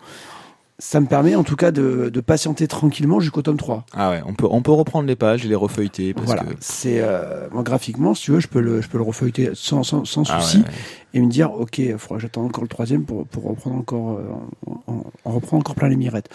ça 0.77 0.99
me 0.99 1.05
permet 1.05 1.35
en 1.35 1.43
tout 1.43 1.55
cas 1.55 1.71
de, 1.71 2.09
de 2.09 2.19
patienter 2.21 2.67
tranquillement 2.67 3.19
jusqu'au 3.21 3.41
tome 3.41 3.55
3. 3.57 3.85
Ah 3.93 4.09
ouais, 4.09 4.21
on 4.25 4.33
peut, 4.33 4.47
on 4.49 4.61
peut 4.61 4.73
reprendre 4.73 5.07
les 5.07 5.15
pages 5.15 5.45
et 5.45 5.47
les 5.47 5.55
refeuilleter. 5.55 6.13
Parce 6.13 6.25
Voilà, 6.25 6.43
que... 6.43 6.55
c'est 6.59 6.99
euh, 6.99 7.47
moi 7.51 7.63
graphiquement, 7.63 8.13
si 8.13 8.23
tu 8.23 8.31
veux, 8.31 8.39
je 8.41 8.47
peux 8.47 8.59
le, 8.59 8.81
je 8.81 8.89
peux 8.89 8.97
le 8.97 9.03
refeuilleter 9.05 9.51
sans, 9.53 9.83
sans, 9.83 10.03
sans 10.03 10.23
Ah 10.29 10.41
souci 10.41 10.57
ouais, 10.57 10.63
ouais. 10.63 10.69
et 11.13 11.21
me 11.21 11.29
dire, 11.29 11.53
ok, 11.53 11.77
il 11.77 11.97
faudra 11.97 12.17
que 12.17 12.21
j'attende 12.23 12.47
encore 12.47 12.63
le 12.63 12.67
troisième 12.67 13.03
pour, 13.05 13.25
pour 13.25 13.43
reprendre 13.45 13.77
encore, 13.77 14.17
euh, 14.19 14.71
en 15.25 15.31
reprendre 15.31 15.61
encore 15.61 15.75
plein 15.75 15.87
les 15.87 15.95
mirettes. 15.95 16.29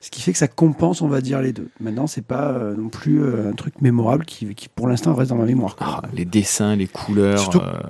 Ce 0.00 0.10
qui 0.10 0.22
fait 0.22 0.32
que 0.32 0.38
ça 0.38 0.48
compense, 0.48 1.02
on 1.02 1.08
va 1.08 1.20
dire, 1.20 1.40
les 1.42 1.52
deux. 1.52 1.68
Maintenant, 1.80 2.06
c'est 2.06 2.24
pas 2.24 2.48
euh, 2.52 2.76
non 2.76 2.88
plus 2.90 3.22
euh, 3.22 3.50
un 3.50 3.54
truc 3.54 3.80
mémorable 3.82 4.24
qui, 4.24 4.54
qui 4.54 4.68
pour 4.68 4.86
l'instant 4.88 5.14
reste 5.14 5.30
dans 5.30 5.36
ma 5.36 5.44
mémoire. 5.46 5.76
Ah, 5.80 6.02
les 6.14 6.24
dessins, 6.24 6.76
les 6.76 6.86
couleurs, 6.86 7.40
Surtout- 7.40 7.58
euh, 7.58 7.80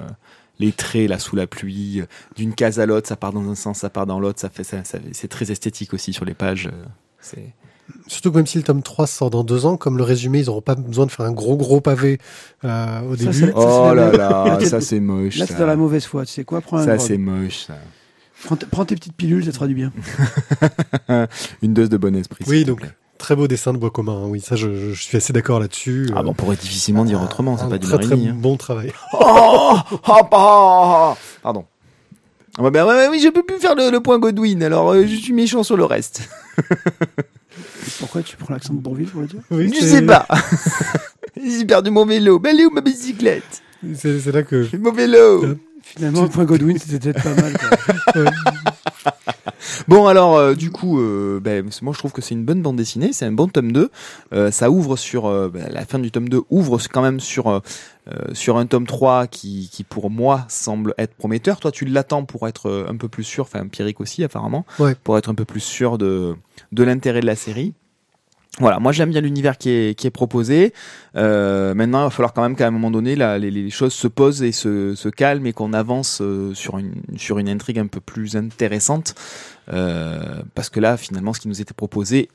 les 0.60 0.70
traits 0.72 1.08
là 1.10 1.18
sous 1.18 1.34
la 1.34 1.48
pluie, 1.48 2.02
d'une 2.36 2.54
case 2.54 2.78
à 2.78 2.86
l'autre, 2.86 3.08
ça 3.08 3.16
part 3.16 3.32
dans 3.32 3.48
un 3.50 3.56
sens, 3.56 3.78
ça 3.78 3.90
part 3.90 4.06
dans 4.06 4.20
l'autre, 4.20 4.38
ça 4.40 4.48
fait 4.50 4.62
ça, 4.62 4.84
ça- 4.84 4.98
c'est 5.12 5.26
très 5.28 5.50
esthétique 5.50 5.92
aussi 5.94 6.12
sur 6.12 6.24
les 6.24 6.34
pages. 6.34 6.68
euh, 6.72 6.84
C'est 7.20 7.52
Surtout 8.06 8.30
que 8.30 8.36
même 8.36 8.46
si 8.46 8.56
le 8.56 8.62
tome 8.62 8.82
3 8.84 9.08
sort 9.08 9.30
dans 9.30 9.42
deux 9.42 9.66
ans, 9.66 9.76
comme 9.76 9.96
le 9.98 10.04
résumé, 10.04 10.38
ils 10.38 10.46
n'auront 10.46 10.60
pas 10.60 10.76
besoin 10.76 11.06
de 11.06 11.10
faire 11.10 11.26
un 11.26 11.32
gros 11.32 11.56
gros 11.56 11.80
pavé 11.80 12.18
euh, 12.64 13.00
au 13.02 13.16
Ça, 13.16 13.24
début. 13.32 13.52
oh 13.56 13.92
là 13.94 14.12
la- 14.12 14.18
là, 14.18 14.60
ça 14.64 14.80
c'est 14.80 15.00
moche. 15.00 15.38
Là, 15.38 15.46
c'est 15.48 15.58
dans 15.58 15.66
la 15.66 15.74
mauvaise 15.74 16.04
foi. 16.04 16.24
Tu 16.24 16.32
sais 16.32 16.44
quoi 16.44 16.60
Prends, 16.60 16.76
un 16.78 16.84
Ça 16.84 16.98
c'est 17.00 17.18
moche. 17.18 17.66
Ça. 17.66 17.74
prends, 18.44 18.54
t- 18.54 18.66
prends 18.70 18.84
tes 18.84 18.94
petites 18.94 19.16
pilules, 19.16 19.44
ça 19.44 19.50
te 19.50 19.56
fera 19.56 19.66
du 19.66 19.74
bien. 19.74 19.92
Une 21.62 21.74
dose 21.74 21.88
de 21.88 21.96
bon 21.96 22.14
esprit. 22.14 22.44
Oui, 22.46 22.58
s'il 22.58 22.64
te 22.66 22.70
donc 22.70 22.80
plaît. 22.80 22.90
Très 23.20 23.36
beau 23.36 23.46
dessin 23.46 23.72
de 23.72 23.78
bois 23.78 23.90
commun. 23.90 24.22
hein. 24.24 24.26
Oui, 24.26 24.40
ça, 24.40 24.56
je, 24.56 24.92
je 24.92 25.00
suis 25.00 25.16
assez 25.16 25.32
d'accord 25.32 25.60
là-dessus. 25.60 26.08
Ah 26.16 26.22
bon, 26.22 26.30
on 26.30 26.34
pourrait 26.34 26.56
difficilement 26.56 27.04
dire 27.04 27.22
autrement, 27.22 27.56
c'est 27.56 27.68
pas 27.68 27.78
du 27.78 27.86
très 27.86 27.98
très 27.98 28.14
hein. 28.14 28.34
bon 28.34 28.56
travail. 28.56 28.92
Oh, 29.12 29.76
oh, 30.08 30.20
oh, 30.32 31.14
Pardon. 31.42 31.64
Ah 32.58 32.62
bah, 32.62 32.70
ben, 32.70 32.84
ouais, 32.86 33.08
oui, 33.08 33.20
je 33.22 33.28
peux 33.28 33.44
plus 33.44 33.58
faire 33.58 33.74
le, 33.76 33.90
le 33.90 34.00
point 34.00 34.18
Godwin, 34.18 34.62
alors 34.64 34.90
euh, 34.92 35.06
je 35.06 35.14
suis 35.14 35.32
méchant 35.32 35.62
sur 35.62 35.76
le 35.76 35.84
reste. 35.84 36.28
Pourquoi 38.00 38.22
tu 38.22 38.36
prends 38.36 38.52
l'accent 38.54 38.74
de 38.74 38.78
Bourville 38.80 39.06
pour 39.08 39.20
le 39.20 39.26
dire? 39.28 39.40
Oui, 39.50 39.72
je 39.78 39.84
sais 39.84 40.02
pas. 40.02 40.26
J'ai 41.42 41.64
perdu 41.64 41.90
mon 41.90 42.04
vélo. 42.06 42.38
Ben, 42.38 42.50
elle 42.50 42.60
est 42.60 42.66
où 42.66 42.70
ma 42.70 42.80
bicyclette? 42.80 43.62
C'est 43.94 44.26
là 44.32 44.42
que 44.42 44.68
mon 44.76 44.92
vélo. 44.92 45.44
Euh, 45.44 45.58
Finalement, 45.82 46.22
le 46.22 46.28
point 46.28 46.44
Godwin, 46.44 46.78
c'était 46.78 47.12
peut-être 47.12 47.22
pas 47.22 47.34
mal. 47.40 47.56
quoi. 47.56 48.24
Bon 49.88 50.06
alors 50.06 50.36
euh, 50.36 50.54
du 50.54 50.70
coup, 50.70 51.00
euh, 51.00 51.40
ben, 51.40 51.68
moi 51.82 51.92
je 51.92 51.98
trouve 51.98 52.12
que 52.12 52.22
c'est 52.22 52.34
une 52.34 52.44
bonne 52.44 52.62
bande 52.62 52.76
dessinée, 52.76 53.12
c'est 53.12 53.26
un 53.26 53.32
bon 53.32 53.48
tome 53.48 53.72
2. 53.72 53.90
Euh, 54.32 54.50
ça 54.50 54.70
ouvre 54.70 54.96
sur 54.96 55.30
ben, 55.50 55.68
la 55.70 55.84
fin 55.84 55.98
du 55.98 56.10
tome 56.10 56.28
2 56.28 56.42
ouvre 56.50 56.78
quand 56.90 57.02
même 57.02 57.20
sur 57.20 57.60
sur 58.32 58.56
un 58.56 58.66
tome 58.66 58.86
3 58.86 59.26
qui, 59.26 59.68
qui 59.70 59.84
pour 59.84 60.10
moi 60.10 60.44
semble 60.48 60.94
être 60.98 61.14
prometteur. 61.14 61.60
Toi 61.60 61.70
tu 61.72 61.84
l'attends 61.84 62.24
pour 62.24 62.48
être 62.48 62.86
un 62.88 62.96
peu 62.96 63.08
plus 63.08 63.24
sûr, 63.24 63.44
enfin 63.44 63.66
Pierrick 63.68 64.00
aussi 64.00 64.24
apparemment, 64.24 64.64
Ouais. 64.78 64.94
pour 65.04 65.16
être 65.18 65.28
un 65.28 65.34
peu 65.34 65.44
plus 65.44 65.60
sûr 65.60 65.98
de 65.98 66.34
de 66.72 66.82
l'intérêt 66.82 67.20
de 67.20 67.26
la 67.26 67.36
série. 67.36 67.74
Voilà, 68.58 68.80
moi 68.80 68.90
j'aime 68.90 69.10
bien 69.10 69.20
l'univers 69.20 69.56
qui 69.56 69.70
est, 69.70 70.10
proposé. 70.10 70.74
Euh, 71.14 71.72
maintenant, 71.72 72.00
il 72.00 72.04
va 72.04 72.10
falloir 72.10 72.32
quand 72.32 72.42
même 72.42 72.56
qu'à 72.56 72.66
un 72.66 72.72
moment 72.72 72.90
donné, 72.90 73.14
les, 73.14 73.70
choses 73.70 73.92
se 73.92 74.08
posent 74.08 74.42
et 74.42 74.50
se, 74.50 75.08
calment 75.08 75.46
et 75.46 75.52
qu'on 75.52 75.72
avance 75.72 76.20
euh, 76.20 76.52
sur 76.54 76.78
une, 76.78 77.48
intrigue 77.48 77.78
un 77.78 77.86
peu 77.86 78.00
plus 78.00 78.36
intéressante. 78.36 79.14
Euh, 79.72 80.42
parce 80.54 80.68
que 80.68 80.80
là, 80.80 80.96
finalement, 80.96 81.32
ce 81.32 81.40
qui 81.40 81.48
nous 81.48 81.60
était 81.60 81.74
proposé 81.74 82.28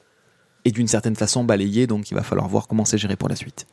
est 0.63 0.71
d'une 0.71 0.87
certaine 0.87 1.15
façon 1.15 1.43
balayé, 1.43 1.85
donc 1.85 2.09
il 2.11 2.15
va 2.15 2.23
falloir 2.23 2.47
voir 2.47 2.67
comment 2.67 2.85
c'est 2.85 2.97
géré 2.97 3.17
pour 3.17 3.27
la 3.27 3.35
suite. 3.35 3.67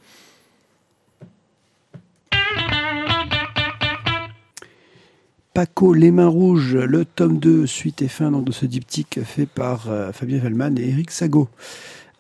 Paco 5.55 5.93
Les 5.93 6.11
Mains 6.11 6.29
Rouges, 6.29 6.75
le 6.75 7.05
tome 7.05 7.39
2, 7.39 7.67
suite 7.67 8.03
et 8.03 8.09
fin 8.09 8.31
de 8.33 8.53
ce 8.53 8.67
diptyque 8.67 9.21
fait 9.23 9.47
par 9.47 9.87
Fabien 10.13 10.39
Vellman 10.39 10.77
et 10.77 10.89
Eric 10.89 11.11
Sago. 11.11 11.49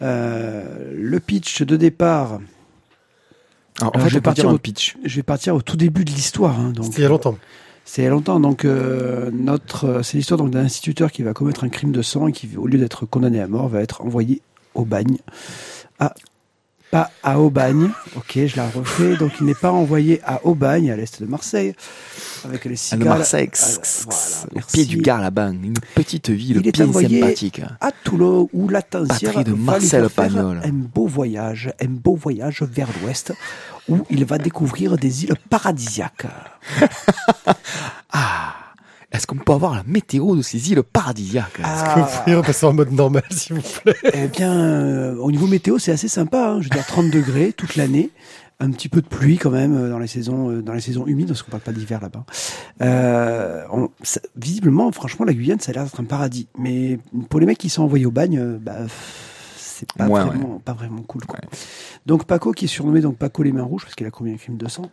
Euh, 0.02 0.92
le 0.96 1.20
pitch 1.20 1.62
de 1.62 1.76
départ, 1.76 2.40
Alors, 3.80 3.90
en 3.92 3.94
Alors, 3.94 4.02
fait, 4.04 4.08
je 4.10 4.14
vais 4.16 4.20
partir 4.20 4.48
au- 4.48 4.58
pitch. 4.58 4.96
je 5.04 5.16
vais 5.16 5.22
partir 5.22 5.54
au 5.54 5.62
tout 5.62 5.76
début 5.76 6.04
de 6.04 6.10
l'histoire. 6.10 6.58
hein, 6.60 6.70
donc, 6.72 6.92
il 6.96 7.02
y 7.02 7.04
a 7.04 7.08
longtemps. 7.08 7.38
C'est 7.84 8.02
il 8.02 8.04
y 8.04 8.08
a 8.08 8.10
longtemps. 8.10 8.38
Donc, 8.40 8.64
euh, 8.64 9.30
notre, 9.32 9.84
euh, 9.86 10.02
c'est 10.02 10.16
l'histoire 10.16 10.38
donc, 10.38 10.50
d'un 10.50 10.60
instituteur 10.64 11.10
qui 11.10 11.22
va 11.22 11.32
commettre 11.32 11.64
un 11.64 11.68
crime 11.68 11.90
de 11.92 12.02
sang 12.02 12.26
et 12.28 12.32
qui, 12.32 12.48
au 12.56 12.66
lieu 12.66 12.78
d'être 12.78 13.06
condamné 13.06 13.40
à 13.40 13.46
mort, 13.48 13.68
va 13.68 13.80
être 13.80 14.02
envoyé 14.02 14.40
au 14.74 14.84
bagne. 14.84 15.18
À, 15.98 16.14
pas 16.92 17.10
à 17.22 17.40
Aubagne. 17.40 17.90
Ok, 18.16 18.38
je 18.46 18.56
la 18.56 18.68
refais. 18.68 19.16
Donc, 19.16 19.32
il 19.40 19.46
n'est 19.46 19.54
pas 19.54 19.72
envoyé 19.72 20.20
à 20.24 20.44
Aubagne, 20.44 20.90
à 20.90 20.96
l'est 20.96 21.22
de 21.22 21.26
Marseille, 21.26 21.74
avec 22.44 22.66
les 22.66 22.76
cigales. 22.76 22.98
le 23.00 23.04
Marseille, 23.06 23.50
voilà, 24.04 24.64
au 24.66 24.70
pied 24.70 24.84
du 24.84 24.98
Gard 24.98 25.22
là-bas, 25.22 25.48
une 25.48 25.72
petite 25.94 26.28
ville 26.28 26.60
Il 26.62 26.70
bien 26.70 26.92
sympathique. 26.92 27.62
à 27.80 27.90
Toulon 28.04 28.48
où 28.52 28.68
l'attention 28.68 29.32
Patrie 29.32 29.44
de 29.44 29.54
Marcel 29.54 30.10
Pagnol. 30.10 30.60
un 30.62 30.70
beau 30.70 31.06
voyage, 31.06 31.72
un 31.80 31.88
beau 31.88 32.14
voyage 32.14 32.62
vers 32.62 32.88
l'ouest 33.00 33.32
où 33.88 34.04
il 34.10 34.26
va 34.26 34.36
découvrir 34.36 34.98
des 34.98 35.24
îles 35.24 35.34
paradisiaques. 35.50 36.26
Ah, 38.14 38.61
est-ce 39.12 39.26
qu'on 39.26 39.36
peut 39.36 39.52
avoir 39.52 39.74
la 39.74 39.82
météo 39.86 40.34
de 40.36 40.42
ces 40.42 40.70
îles 40.72 40.82
paradisiaques 40.82 41.60
Ah. 41.62 41.74
Est-ce 41.74 41.94
que 41.94 42.00
vous 42.00 42.22
pouvez 42.24 42.36
repasser 42.36 42.66
en 42.66 42.72
mode 42.72 42.92
normal, 42.92 43.22
s'il 43.30 43.56
vous 43.56 43.62
plaît? 43.82 43.94
Eh 44.14 44.28
bien, 44.28 44.52
euh, 44.52 45.16
au 45.16 45.30
niveau 45.30 45.46
météo, 45.46 45.78
c'est 45.78 45.92
assez 45.92 46.08
sympa. 46.08 46.52
hein. 46.52 46.58
Je 46.60 46.64
veux 46.64 46.70
dire, 46.70 46.86
30 46.86 47.10
degrés 47.10 47.52
toute 47.52 47.76
l'année. 47.76 48.10
Un 48.60 48.70
petit 48.70 48.88
peu 48.88 49.00
de 49.00 49.06
pluie 49.08 49.38
quand 49.38 49.50
même 49.50 49.76
euh, 49.76 49.90
dans 49.90 49.98
les 49.98 50.06
saisons, 50.06 50.48
euh, 50.50 50.62
dans 50.62 50.72
les 50.72 50.80
saisons 50.80 51.04
humides, 51.06 51.26
parce 51.28 51.42
qu'on 51.42 51.50
parle 51.50 51.62
pas 51.64 51.72
d'hiver 51.72 52.00
là-bas. 52.00 52.24
Euh, 52.80 53.64
on- 53.72 53.88
ça- 54.02 54.20
visiblement, 54.36 54.90
franchement, 54.92 55.24
la 55.24 55.32
Guyane, 55.34 55.58
ça 55.58 55.70
a 55.72 55.74
l'air 55.74 55.84
d'être 55.84 55.98
un 56.00 56.04
paradis. 56.04 56.46
Mais 56.58 56.98
pour 57.28 57.40
les 57.40 57.46
mecs 57.46 57.58
qui 57.58 57.68
sont 57.68 57.82
envoyés 57.82 58.06
au 58.06 58.12
bagne, 58.12 58.40
bah, 58.60 58.76
c'est 59.90 59.98
pas, 59.98 60.06
Ouais, 60.08 60.24
vraiment, 60.24 60.60
pas 60.64 60.72
vraiment 60.72 61.02
cool. 61.02 61.24
Quoi. 61.24 61.38
Donc 62.06 62.24
Paco, 62.24 62.52
qui 62.52 62.64
est 62.66 62.68
surnommé 62.68 63.00
donc 63.00 63.16
Paco 63.16 63.42
les 63.42 63.52
mains 63.52 63.62
rouges, 63.62 63.82
parce 63.84 63.94
qu'il 63.94 64.06
a 64.06 64.10
commis 64.10 64.32
un 64.32 64.36
crime 64.36 64.56
de 64.56 64.68
sang. 64.68 64.90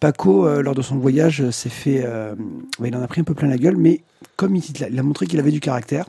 Paco, 0.00 0.46
euh, 0.46 0.62
lors 0.62 0.74
de 0.74 0.82
son 0.82 0.96
voyage, 0.96 1.40
euh, 1.42 1.50
s'est 1.50 1.68
fait, 1.68 2.02
euh, 2.04 2.34
bah, 2.78 2.88
il 2.88 2.96
en 2.96 3.02
a 3.02 3.06
pris 3.06 3.20
un 3.20 3.24
peu 3.24 3.34
plein 3.34 3.48
la 3.48 3.58
gueule, 3.58 3.76
mais 3.76 4.02
comme 4.36 4.56
il, 4.56 4.62
il 4.90 4.98
a- 4.98 5.02
montré 5.02 5.26
qu'il 5.26 5.38
avait 5.40 5.50
du 5.50 5.60
caractère, 5.60 6.06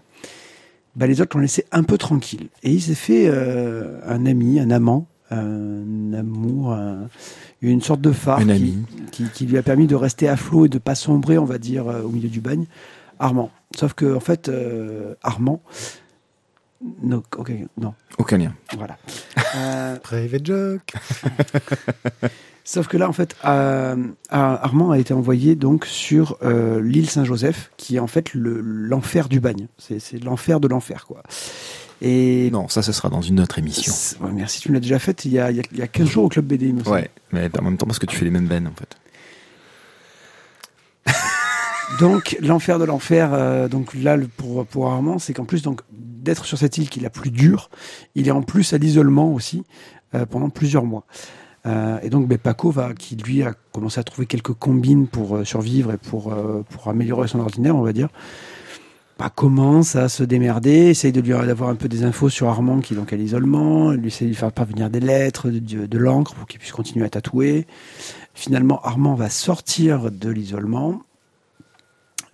bah, 0.95 1.07
les 1.07 1.21
autres 1.21 1.35
l'ont 1.37 1.41
laissé 1.41 1.65
un 1.71 1.83
peu 1.83 1.97
tranquille. 1.97 2.49
Et 2.63 2.71
il 2.71 2.81
s'est 2.81 2.95
fait 2.95 3.25
euh, 3.27 3.99
un 4.05 4.25
ami, 4.25 4.59
un 4.59 4.69
amant, 4.71 5.07
un 5.31 6.13
amour, 6.13 6.73
un- 6.73 7.07
une 7.61 7.81
sorte 7.81 8.01
de 8.01 8.11
phare 8.11 8.39
Un 8.39 8.45
qui, 8.45 8.51
ami. 8.51 8.77
qui, 9.11 9.23
qui 9.33 9.45
lui 9.45 9.57
a 9.57 9.63
permis 9.63 9.87
de 9.87 9.95
rester 9.95 10.27
à 10.27 10.35
flot 10.37 10.65
et 10.65 10.69
de 10.69 10.77
pas 10.79 10.95
sombrer, 10.95 11.37
on 11.37 11.45
va 11.45 11.57
dire, 11.57 11.85
au 11.87 12.09
milieu 12.09 12.29
du 12.29 12.41
bagne. 12.41 12.65
Armand. 13.19 13.49
Sauf 13.75 13.93
que 13.93 14.13
en 14.15 14.19
fait, 14.19 14.51
Armand, 15.23 15.61
non, 17.01 17.23
ok, 17.37 17.51
non, 17.77 17.93
Aucun 18.17 18.37
lien. 18.37 18.53
voilà. 18.77 18.97
Euh, 19.55 19.97
Private 19.97 20.45
joke. 20.47 20.81
Sauf 22.63 22.87
que 22.87 22.97
là, 22.97 23.07
en 23.09 23.13
fait, 23.13 23.35
euh, 23.45 23.95
Armand 24.29 24.91
a 24.91 24.97
été 24.97 25.13
envoyé 25.13 25.55
donc 25.55 25.85
sur 25.85 26.37
euh, 26.43 26.81
l'île 26.81 27.09
Saint-Joseph, 27.09 27.71
qui 27.77 27.97
est 27.97 27.99
en 27.99 28.07
fait 28.07 28.33
le- 28.33 28.61
l'enfer 28.61 29.27
du 29.29 29.39
bagne. 29.39 29.67
C'est 29.77 30.23
l'enfer 30.23 30.59
de 30.59 30.67
l'enfer, 30.67 31.05
quoi. 31.05 31.21
Et 32.01 32.49
Non, 32.51 32.67
ça, 32.69 32.81
ce 32.81 32.91
sera 32.93 33.09
dans 33.09 33.21
une 33.21 33.39
autre 33.41 33.59
émission. 33.59 33.93
Ouais, 34.25 34.31
merci, 34.33 34.59
tu 34.61 34.69
me 34.69 34.73
l'as 34.73 34.79
déjà 34.79 34.97
fait 34.97 35.23
il 35.25 35.33
y, 35.33 35.39
a, 35.39 35.51
il 35.51 35.57
y 35.57 35.59
a- 35.59 35.63
il 35.71 35.77
y 35.77 35.81
a 35.81 35.87
15 35.87 36.07
jours 36.07 36.23
au 36.25 36.29
Club 36.29 36.45
BD. 36.45 36.67
il 36.67 36.73
me 36.75 36.83
semble. 36.83 36.95
Ouais, 36.95 37.11
mais 37.31 37.49
en 37.59 37.63
même 37.63 37.77
temps 37.77 37.85
parce 37.85 37.99
que 37.99 38.05
tu 38.05 38.15
fais 38.15 38.25
les 38.25 38.31
mêmes 38.31 38.47
bennes 38.47 38.67
en 38.67 38.73
fait. 38.79 38.95
Donc 41.99 42.37
l'enfer 42.41 42.79
de 42.79 42.85
l'enfer, 42.85 43.29
euh, 43.33 43.67
donc 43.67 43.93
là 43.93 44.15
le- 44.17 44.27
pour 44.27 44.65
pour 44.65 44.91
Armand, 44.91 45.19
c'est 45.19 45.33
qu'en 45.33 45.45
plus 45.45 45.61
donc 45.61 45.81
d'être 45.91 46.45
sur 46.45 46.57
cette 46.57 46.77
île 46.77 46.89
qui 46.89 46.99
est 46.99 47.03
la 47.03 47.09
plus 47.09 47.29
dure, 47.31 47.69
il 48.15 48.27
est 48.27 48.31
en 48.31 48.41
plus 48.41 48.73
à 48.73 48.77
l'isolement 48.77 49.31
aussi 49.33 49.63
euh, 50.15 50.25
pendant 50.25 50.49
plusieurs 50.49 50.85
mois. 50.85 51.05
Euh, 51.65 51.97
et 52.01 52.09
donc 52.09 52.27
ben, 52.27 52.37
Paco 52.37 52.71
va, 52.71 52.93
qui 52.93 53.15
lui 53.15 53.43
a 53.43 53.53
commencé 53.71 53.99
à 53.99 54.03
trouver 54.03 54.25
quelques 54.25 54.53
combines 54.53 55.07
pour 55.07 55.45
survivre 55.45 55.93
et 55.93 55.97
pour 55.97 56.33
pour 56.69 56.87
améliorer 56.87 57.27
son 57.27 57.39
ordinaire, 57.39 57.75
on 57.75 57.81
va 57.83 57.93
dire. 57.93 58.09
Bah, 59.19 59.29
commence 59.33 59.95
à 59.95 60.09
se 60.09 60.23
démerder, 60.23 60.89
essaye 60.89 61.11
de 61.11 61.21
lui 61.21 61.29
d'avoir 61.29 61.69
un 61.69 61.75
peu 61.75 61.87
des 61.87 62.03
infos 62.03 62.29
sur 62.29 62.49
Armand 62.49 62.79
qui 62.79 62.93
est 62.95 62.97
donc 62.97 63.13
à 63.13 63.15
l'isolement, 63.15 63.91
lui 63.91 64.07
essaye 64.07 64.27
de 64.27 64.33
lui 64.33 64.37
faire 64.37 64.51
parvenir 64.51 64.89
des 64.89 64.99
lettres, 64.99 65.49
de 65.51 65.97
l'encre 65.99 66.33
pour 66.33 66.47
qu'il 66.47 66.59
puisse 66.59 66.71
continuer 66.71 67.05
à 67.05 67.09
tatouer. 67.09 67.67
Finalement, 68.33 68.81
Armand 68.81 69.13
va 69.13 69.29
sortir 69.29 70.09
de 70.09 70.29
l'isolement. 70.29 70.99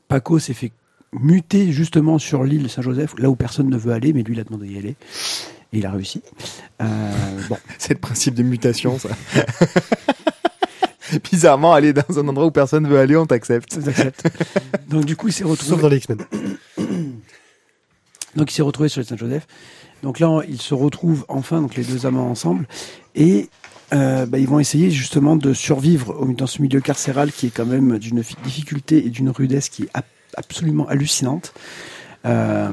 Paco 0.09 0.39
s'est 0.39 0.53
fait 0.53 0.71
muter 1.13 1.71
justement 1.71 2.19
sur 2.19 2.43
l'île 2.43 2.69
Saint-Joseph, 2.69 3.13
là 3.17 3.29
où 3.29 3.35
personne 3.35 3.69
ne 3.69 3.77
veut 3.77 3.93
aller, 3.93 4.11
mais 4.11 4.23
lui 4.23 4.33
il 4.35 4.39
a 4.39 4.43
demandé 4.43 4.67
d'y 4.67 4.77
aller. 4.77 4.95
Et 5.71 5.77
il 5.77 5.85
a 5.85 5.91
réussi. 5.91 6.21
Euh, 6.81 7.11
bon, 7.49 7.57
C'est 7.77 7.93
le 7.93 7.99
principe 7.99 8.33
de 8.33 8.43
mutation, 8.43 8.99
ça. 8.99 9.09
Bizarrement, 11.31 11.73
aller 11.73 11.93
dans 11.93 12.19
un 12.19 12.27
endroit 12.27 12.45
où 12.47 12.51
personne 12.51 12.87
veut 12.87 12.99
aller, 12.99 13.15
on 13.15 13.25
t'accepte. 13.25 13.79
Donc 14.89 15.05
du 15.05 15.15
coup, 15.15 15.27
il 15.29 15.33
s'est 15.33 15.43
Sauf 15.43 15.51
retrouvé. 15.51 15.81
dans 15.81 15.89
les 15.89 15.97
X-Men. 15.97 16.17
Donc 18.35 18.51
il 18.51 18.53
s'est 18.55 18.61
retrouvé 18.61 18.89
sur 18.89 18.99
l'île 19.01 19.07
Saint-Joseph. 19.09 19.47
Donc 20.03 20.19
là, 20.19 20.41
ils 20.47 20.61
se 20.61 20.73
retrouvent 20.73 21.25
enfin, 21.27 21.61
donc 21.61 21.75
les 21.75 21.83
deux 21.83 22.05
amants 22.05 22.29
ensemble, 22.29 22.67
et 23.15 23.49
euh, 23.93 24.25
bah, 24.25 24.37
ils 24.37 24.47
vont 24.47 24.59
essayer 24.59 24.91
justement 24.91 25.35
de 25.35 25.53
survivre 25.53 26.25
dans 26.33 26.47
ce 26.47 26.61
milieu 26.61 26.79
carcéral 26.81 27.31
qui 27.31 27.47
est 27.47 27.49
quand 27.49 27.65
même 27.65 27.97
d'une 27.97 28.23
fi- 28.23 28.35
difficulté 28.43 29.05
et 29.05 29.09
d'une 29.09 29.29
rudesse 29.29 29.69
qui 29.69 29.83
est 29.83 29.89
ab- 29.93 30.03
absolument 30.35 30.87
hallucinante. 30.87 31.53
Euh, 32.25 32.71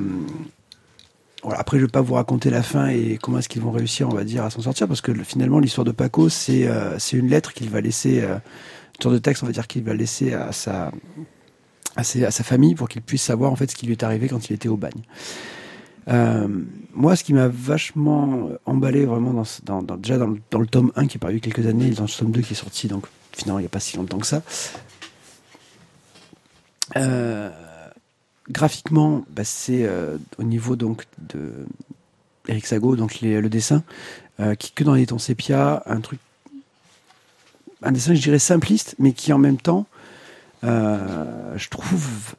voilà, 1.43 1.61
après, 1.61 1.79
je 1.79 1.85
vais 1.85 1.91
pas 1.91 2.01
vous 2.01 2.15
raconter 2.15 2.51
la 2.51 2.63
fin 2.63 2.89
et 2.89 3.19
comment 3.23 3.39
est-ce 3.39 3.49
qu'ils 3.49 3.63
vont 3.63 3.71
réussir, 3.71 4.09
on 4.09 4.15
va 4.15 4.25
dire, 4.25 4.45
à 4.45 4.51
s'en 4.51 4.61
sortir, 4.63 4.89
parce 4.89 5.01
que 5.01 5.13
le- 5.13 5.23
finalement, 5.25 5.59
l'histoire 5.61 5.85
de 5.85 5.93
Paco, 5.93 6.29
c'est 6.29 6.67
euh, 6.67 6.99
c'est 6.99 7.17
une 7.17 7.29
lettre 7.29 7.53
qu'il 7.53 7.71
va 7.71 7.81
laisser, 7.81 8.21
euh, 8.23 8.35
une 8.35 9.03
sorte 9.03 9.15
de 9.15 9.19
texte, 9.21 9.43
on 9.43 9.47
va 9.47 9.53
dire, 9.53 9.67
qu'il 9.69 9.85
va 9.85 9.95
laisser 9.95 10.33
à 10.35 10.51
sa, 10.53 10.91
à 11.97 12.03
sa 12.05 12.43
famille 12.45 12.75
pour 12.75 12.89
qu'il 12.89 13.01
puisse 13.03 13.23
savoir 13.23 13.53
en 13.53 13.57
fait 13.57 13.71
ce 13.71 13.77
qui 13.77 13.87
lui 13.87 13.93
est 13.93 14.03
arrivé 14.03 14.29
quand 14.29 14.51
il 14.51 14.55
était 14.55 14.69
au 14.69 14.77
bagne. 14.77 15.03
Euh, 16.09 16.49
moi, 16.95 17.17
ce 17.17 17.25
qui 17.25 17.35
m'a 17.35 17.49
vachement 17.49 18.51
emballé 18.65 19.05
vraiment 19.05 19.45
dans, 19.65 19.83
déjà 19.97 20.19
dans 20.19 20.29
le, 20.59 20.67
tome 20.67 20.93
1 20.95 21.07
qui 21.07 21.17
est 21.17 21.21
paru 21.21 21.35
il 21.35 21.37
y 21.37 21.39
a 21.39 21.53
quelques 21.53 21.67
années, 21.67 21.91
dans 21.91 22.05
le 22.05 22.09
tome 22.09 22.31
2 22.31 22.41
qui 22.43 22.53
est 22.53 22.57
sorti 22.57 22.87
donc 22.87 23.07
finalement 23.33 23.59
il 23.59 23.63
n'y 23.63 23.67
a 23.67 23.71
pas 23.71 23.81
si 23.81 23.97
longtemps 23.97 24.19
que 24.19 24.27
ça. 24.27 24.43
Euh, 26.97 27.51
graphiquement, 28.49 29.25
bah, 29.31 29.43
c'est 29.45 29.85
euh, 29.85 30.17
au 30.39 30.45
niveau 30.45 30.77
donc 30.77 31.05
de 31.19 31.67
Eric 32.47 32.67
Sago, 32.67 32.95
donc 32.95 33.21
le 33.21 33.49
dessin, 33.49 33.83
qui 34.59 34.71
que 34.71 34.85
dans 34.85 34.95
les 34.95 35.07
tons 35.07 35.19
sépia, 35.19 35.83
un 35.87 36.01
truc, 36.01 36.21
un 37.83 37.91
dessin 37.91 38.15
je 38.15 38.23
dirais 38.23 38.39
simpliste, 38.39 38.95
mais 39.01 39.13
qui 39.13 39.33
en 39.33 39.39
même 39.39 39.57
temps, 39.57 39.87
je 40.63 41.69
trouve, 41.69 42.37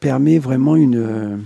permet 0.00 0.40
vraiment 0.40 0.74
une 0.74 1.44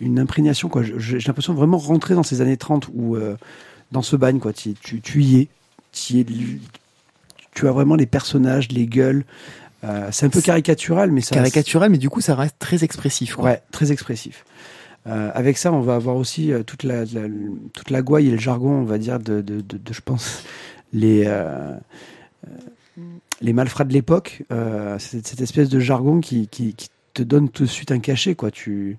une 0.00 0.18
imprégnation 0.18 0.68
quoi. 0.68 0.82
J'ai 0.82 1.18
l'impression 1.18 1.52
de 1.52 1.58
vraiment 1.58 1.78
rentrer 1.78 2.14
dans 2.14 2.22
ces 2.22 2.40
années 2.40 2.56
30 2.56 2.88
ou 2.94 3.16
dans 3.90 4.02
ce 4.02 4.16
bagne 4.16 4.38
quoi. 4.38 4.52
Tu, 4.52 4.74
tu, 4.74 5.00
tu 5.00 5.22
y 5.22 5.40
es, 5.40 5.48
tu, 5.92 6.14
y 6.14 6.20
es, 6.20 6.26
tu 7.54 7.68
as 7.68 7.72
vraiment 7.72 7.94
les 7.96 8.06
personnages, 8.06 8.68
les 8.70 8.86
gueules. 8.86 9.24
Euh, 9.84 10.08
c'est 10.12 10.26
un 10.26 10.28
peu 10.28 10.40
caricatural, 10.40 11.10
mais 11.10 11.20
ça 11.20 11.34
Caricatural, 11.34 11.90
mais 11.90 11.98
du 11.98 12.08
coup, 12.08 12.20
ça 12.20 12.36
reste 12.36 12.54
très 12.60 12.84
expressif. 12.84 13.34
Quoi. 13.34 13.44
Ouais, 13.44 13.62
très 13.72 13.90
expressif. 13.90 14.44
Euh, 15.08 15.32
avec 15.34 15.58
ça, 15.58 15.72
on 15.72 15.80
va 15.80 15.96
avoir 15.96 16.14
aussi 16.14 16.52
euh, 16.52 16.62
toute 16.62 16.84
la, 16.84 17.04
la- 17.04 17.26
toute 17.74 17.90
la 17.90 18.00
gouaille 18.02 18.28
et 18.28 18.30
le 18.30 18.38
jargon, 18.38 18.70
on 18.70 18.84
va 18.84 18.98
dire, 18.98 19.18
de, 19.18 19.40
de, 19.40 19.60
de, 19.60 19.76
de, 19.78 19.92
je 19.92 20.00
pense, 20.00 20.44
les, 20.92 21.24
euh, 21.26 21.72
euh, 22.46 22.50
les 23.40 23.52
malfrats 23.52 23.82
de 23.82 23.92
l'époque. 23.92 24.44
Euh, 24.52 24.96
cette, 25.00 25.26
cette 25.26 25.40
espèce 25.40 25.68
de 25.68 25.80
jargon 25.80 26.20
qui, 26.20 26.46
qui, 26.46 26.74
qui 26.74 26.88
te 27.12 27.24
donne 27.24 27.48
tout 27.48 27.64
de 27.64 27.68
suite 27.68 27.90
un 27.90 27.98
cachet, 27.98 28.36
quoi. 28.36 28.52
Tu, 28.52 28.98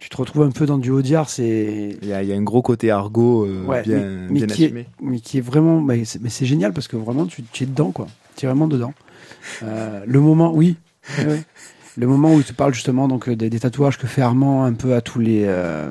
tu 0.00 0.08
te 0.08 0.16
retrouves 0.16 0.42
un 0.42 0.50
peu 0.50 0.64
dans 0.66 0.78
du 0.78 0.90
Audiard, 0.90 1.28
c'est 1.28 1.96
Il 2.02 2.08
y, 2.08 2.12
a, 2.12 2.22
il 2.22 2.28
y 2.28 2.32
a 2.32 2.36
un 2.36 2.42
gros 2.42 2.62
côté 2.62 2.90
argot 2.90 3.44
euh, 3.46 3.64
Ouais, 3.66 3.82
bien, 3.82 3.96
mais- 3.98 4.28
mais 4.30 4.40
bien 4.40 4.46
qui 4.46 4.62
est- 4.62 4.66
assumé. 4.66 4.86
mais 5.00 5.20
qui 5.20 5.38
est 5.38 5.40
vraiment 5.42 5.80
mais 5.80 6.04
c'est 6.04 6.46
génial 6.46 6.72
parce 6.72 6.86
que 6.88 6.96
vraiment 6.96 7.26
tu, 7.26 7.42
tu 7.42 7.64
es 7.64 7.66
dedans 7.66 7.90
quoi 7.90 8.06
tu 8.36 8.46
es 8.46 8.48
vraiment 8.48 8.66
dedans 8.68 8.94
Euh, 9.62 10.02
le 10.06 10.20
moment 10.20 10.52
oui 10.54 10.76
ouais, 11.18 11.26
ouais. 11.26 11.42
le 11.96 12.06
moment 12.06 12.32
où 12.34 12.42
tu 12.42 12.54
parles 12.54 12.74
justement 12.74 13.08
donc 13.08 13.28
euh, 13.28 13.34
des, 13.36 13.50
des 13.50 13.60
tatouages 13.60 13.98
que 13.98 14.06
fait 14.06 14.22
Armand 14.22 14.64
un 14.64 14.72
peu 14.74 14.94
à 14.94 15.00
tous 15.00 15.18
les 15.20 15.42
euh, 15.46 15.90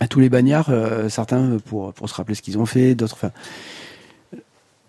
à 0.00 0.08
tous 0.08 0.20
les 0.20 0.28
bagnards 0.28 0.70
certains 1.08 1.58
pour 1.66 1.92
pour 1.94 2.08
se 2.08 2.14
rappeler 2.14 2.34
ce 2.34 2.42
qu'ils 2.42 2.58
ont 2.58 2.66
fait 2.66 2.94
d'autres 2.94 3.14
enfin 3.14 3.30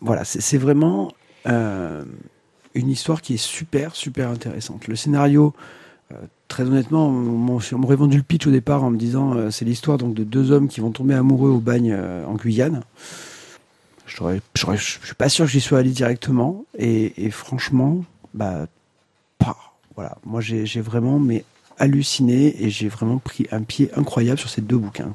voilà 0.01 0.23
c'est 0.25 0.57
vraiment 0.57 1.11
une 1.45 2.89
histoire 2.89 3.21
qui 3.21 3.35
est 3.35 3.37
super 3.37 3.95
super 3.95 4.29
intéressante 4.29 4.87
le 4.87 4.95
scénario 4.95 5.53
très 6.47 6.63
honnêtement, 6.63 7.07
on 7.07 7.59
m'aurait 7.77 7.95
vendu 7.95 8.17
le 8.17 8.23
pitch 8.23 8.47
au 8.47 8.51
départ 8.51 8.83
en 8.83 8.91
me 8.91 8.97
disant 8.97 9.35
euh, 9.35 9.51
c'est 9.51 9.65
l'histoire 9.65 9.97
donc 9.97 10.13
de 10.13 10.23
deux 10.23 10.51
hommes 10.51 10.67
qui 10.67 10.79
vont 10.79 10.91
tomber 10.91 11.13
amoureux 11.13 11.49
au 11.49 11.59
bagne 11.59 11.93
euh, 11.95 12.25
en 12.25 12.35
Guyane. 12.35 12.83
Je 14.05 14.15
suis 14.75 15.15
pas 15.17 15.29
sûr 15.29 15.45
que 15.45 15.51
j'y 15.51 15.61
sois 15.61 15.79
allé 15.79 15.91
directement 15.91 16.65
et, 16.77 17.29
franchement, 17.31 18.03
bah. 18.33 18.67
Voilà, 19.95 20.15
moi 20.25 20.41
j'ai 20.41 20.79
vraiment 20.79 21.17
mais 21.17 21.43
halluciné 21.79 22.63
et 22.63 22.69
j'ai 22.69 22.87
vraiment 22.87 23.17
pris 23.17 23.47
un 23.51 23.63
pied 23.63 23.89
incroyable 23.95 24.39
sur 24.39 24.47
ces 24.47 24.61
deux 24.61 24.77
bouquins. 24.77 25.11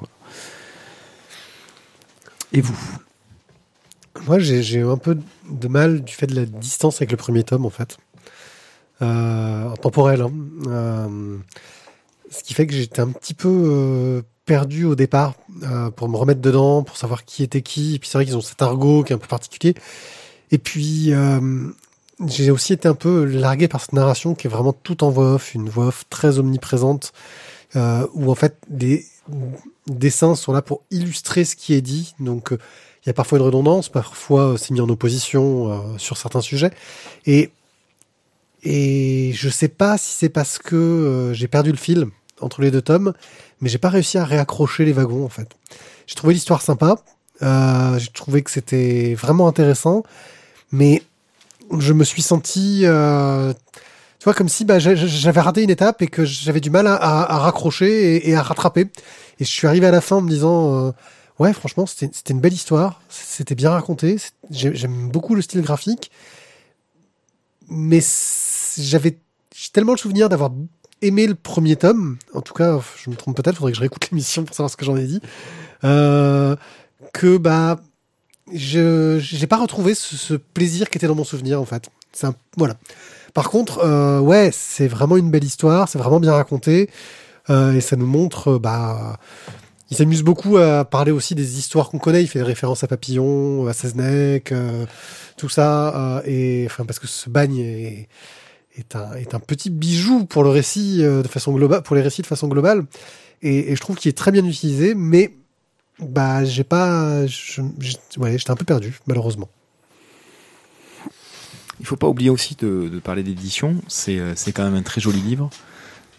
Et 2.53 2.61
vous? 2.61 2.77
Moi, 4.27 4.39
j'ai 4.39 4.79
eu 4.79 4.87
un 4.87 4.97
peu 4.97 5.19
de 5.49 5.69
mal 5.69 6.03
du 6.03 6.13
fait 6.13 6.27
de 6.27 6.35
la 6.35 6.45
distance 6.45 6.97
avec 6.97 7.11
le 7.11 7.17
premier 7.17 7.45
tome, 7.45 7.65
en 7.65 7.71
fait. 7.71 7.97
Euh, 9.03 9.75
temporel. 9.77 10.23
hein. 10.23 10.33
Euh, 10.69 11.37
ce 12.31 12.43
qui 12.43 12.55
fait 12.55 12.67
que 12.67 12.73
j'étais 12.73 13.01
un 13.01 13.09
petit 13.09 13.35
peu 13.35 13.49
euh, 13.49 14.23
perdu 14.47 14.85
au 14.85 14.95
départ 14.95 15.35
pour 15.97 16.09
me 16.09 16.17
remettre 16.17 16.41
dedans, 16.41 16.83
pour 16.83 16.97
savoir 16.97 17.25
qui 17.25 17.43
était 17.43 17.63
qui. 17.63 17.97
Et 17.97 17.99
puis 17.99 18.09
c'est 18.09 18.19
vrai 18.19 18.25
qu'ils 18.25 18.37
ont 18.37 18.41
cet 18.41 18.63
argot 18.63 19.03
qui 19.03 19.13
est 19.13 19.17
un 19.17 19.19
peu 19.19 19.29
particulier. 19.29 19.75
Et 20.51 20.59
puis 20.59 21.13
j'ai 22.27 22.51
aussi 22.51 22.73
été 22.73 22.89
un 22.89 22.95
peu 22.95 23.25
largué 23.25 23.69
par 23.69 23.81
cette 23.81 23.93
narration 23.93 24.35
qui 24.35 24.47
est 24.47 24.51
vraiment 24.51 24.73
tout 24.73 25.05
en 25.05 25.11
voix 25.11 25.35
off, 25.35 25.55
une 25.55 25.69
voix 25.69 25.87
off 25.87 26.05
très 26.11 26.39
omniprésente, 26.39 27.13
où 27.77 28.31
en 28.31 28.35
fait 28.35 28.57
des 28.69 29.05
dessins 29.87 30.35
sont 30.35 30.53
là 30.53 30.63
pour 30.63 30.83
illustrer 30.91 31.45
ce 31.45 31.55
qui 31.55 31.75
est 31.75 31.83
dit. 31.83 32.15
Donc 32.19 32.49
il 32.51 33.07
y 33.07 33.11
a 33.11 33.15
parfois 33.15 33.39
une 33.39 33.45
redondance, 33.45 33.89
parfois 33.89 34.57
c'est 34.59 34.71
mis 34.73 34.81
en 34.81 34.89
opposition 34.89 35.99
sur 35.99 36.17
certains 36.17 36.41
sujets. 36.41 36.73
Et 37.27 37.51
et 38.63 39.33
je 39.35 39.49
sais 39.49 39.69
pas 39.69 39.99
si 39.99 40.15
c'est 40.17 40.29
parce 40.29 40.59
que 40.59 40.77
euh, 40.77 41.35
j'ai 41.35 41.49
perdu 41.49 41.71
le 41.71 41.77
fil 41.77 42.07
entre 42.41 42.63
les 42.63 42.71
deux 42.71 42.83
tomes, 42.83 43.13
mais 43.61 43.69
j'ai 43.69 43.79
pas 43.79 43.89
réussi 43.89 44.19
à 44.19 44.25
réaccrocher 44.25 44.85
les 44.85 44.93
wagons 44.93 45.25
en 45.25 45.29
fait. 45.29 45.49
J'ai 46.07 46.15
trouvé 46.15 46.35
l'histoire 46.35 46.63
sympa, 46.63 46.97
euh, 47.43 47.99
j'ai 47.99 48.09
trouvé 48.09 48.43
que 48.43 48.51
c'était 48.51 49.15
vraiment 49.15 49.49
intéressant, 49.49 50.03
mais 50.71 51.03
je 51.79 51.93
me 51.93 52.05
suis 52.05 52.23
senti, 52.23 52.83
euh, 52.85 53.53
tu 54.19 54.25
vois, 54.25 54.35
comme 54.35 54.49
si 54.49 54.65
bah, 54.65 54.79
j'a- 54.79 54.95
j'avais 54.95 55.41
raté 55.41 55.63
une 55.63 55.71
étape 55.71 56.03
et 56.03 56.07
que 56.09 56.25
j'avais 56.25 56.61
du 56.61 56.71
mal 56.71 56.87
à, 56.87 57.39
raccrocher 57.39 58.17
et, 58.17 58.31
et 58.31 58.35
à 58.37 58.43
rattraper. 58.43 58.83
Et 59.41 59.45
je 59.45 59.51
suis 59.51 59.67
arrivé 59.67 59.87
à 59.87 59.91
la 59.91 60.01
fin 60.01 60.17
en 60.17 60.21
me 60.21 60.29
disant, 60.29 60.87
euh, 60.89 60.93
ouais, 61.39 61.53
franchement, 61.53 61.87
c'était 61.87 62.11
une 62.33 62.41
belle 62.41 62.53
histoire, 62.53 63.01
c'était 63.09 63.55
bien 63.55 63.71
raconté, 63.71 64.17
j'aime 64.51 65.09
beaucoup 65.09 65.35
le 65.35 65.43
style 65.43 65.63
graphique, 65.63 66.11
mais 67.73 68.01
j'avais 68.79 69.19
tellement 69.73 69.93
le 69.93 69.99
souvenir 69.99 70.29
d'avoir 70.29 70.51
aimé 71.01 71.27
le 71.27 71.35
premier 71.35 71.77
tome, 71.77 72.17
en 72.33 72.41
tout 72.41 72.55
cas, 72.55 72.81
je 73.03 73.11
me 73.11 73.17
trompe 73.17 73.37
peut-être, 73.37 73.57
faudrait 73.57 73.73
que 73.73 73.77
je 73.77 73.81
réécoute 73.81 74.11
l'émission 74.11 74.45
pour 74.45 74.55
savoir 74.55 74.71
ce 74.71 74.77
que 74.77 74.85
j'en 74.85 74.97
ai 74.97 75.05
dit, 75.05 75.21
euh, 75.85 76.57
que 77.13 77.37
bah 77.37 77.81
je 78.53 79.19
j'ai 79.21 79.47
pas 79.47 79.57
retrouvé 79.57 79.95
ce, 79.95 80.35
plaisir 80.35 80.91
qui 80.91 80.99
était 80.99 81.07
dans 81.07 81.15
mon 81.15 81.25
souvenir 81.25 81.61
en 81.61 81.65
fait. 81.65 81.89
Voilà. 82.57 82.75
Par 83.35 83.49
contre, 83.49 83.79
euh, 83.79 84.21
ouais, 84.21 84.51
c'est 84.53 84.89
vraiment 84.89 85.17
une 85.17 85.31
belle 85.31 85.45
histoire, 85.45 85.89
c'est 85.89 85.99
vraiment 85.99 86.21
bien 86.21 86.35
raconté 86.35 86.91
euh, 87.51 87.73
et 87.73 87.81
ça 87.81 87.97
nous 87.97 88.07
montre 88.07 88.59
bah 88.59 89.19
il 89.93 89.97
s'amuse 89.97 90.23
beaucoup 90.23 90.57
à 90.57 90.87
parler 90.87 91.13
aussi 91.13 91.35
des 91.35 91.59
histoires 91.59 91.91
qu'on 91.91 91.99
connaît. 91.99 92.23
Il 92.23 92.27
fait 92.27 92.39
des 92.39 92.47
références 92.47 92.83
à 92.83 92.87
Papillon, 92.87 93.67
à 93.67 93.75
Seznec, 93.75 94.51
euh, 94.51 94.87
tout 95.37 95.51
ça. 95.51 96.17
euh, 96.17 96.23
et 96.25 96.65
enfin, 96.65 96.87
parce 96.87 96.99
que 96.99 97.07
ce 97.07 97.29
bagne 97.29 97.59
est, 97.59 98.97
un, 98.97 99.13
est 99.13 99.35
un 99.35 99.39
petit 99.39 99.69
bijou 99.69 100.25
pour 100.25 100.45
le 100.45 100.49
récit 100.49 101.05
euh, 101.05 101.23
de 101.23 101.29
façon 101.29 101.53
globale, 101.53 101.83
pour 101.83 101.95
les 101.95 102.01
récits 102.01 102.23
de 102.23 102.27
façon 102.27 102.49
globale. 102.49 102.87
Et, 103.43 103.77
je 103.77 103.81
trouve 103.83 103.97
qu'il 103.97 104.09
est 104.09 104.17
très 104.17 104.33
bien 104.33 104.47
utilisé, 104.47 104.95
mais 104.95 105.35
bah 106.01 106.43
j'ai 106.43 106.65
pas, 106.65 107.27
j'étais 107.27 108.51
un 108.51 108.57
peu 108.57 108.65
perdu 108.65 108.99
malheureusement. 109.07 109.51
Il 111.81 111.87
faut 111.87 111.97
pas 111.97 112.09
oublier 112.09 112.31
aussi 112.31 112.57
de, 112.59 112.99
parler 113.05 113.23
d'édition. 113.23 113.77
C'est 113.89 114.19
c'est 114.37 114.53
quand 114.53 114.65
même 114.65 114.77
un 114.77 114.83
très 114.83 115.03
joli 115.03 115.21
livre. 115.21 115.51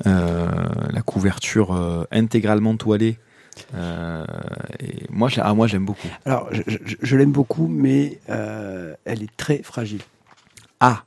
La 0.05 1.01
couverture 1.03 2.05
intégralement 2.11 2.77
toilée. 2.77 3.17
Euh, 3.75 4.25
et 4.79 5.05
moi, 5.09 5.29
je- 5.29 5.41
ah, 5.43 5.53
moi 5.53 5.67
j'aime 5.67 5.85
beaucoup. 5.85 6.07
Alors, 6.25 6.47
je, 6.51 6.61
je- 6.67 6.95
je 7.01 7.17
l'aime 7.17 7.31
beaucoup, 7.31 7.67
mais 7.67 8.19
euh, 8.29 8.95
elle 9.05 9.23
est 9.23 9.35
très 9.37 9.61
fragile. 9.63 10.01
Ah, 10.79 11.03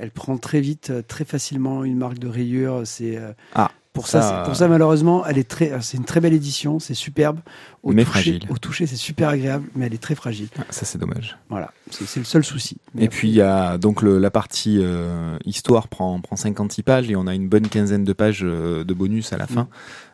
Elle 0.00 0.10
prend 0.10 0.36
très 0.38 0.60
vite, 0.60 0.90
euh, 0.90 1.02
très 1.06 1.24
facilement 1.24 1.84
une 1.84 1.96
marque 1.96 2.18
de 2.18 2.26
rayure. 2.28 2.82
C'est 2.84 3.16
euh, 3.16 3.32
Ah, 3.54 3.70
pour 3.94 4.06
ça, 4.08 4.20
ça- 4.20 4.28
c'est- 4.40 4.44
pour 4.44 4.56
ça 4.56 4.68
malheureusement, 4.68 5.24
elle 5.26 5.38
est 5.38 5.48
très. 5.48 5.72
C'est 5.80 5.96
une 5.96 6.04
très 6.04 6.20
belle 6.20 6.34
édition, 6.34 6.78
c'est 6.80 6.92
superbe. 6.92 7.38
Au 7.82 7.92
Mais 7.92 8.02
toucher, 8.04 8.10
fragile. 8.12 8.46
Au 8.50 8.58
toucher, 8.58 8.86
c'est 8.86 8.96
super 8.96 9.30
agréable, 9.30 9.66
mais 9.74 9.86
elle 9.86 9.94
est 9.94 10.02
très 10.02 10.14
fragile. 10.14 10.48
ah, 10.58 10.64
ça 10.70 10.84
c'est 10.84 10.98
dommage. 10.98 11.38
Voilà, 11.48 11.72
c'est 11.90 12.18
le 12.18 12.24
seul 12.24 12.44
souci. 12.44 12.76
Mais 12.94 13.04
Et 13.04 13.08
puis 13.08 13.28
il 13.28 13.34
y 13.34 13.40
a 13.40 13.78
donc 13.78 14.02
le- 14.02 14.18
la 14.18 14.30
partie 14.30 14.78
euh, 14.82 15.38
histoire 15.46 15.88
prend, 15.88 16.20
prend 16.20 16.36
56 16.36 16.82
pages 16.82 17.08
et 17.10 17.16
on 17.16 17.26
a 17.26 17.34
une 17.34 17.48
bonne 17.48 17.68
quinzaine 17.68 18.04
de 18.04 18.12
pages 18.12 18.40
euh, 18.42 18.84
de 18.84 18.92
bonus 18.94 19.32
à 19.32 19.38
la 19.38 19.46
fin 19.46 19.68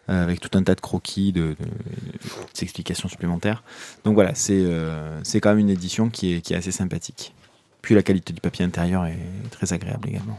euh, 0.08 0.22
avec 0.22 0.40
tout 0.40 0.56
un 0.58 0.62
tas 0.62 0.74
de 0.74 0.80
croquis, 0.80 1.32
de, 1.32 1.40
de- 1.40 1.56
des 2.54 2.62
explications 2.62 3.08
supplémentaires. 3.08 3.62
Donc 4.04 4.14
voilà, 4.14 4.34
c'est 4.34 4.60
euh, 4.60 5.18
c'est 5.22 5.40
quand 5.40 5.50
même 5.50 5.58
une 5.58 5.70
édition 5.70 6.10
qui 6.10 6.34
est, 6.34 6.40
qui 6.42 6.52
est 6.52 6.56
assez 6.56 6.72
sympathique. 6.72 7.34
Puis 7.82 7.94
la 7.94 8.02
qualité 8.02 8.34
du 8.34 8.40
papier 8.42 8.62
intérieur 8.64 9.06
est 9.06 9.16
très 9.50 9.72
agréable 9.72 10.06
également. 10.08 10.38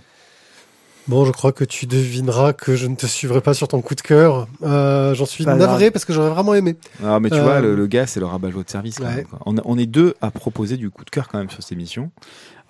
Bon, 1.07 1.25
je 1.25 1.31
crois 1.31 1.51
que 1.51 1.63
tu 1.63 1.87
devineras 1.87 2.53
que 2.53 2.75
je 2.75 2.85
ne 2.87 2.95
te 2.95 3.05
suivrai 3.07 3.41
pas 3.41 3.53
sur 3.53 3.67
ton 3.67 3.81
coup 3.81 3.95
de 3.95 4.01
cœur. 4.01 4.47
Euh, 4.63 5.13
J'en 5.15 5.25
suis 5.25 5.43
Pas 5.43 5.55
navré 5.55 5.79
grave. 5.85 5.91
parce 5.91 6.05
que 6.05 6.13
j'aurais 6.13 6.29
vraiment 6.29 6.53
aimé. 6.53 6.77
Ah, 7.03 7.19
mais 7.19 7.29
tu 7.29 7.35
Euh, 7.37 7.41
vois, 7.41 7.59
le, 7.59 7.75
le 7.75 7.87
gars, 7.87 8.05
c'est 8.07 8.19
le 8.19 8.27
rabat-joie 8.27 8.63
de 8.63 8.69
service. 8.69 8.95
quand 8.99 9.05
Ouais. 9.05 9.15
même, 9.15 9.25
quoi. 9.25 9.39
On, 9.45 9.77
est 9.77 9.87
deux 9.87 10.13
à 10.21 10.29
proposer 10.31 10.77
du 10.77 10.89
coup 10.91 11.03
de 11.03 11.09
cœur 11.09 11.27
quand 11.27 11.39
même 11.39 11.49
sur 11.49 11.61
cette 11.63 11.71
émission. 11.73 12.11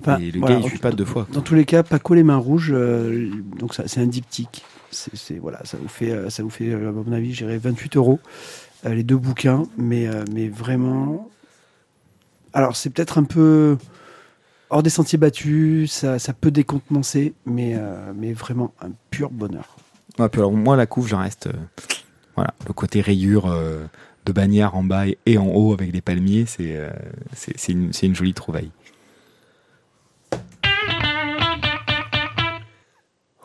Enfin, 0.01 0.17
et 0.17 0.31
le 0.31 0.39
voilà, 0.39 0.55
gars, 0.55 0.61
il 0.63 0.69
suit 0.69 0.79
pas 0.79 0.91
deux 0.91 1.05
fois. 1.05 1.25
quoi. 1.25 1.35
Dans 1.35 1.41
tous 1.41 1.53
les 1.55 1.65
cas, 1.65 1.83
Paco 1.83 2.13
les 2.13 2.23
mains 2.23 2.37
rouges, 2.37 2.71
euh, 2.73 3.29
donc 3.59 3.73
ça, 3.75 3.83
c'est 3.85 3.99
un 3.99 4.07
diptyque. 4.07 4.63
C'est, 4.91 5.37
voilà, 5.37 5.59
ça 5.63 5.77
vous 5.79 5.87
fait, 5.89 6.11
euh, 6.11 6.29
ça 6.29 6.41
vous 6.41 6.49
fait, 6.49 6.69
euh, 6.69 6.89
à 6.89 6.91
mon 6.91 7.11
avis, 7.11 7.33
j'irais 7.33 7.57
28 7.57 7.97
euros 7.97 8.19
euh, 8.85 8.93
les 8.95 9.03
deux 9.03 9.17
bouquins, 9.17 9.63
mais, 9.77 10.07
euh, 10.07 10.23
mais 10.33 10.47
vraiment. 10.47 11.29
Alors 12.53 12.75
c'est 12.75 12.89
peut-être 12.89 13.17
un 13.19 13.23
peu 13.23 13.77
hors 14.71 14.81
des 14.81 14.89
sentiers 14.89 15.17
battus, 15.17 15.91
ça, 15.91 16.17
ça 16.17 16.33
peut 16.33 16.49
décontenancer, 16.49 17.33
mais, 17.45 17.73
euh, 17.75 18.11
mais 18.15 18.33
vraiment 18.33 18.73
un 18.81 18.89
pur 19.11 19.29
bonheur. 19.29 19.75
Ouais, 20.17 20.29
puis 20.29 20.39
alors, 20.41 20.53
moi, 20.53 20.75
la 20.75 20.85
couve, 20.87 21.07
j'en 21.07 21.19
reste. 21.19 21.47
euh, 21.47 21.53
voilà, 22.35 22.53
le 22.65 22.73
côté 22.73 23.01
rayure 23.01 23.45
euh, 23.47 23.83
de 24.25 24.31
bannière 24.31 24.75
en 24.75 24.83
bas 24.83 25.03
et, 25.25 25.37
en 25.37 25.47
haut 25.47 25.73
avec 25.73 25.91
les 25.93 26.01
palmiers, 26.01 26.45
c'est 26.47 26.75
euh, 26.75 26.89
c'est 27.33 27.53
c'est 27.57 27.73
une, 27.73 27.91
une 28.01 28.15
jolie 28.15 28.33
trouvaille. 28.33 28.71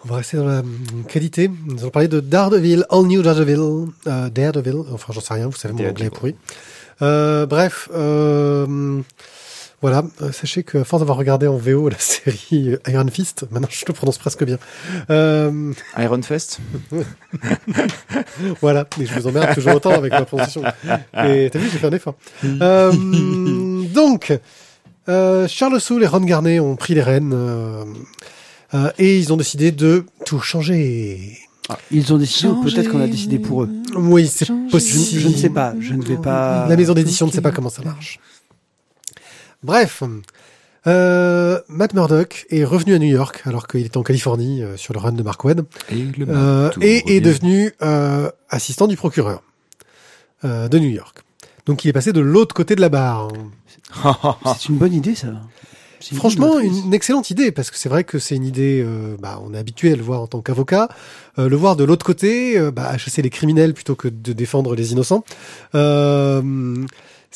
On 0.04 0.08
va 0.08 0.16
rester 0.18 0.36
dans 0.36 0.46
la 0.46 0.60
hum, 0.60 1.04
qualité. 1.08 1.50
Nous 1.66 1.80
allons 1.80 1.90
parler 1.90 2.06
de 2.06 2.20
Daredevil, 2.20 2.84
All 2.90 3.06
New 3.06 3.22
Daredevil, 3.22 3.88
euh, 4.06 4.30
Daredevil. 4.30 4.84
Enfin, 4.92 5.12
j'en 5.12 5.20
sais 5.20 5.34
rien. 5.34 5.48
Vous 5.48 5.56
savez, 5.56 5.74
mon 5.74 5.88
anglais 5.88 6.06
est 6.06 6.10
pourri. 6.10 6.36
Euh, 7.02 7.44
bref, 7.46 7.88
euh, 7.92 9.02
voilà. 9.82 10.04
Euh, 10.22 10.32
sachez 10.32 10.62
que 10.62 10.78
à 10.78 10.84
force 10.84 11.00
d'avoir 11.00 11.18
regardé 11.18 11.46
en 11.46 11.56
VO 11.56 11.88
la 11.88 11.98
série 12.00 12.76
Iron 12.88 13.06
Fist, 13.08 13.44
maintenant 13.50 13.68
je 13.70 13.84
le 13.86 13.92
prononce 13.92 14.18
presque 14.18 14.44
bien. 14.44 14.58
Euh, 15.10 15.72
Iron 15.98 16.22
Fest 16.22 16.60
Voilà, 18.60 18.86
mais 18.98 19.06
je 19.06 19.14
vous 19.14 19.26
emmerde 19.26 19.54
toujours 19.54 19.74
autant 19.74 19.92
avec 19.92 20.12
ma 20.12 20.24
prononciation. 20.24 20.62
Et 21.24 21.48
t'as 21.52 21.58
vu, 21.58 21.68
j'ai 21.70 21.78
fait 21.78 21.86
un 21.86 21.92
effort. 21.92 22.14
Euh, 22.44 22.92
donc, 23.92 24.38
euh, 25.08 25.46
Charles 25.48 25.80
Soule 25.80 26.02
et 26.04 26.06
Ron 26.06 26.20
Garnet 26.20 26.58
ont 26.60 26.76
pris 26.76 26.94
les 26.94 27.02
rênes 27.02 27.32
euh, 27.34 27.84
euh, 28.74 28.90
et 28.98 29.18
ils 29.18 29.32
ont 29.32 29.36
décidé 29.36 29.72
de 29.72 30.04
tout 30.24 30.40
changer. 30.40 31.38
Ils 31.90 32.12
ont 32.12 32.18
décidé, 32.18 32.48
ou 32.48 32.62
peut-être 32.62 32.90
qu'on 32.90 33.00
a 33.00 33.08
décidé 33.08 33.38
pour 33.38 33.64
eux. 33.64 33.70
Oui, 33.96 34.28
c'est 34.28 34.44
Je, 34.46 34.52
possible. 34.70 35.20
je 35.20 35.28
ne 35.28 35.34
sais 35.34 35.50
pas, 35.50 35.74
je 35.80 35.94
ne 35.94 36.02
vais 36.02 36.16
pas. 36.16 36.66
La 36.68 36.76
maison 36.76 36.94
d'édition 36.94 37.26
ne 37.26 37.32
sait 37.32 37.40
pas 37.40 37.50
comment 37.50 37.70
ça 37.70 37.82
marche. 37.82 38.20
Bref, 39.62 40.02
euh, 40.86 41.60
Matt 41.68 41.94
Murdock 41.94 42.46
est 42.50 42.64
revenu 42.64 42.94
à 42.94 42.98
New 42.98 43.08
York 43.08 43.42
alors 43.44 43.66
qu'il 43.66 43.84
était 43.84 43.96
en 43.96 44.02
Californie 44.02 44.62
euh, 44.62 44.76
sur 44.76 44.92
le 44.94 45.00
run 45.00 45.12
de 45.12 45.22
Mark 45.22 45.42
Webb. 45.44 45.62
et 45.90 45.94
Euh, 46.28 46.70
et 46.80 47.16
est 47.16 47.20
devenu 47.20 47.72
euh, 47.82 48.30
assistant 48.50 48.86
du 48.86 48.96
procureur 48.96 49.42
euh, 50.44 50.68
de 50.68 50.78
New 50.78 50.90
York. 50.90 51.18
Donc 51.66 51.84
il 51.84 51.88
est 51.88 51.92
passé 51.92 52.12
de 52.12 52.20
l'autre 52.20 52.54
côté 52.54 52.76
de 52.76 52.80
la 52.80 52.88
barre. 52.88 53.28
C'est 54.58 54.68
une 54.68 54.76
bonne 54.76 54.92
idée, 54.92 55.14
ça. 55.14 55.28
Une 56.12 56.18
Franchement, 56.18 56.60
une, 56.60 56.76
une 56.86 56.94
excellente 56.94 57.30
idée 57.30 57.50
parce 57.50 57.70
que 57.72 57.76
c'est 57.78 57.88
vrai 57.88 58.04
que 58.04 58.20
c'est 58.20 58.36
une 58.36 58.44
idée. 58.44 58.80
euh, 58.86 59.16
bah, 59.18 59.40
on 59.42 59.54
est 59.54 59.58
habitué 59.58 59.92
à 59.92 59.96
le 59.96 60.02
voir 60.02 60.20
en 60.20 60.26
tant 60.28 60.40
qu'avocat, 60.40 60.88
Euh, 61.38 61.48
le 61.48 61.56
voir 61.56 61.74
de 61.74 61.82
l'autre 61.82 62.06
côté, 62.06 62.56
euh, 62.56 62.70
bah, 62.70 62.96
chasser 62.96 63.22
les 63.22 63.30
criminels 63.30 63.74
plutôt 63.74 63.96
que 63.96 64.06
de 64.06 64.32
défendre 64.32 64.76
les 64.76 64.92
innocents. 64.92 65.24
Euh, 65.74 66.76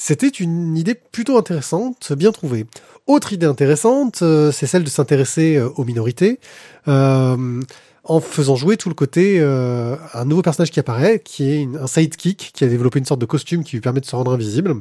C'était 0.03 0.29
une 0.29 0.79
idée 0.79 0.95
plutôt 0.95 1.37
intéressante, 1.37 2.15
bien 2.15 2.33
trouvée. 2.33 2.65
Autre 3.07 3.35
idée 3.35 3.45
intéressante, 3.45 4.23
euh, 4.23 4.51
c'est 4.51 4.67
celle 4.67 4.83
de 4.83 4.89
s'intéresser 4.89 5.57
euh, 5.57 5.69
aux 5.77 5.85
minorités. 5.85 6.41
Euh, 6.89 7.61
en 8.05 8.21
faisant 8.21 8.57
jouer 8.57 8.79
tout 8.79 8.89
le 8.89 8.95
côté 8.95 9.37
euh, 9.41 9.97
un 10.15 10.25
nouveau 10.25 10.41
personnage 10.41 10.71
qui 10.71 10.81
apparaît, 10.81 11.21
qui 11.23 11.51
est 11.51 11.61
une- 11.61 11.77
un 11.77 11.87
sidekick, 11.87 12.51
qui 12.55 12.65
a 12.65 12.67
développé 12.69 12.99
une 12.99 13.05
sorte 13.05 13.21
de 13.21 13.27
costume 13.27 13.63
qui 13.63 13.73
lui 13.77 13.83
permet 13.83 14.01
de 14.01 14.07
se 14.07 14.17
rendre 14.17 14.33
invisible. 14.33 14.75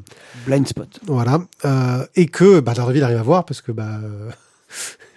Blind 0.47 0.65
spot. 0.65 0.87
Voilà. 1.05 1.41
Euh, 1.65 2.05
et 2.15 2.27
que 2.27 2.61
bah, 2.61 2.73
Daredevil 2.73 3.03
arrive 3.03 3.17
à 3.17 3.23
voir 3.23 3.43
parce 3.43 3.59
que 3.61 3.73
bah, 3.73 3.99
euh, 4.01 4.29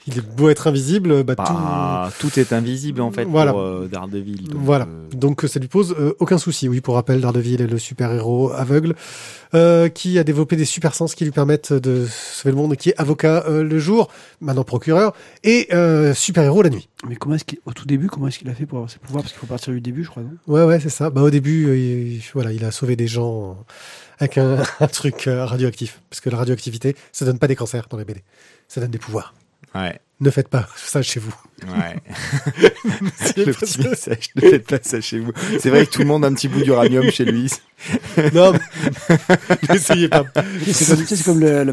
il 0.06 0.18
est 0.18 0.20
beau 0.26 0.48
être 0.48 0.66
invisible, 0.66 1.22
bah, 1.22 1.34
Bah, 1.36 2.10
tout 2.18 2.38
est 2.38 2.52
invisible 2.52 3.00
en 3.00 3.10
fait 3.10 3.24
Voilà. 3.24 3.52
pour 3.52 3.60
euh, 3.60 3.88
Daredevil. 3.90 4.48
donc, 4.48 4.60
Voilà. 4.62 4.86
euh, 4.88 5.08
Donc 5.14 5.42
ça 5.46 5.60
lui 5.60 5.68
pose 5.68 5.94
euh, 5.98 6.14
aucun 6.18 6.38
souci. 6.38 6.68
Oui, 6.68 6.80
pour 6.80 6.94
rappel, 6.94 7.20
Daredevil 7.20 7.60
est 7.62 7.66
le 7.66 7.78
super-héros 7.78 8.50
aveugle 8.52 8.94
euh, 9.54 9.88
qui 9.88 10.18
a 10.18 10.24
développé 10.24 10.56
des 10.56 10.64
super 10.64 10.94
sens 10.94 11.14
qui 11.14 11.24
lui 11.24 11.30
permettent 11.30 11.72
de 11.72 12.06
sauver 12.10 12.50
le 12.52 12.56
monde, 12.56 12.76
qui 12.76 12.90
est 12.90 12.94
avocat 13.00 13.44
euh, 13.46 13.62
le 13.62 13.78
jour, 13.78 14.08
maintenant 14.40 14.64
procureur, 14.64 15.12
et 15.44 15.68
euh, 15.72 16.14
super-héros 16.14 16.62
la 16.62 16.70
nuit. 16.70 16.88
Mais 17.08 17.16
comment 17.16 17.34
est-ce 17.34 17.44
qu'il, 17.44 17.58
au 17.66 17.72
tout 17.72 17.86
début, 17.86 18.08
comment 18.08 18.28
est-ce 18.28 18.38
qu'il 18.38 18.48
a 18.48 18.54
fait 18.54 18.66
pour 18.66 18.78
avoir 18.78 18.90
ses 18.90 18.98
pouvoirs? 18.98 19.22
Parce 19.22 19.32
qu'il 19.32 19.40
faut 19.40 19.46
partir 19.46 19.72
du 19.72 19.80
début, 19.80 20.04
je 20.04 20.10
crois, 20.10 20.22
non? 20.22 20.30
Ouais, 20.46 20.64
ouais, 20.64 20.80
c'est 20.80 20.88
ça. 20.88 21.10
Bah, 21.10 21.22
au 21.22 21.30
début, 21.30 21.66
euh, 21.68 21.76
il, 21.76 22.22
voilà, 22.34 22.52
il 22.52 22.64
a 22.64 22.70
sauvé 22.70 22.96
des 22.96 23.06
gens 23.08 23.56
avec 24.18 24.38
un, 24.38 24.62
un 24.80 24.86
truc 24.88 25.26
euh, 25.28 25.44
radioactif. 25.44 26.00
Parce 26.10 26.20
que 26.20 26.30
la 26.30 26.38
radioactivité, 26.38 26.96
ça 27.12 27.24
donne 27.24 27.38
pas 27.38 27.46
des 27.48 27.56
cancers 27.56 27.86
dans 27.90 27.98
les 27.98 28.04
BD. 28.04 28.22
Ça 28.68 28.80
donne 28.80 28.90
des 28.90 28.98
pouvoirs. 28.98 29.34
Ouais. 29.74 29.98
Ne 30.22 30.30
faites 30.30 30.48
pas 30.48 30.66
ça 30.76 31.02
chez 31.02 31.20
vous. 31.20 31.34
Ouais. 31.66 31.96
le 33.36 33.52
petit 33.52 33.80
message, 33.88 34.30
ne 34.36 34.40
faites 34.40 34.66
pas 34.66 34.78
ça 34.82 35.00
chez 35.00 35.18
vous. 35.18 35.32
C'est 35.60 35.68
vrai 35.70 35.84
que 35.86 35.90
tout 35.92 36.00
le 36.00 36.06
monde 36.06 36.24
a 36.24 36.28
un 36.28 36.34
petit 36.34 36.48
bout 36.48 36.62
d'uranium 36.62 37.10
chez 37.10 37.24
lui. 37.24 37.50
Non, 38.32 38.52
n'essayez 39.68 40.08
pas. 40.08 40.24
C'est 40.70 40.86
comme, 40.86 40.98
tu 40.98 41.04
sais, 41.06 41.16
c'est 41.16 41.24
comme 41.24 41.40
le, 41.40 41.64
le, 41.64 41.72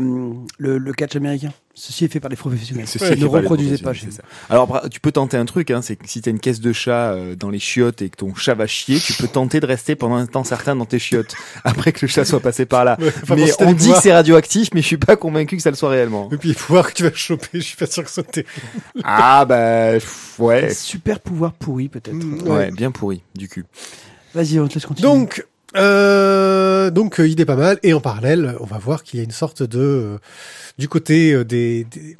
le- 0.57 0.77
le 0.79 0.93
catch 0.93 1.15
américain. 1.15 1.51
Ceci 1.75 2.05
est 2.05 2.07
fait 2.07 2.19
par 2.19 2.31
les 2.31 2.35
professionnels. 2.35 2.87
Ceci 2.87 3.15
ne 3.19 3.25
reproduisez 3.27 3.77
pas 3.77 3.93
chez 3.93 4.07
vous. 4.07 4.13
ça. 4.13 4.23
Alors 4.49 4.81
tu 4.89 4.99
peux 4.99 5.11
tenter 5.11 5.37
un 5.37 5.45
truc, 5.45 5.69
hein, 5.69 5.83
c'est 5.83 5.95
que 5.97 6.09
si 6.09 6.19
t'as 6.21 6.31
une 6.31 6.39
caisse 6.39 6.61
de 6.61 6.73
chat 6.73 7.11
euh, 7.13 7.35
dans 7.35 7.51
les 7.51 7.59
chiottes 7.59 8.01
et 8.01 8.09
que 8.09 8.17
ton 8.17 8.33
chat 8.33 8.55
va 8.55 8.65
chier, 8.65 8.97
tu 8.99 9.13
peux 9.13 9.27
tenter 9.27 9.59
de 9.59 9.67
rester 9.67 9.95
pendant 9.95 10.15
un 10.15 10.25
temps 10.25 10.43
certain 10.43 10.75
dans 10.75 10.85
tes 10.85 10.97
chiottes 10.97 11.35
après 11.63 11.91
que 11.91 11.99
le 12.01 12.07
chat 12.07 12.25
soit 12.25 12.39
passé 12.39 12.65
par 12.65 12.85
là. 12.85 12.97
Enfin, 13.21 13.35
mais 13.35 13.51
on 13.59 13.73
dit 13.73 13.91
que 13.91 14.01
c'est 14.01 14.11
radioactif, 14.13 14.69
mais 14.73 14.81
je 14.81 14.87
suis 14.87 14.97
pas 14.97 15.15
convaincu 15.15 15.57
que 15.57 15.61
ça 15.61 15.69
le 15.69 15.75
soit 15.75 15.89
réellement. 15.89 16.27
Et 16.31 16.37
puis, 16.37 16.49
les 16.49 16.55
pouvoirs 16.55 16.89
que 16.89 16.95
tu 16.95 17.03
vas 17.03 17.13
choper, 17.13 17.49
je 17.53 17.59
suis 17.59 17.77
pas 17.77 17.85
sûr 17.85 18.03
que 18.03 18.09
ah 19.03 19.45
bah 19.45 19.93
ouais, 20.39 20.73
Super 20.73 21.19
pouvoir 21.19 21.53
pourri, 21.53 21.89
peut-être. 21.89 22.13
Mm, 22.13 22.41
ouais, 22.43 22.49
ouais. 22.49 22.71
bien 22.71 22.91
pourri 22.91 23.21
du 23.35 23.47
cul. 23.47 23.65
Vas-y, 24.33 24.59
on 24.59 24.67
te 24.67 24.75
laisse 24.75 24.85
continuer. 24.85 25.09
Donc, 25.11 25.45
euh, 25.75 26.89
donc 26.91 27.19
euh, 27.19 27.27
idée 27.27 27.45
pas 27.45 27.55
mal. 27.55 27.79
Et 27.83 27.93
en 27.93 28.01
parallèle, 28.01 28.55
on 28.59 28.65
va 28.65 28.77
voir 28.77 29.03
qu'il 29.03 29.19
y 29.19 29.21
a 29.21 29.23
une 29.23 29.31
sorte 29.31 29.63
de 29.63 29.79
euh, 29.79 30.17
du 30.77 30.87
côté 30.87 31.33
euh, 31.33 31.43
des, 31.45 31.83
des 31.85 32.17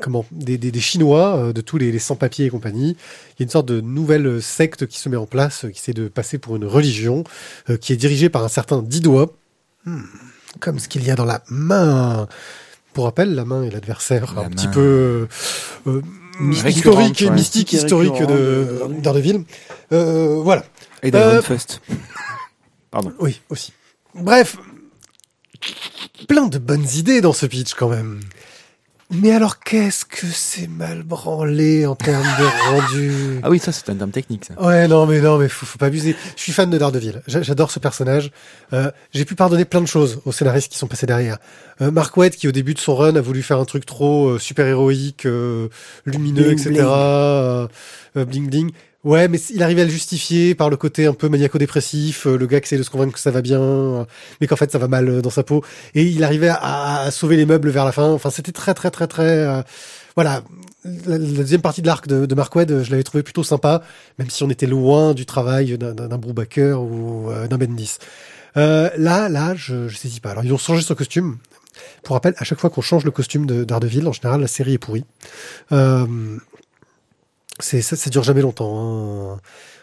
comment 0.00 0.26
des, 0.30 0.58
des, 0.58 0.70
des 0.70 0.80
Chinois, 0.80 1.36
euh, 1.36 1.52
de 1.52 1.60
tous 1.60 1.78
les, 1.78 1.90
les 1.92 1.98
sans-papiers 1.98 2.46
et 2.46 2.50
compagnie. 2.50 2.96
Il 3.30 3.40
y 3.40 3.42
a 3.42 3.44
une 3.44 3.50
sorte 3.50 3.66
de 3.66 3.80
nouvelle 3.80 4.42
secte 4.42 4.86
qui 4.86 4.98
se 4.98 5.08
met 5.08 5.16
en 5.16 5.26
place, 5.26 5.64
euh, 5.64 5.68
qui 5.70 5.80
essaie 5.80 5.92
de 5.92 6.08
passer 6.08 6.38
pour 6.38 6.56
une 6.56 6.64
religion, 6.64 7.24
euh, 7.70 7.76
qui 7.76 7.92
est 7.92 7.96
dirigée 7.96 8.28
par 8.28 8.44
un 8.44 8.48
certain 8.48 8.82
Didois, 8.82 9.34
Hmm, 9.86 10.02
comme 10.58 10.80
ce 10.80 10.88
qu'il 10.88 11.04
y 11.06 11.12
a 11.12 11.14
dans 11.14 11.24
la 11.24 11.42
main. 11.48 12.26
Pour 12.96 13.04
rappel, 13.04 13.34
la 13.34 13.44
main 13.44 13.62
est 13.62 13.68
l'adversaire 13.68 14.32
La 14.34 14.40
un 14.40 14.44
main. 14.44 14.48
petit 14.50 14.68
peu 14.68 15.28
euh, 15.86 16.00
Récurrente, 16.40 16.66
historique 16.74 17.20
et 17.20 17.24
ouais. 17.26 17.30
mystique, 17.34 17.74
et 17.74 17.76
historique 17.76 18.20
de 18.22 18.26
de- 18.26 19.00
Daredevil. 19.02 19.44
Euh, 19.92 20.40
voilà. 20.42 20.64
Et 21.02 21.10
d'Iron 21.10 21.24
Euh, 21.26 21.42
Fist. 21.42 21.82
Pardon. 22.90 23.12
Oui, 23.18 23.42
aussi. 23.50 23.74
Bref, 24.14 24.56
plein 26.26 26.46
de 26.46 26.56
bonnes 26.56 26.86
idées 26.94 27.20
dans 27.20 27.34
ce 27.34 27.44
pitch 27.44 27.74
quand 27.74 27.90
même. 27.90 28.20
Mais 29.10 29.30
alors 29.30 29.60
qu'est-ce 29.60 30.04
que 30.04 30.26
c'est 30.26 30.66
mal 30.66 31.04
branlé 31.04 31.86
en 31.86 31.94
termes 31.94 32.26
de 32.40 32.44
rendu 32.80 33.40
Ah 33.44 33.50
oui, 33.50 33.60
ça 33.60 33.70
c'est 33.70 33.88
un 33.88 33.94
terme 33.94 34.10
technique. 34.10 34.46
Ça. 34.46 34.60
Ouais, 34.60 34.88
non, 34.88 35.06
mais 35.06 35.20
non, 35.20 35.38
mais 35.38 35.48
faut, 35.48 35.64
faut 35.64 35.78
pas 35.78 35.86
abuser. 35.86 36.16
Je 36.36 36.42
suis 36.42 36.52
fan 36.52 36.68
de 36.70 36.76
Daredevil. 36.76 37.22
J'a- 37.28 37.42
J'adore 37.42 37.70
ce 37.70 37.78
personnage. 37.78 38.32
Euh, 38.72 38.90
J'ai 39.12 39.24
pu 39.24 39.36
pardonner 39.36 39.64
plein 39.64 39.80
de 39.80 39.86
choses 39.86 40.20
aux 40.24 40.32
scénaristes 40.32 40.72
qui 40.72 40.78
sont 40.78 40.88
passés 40.88 41.06
derrière. 41.06 41.38
Euh, 41.80 41.92
Mark 41.92 42.16
Waid, 42.16 42.34
qui 42.34 42.48
au 42.48 42.52
début 42.52 42.74
de 42.74 42.80
son 42.80 42.96
run 42.96 43.14
a 43.14 43.20
voulu 43.20 43.42
faire 43.42 43.60
un 43.60 43.64
truc 43.64 43.86
trop 43.86 44.30
euh, 44.30 44.38
super 44.40 44.66
héroïque, 44.66 45.24
euh, 45.26 45.68
lumineux, 46.04 46.54
Bling, 46.54 46.58
etc. 46.68 46.82
bling. 48.14 48.24
bling 48.26 48.50
bling. 48.50 48.70
Ouais, 49.06 49.28
mais 49.28 49.38
il 49.54 49.62
arrivait 49.62 49.82
à 49.82 49.84
le 49.84 49.90
justifier 49.90 50.56
par 50.56 50.68
le 50.68 50.76
côté 50.76 51.06
un 51.06 51.12
peu 51.14 51.28
maniaco-dépressif, 51.28 52.26
euh, 52.26 52.36
le 52.36 52.46
gars 52.48 52.60
qui 52.60 52.66
essaie 52.66 52.76
de 52.76 52.82
se 52.82 52.90
convaincre 52.90 53.12
que 53.12 53.20
ça 53.20 53.30
va 53.30 53.40
bien, 53.40 53.60
euh, 53.62 54.04
mais 54.40 54.48
qu'en 54.48 54.56
fait 54.56 54.72
ça 54.72 54.78
va 54.78 54.88
mal 54.88 55.08
euh, 55.08 55.22
dans 55.22 55.30
sa 55.30 55.44
peau. 55.44 55.62
Et 55.94 56.02
il 56.02 56.24
arrivait 56.24 56.50
à, 56.50 57.08
sauver 57.12 57.36
les 57.36 57.46
meubles 57.46 57.70
vers 57.70 57.84
la 57.84 57.92
fin. 57.92 58.10
Enfin, 58.10 58.30
c'était 58.30 58.50
très, 58.50 58.74
très, 58.74 58.90
très, 58.90 59.06
très. 59.06 59.22
euh, 59.46 59.62
voilà. 60.16 60.42
La, 61.06 61.18
deuxième 61.18 61.60
partie 61.62 61.82
de 61.82 61.86
l'arc 61.86 62.08
de, 62.08 62.26
de 62.26 62.34
Mark 62.34 62.54
Waid, 62.56 62.82
je 62.82 62.90
l'avais 62.90 63.04
trouvé 63.04 63.22
plutôt 63.22 63.44
sympa, 63.44 63.82
même 64.18 64.28
si 64.28 64.42
on 64.42 64.50
était 64.50 64.66
loin 64.66 65.14
du 65.14 65.24
travail 65.24 65.78
d'un- 65.78 66.18
Brubaker 66.18 66.80
ou 66.82 67.30
d'un 67.48 67.58
Bendis. 67.58 67.98
Euh, 68.56 68.90
là, 68.96 69.28
là, 69.28 69.54
je, 69.54 69.86
je 69.88 69.96
saisis 69.96 70.20
pas. 70.20 70.30
Alors, 70.30 70.44
ils 70.44 70.52
ont 70.52 70.58
changé 70.58 70.82
son 70.82 70.94
costume. 70.94 71.38
Pour 72.02 72.14
rappel, 72.14 72.34
à 72.38 72.44
chaque 72.44 72.58
fois 72.58 72.70
qu'on 72.70 72.80
change 72.80 73.04
le 73.04 73.10
costume 73.10 73.46
de 73.46 73.66
en 73.70 74.12
général, 74.12 74.40
la 74.40 74.46
série 74.46 74.74
est 74.74 74.78
pourrie. 74.78 75.04
Euh, 75.72 76.06
c'est 77.60 77.82
ça, 77.82 77.96
ça 77.96 78.10
dure 78.10 78.22
jamais 78.22 78.42
longtemps. 78.42 79.34
hein. 79.34 79.40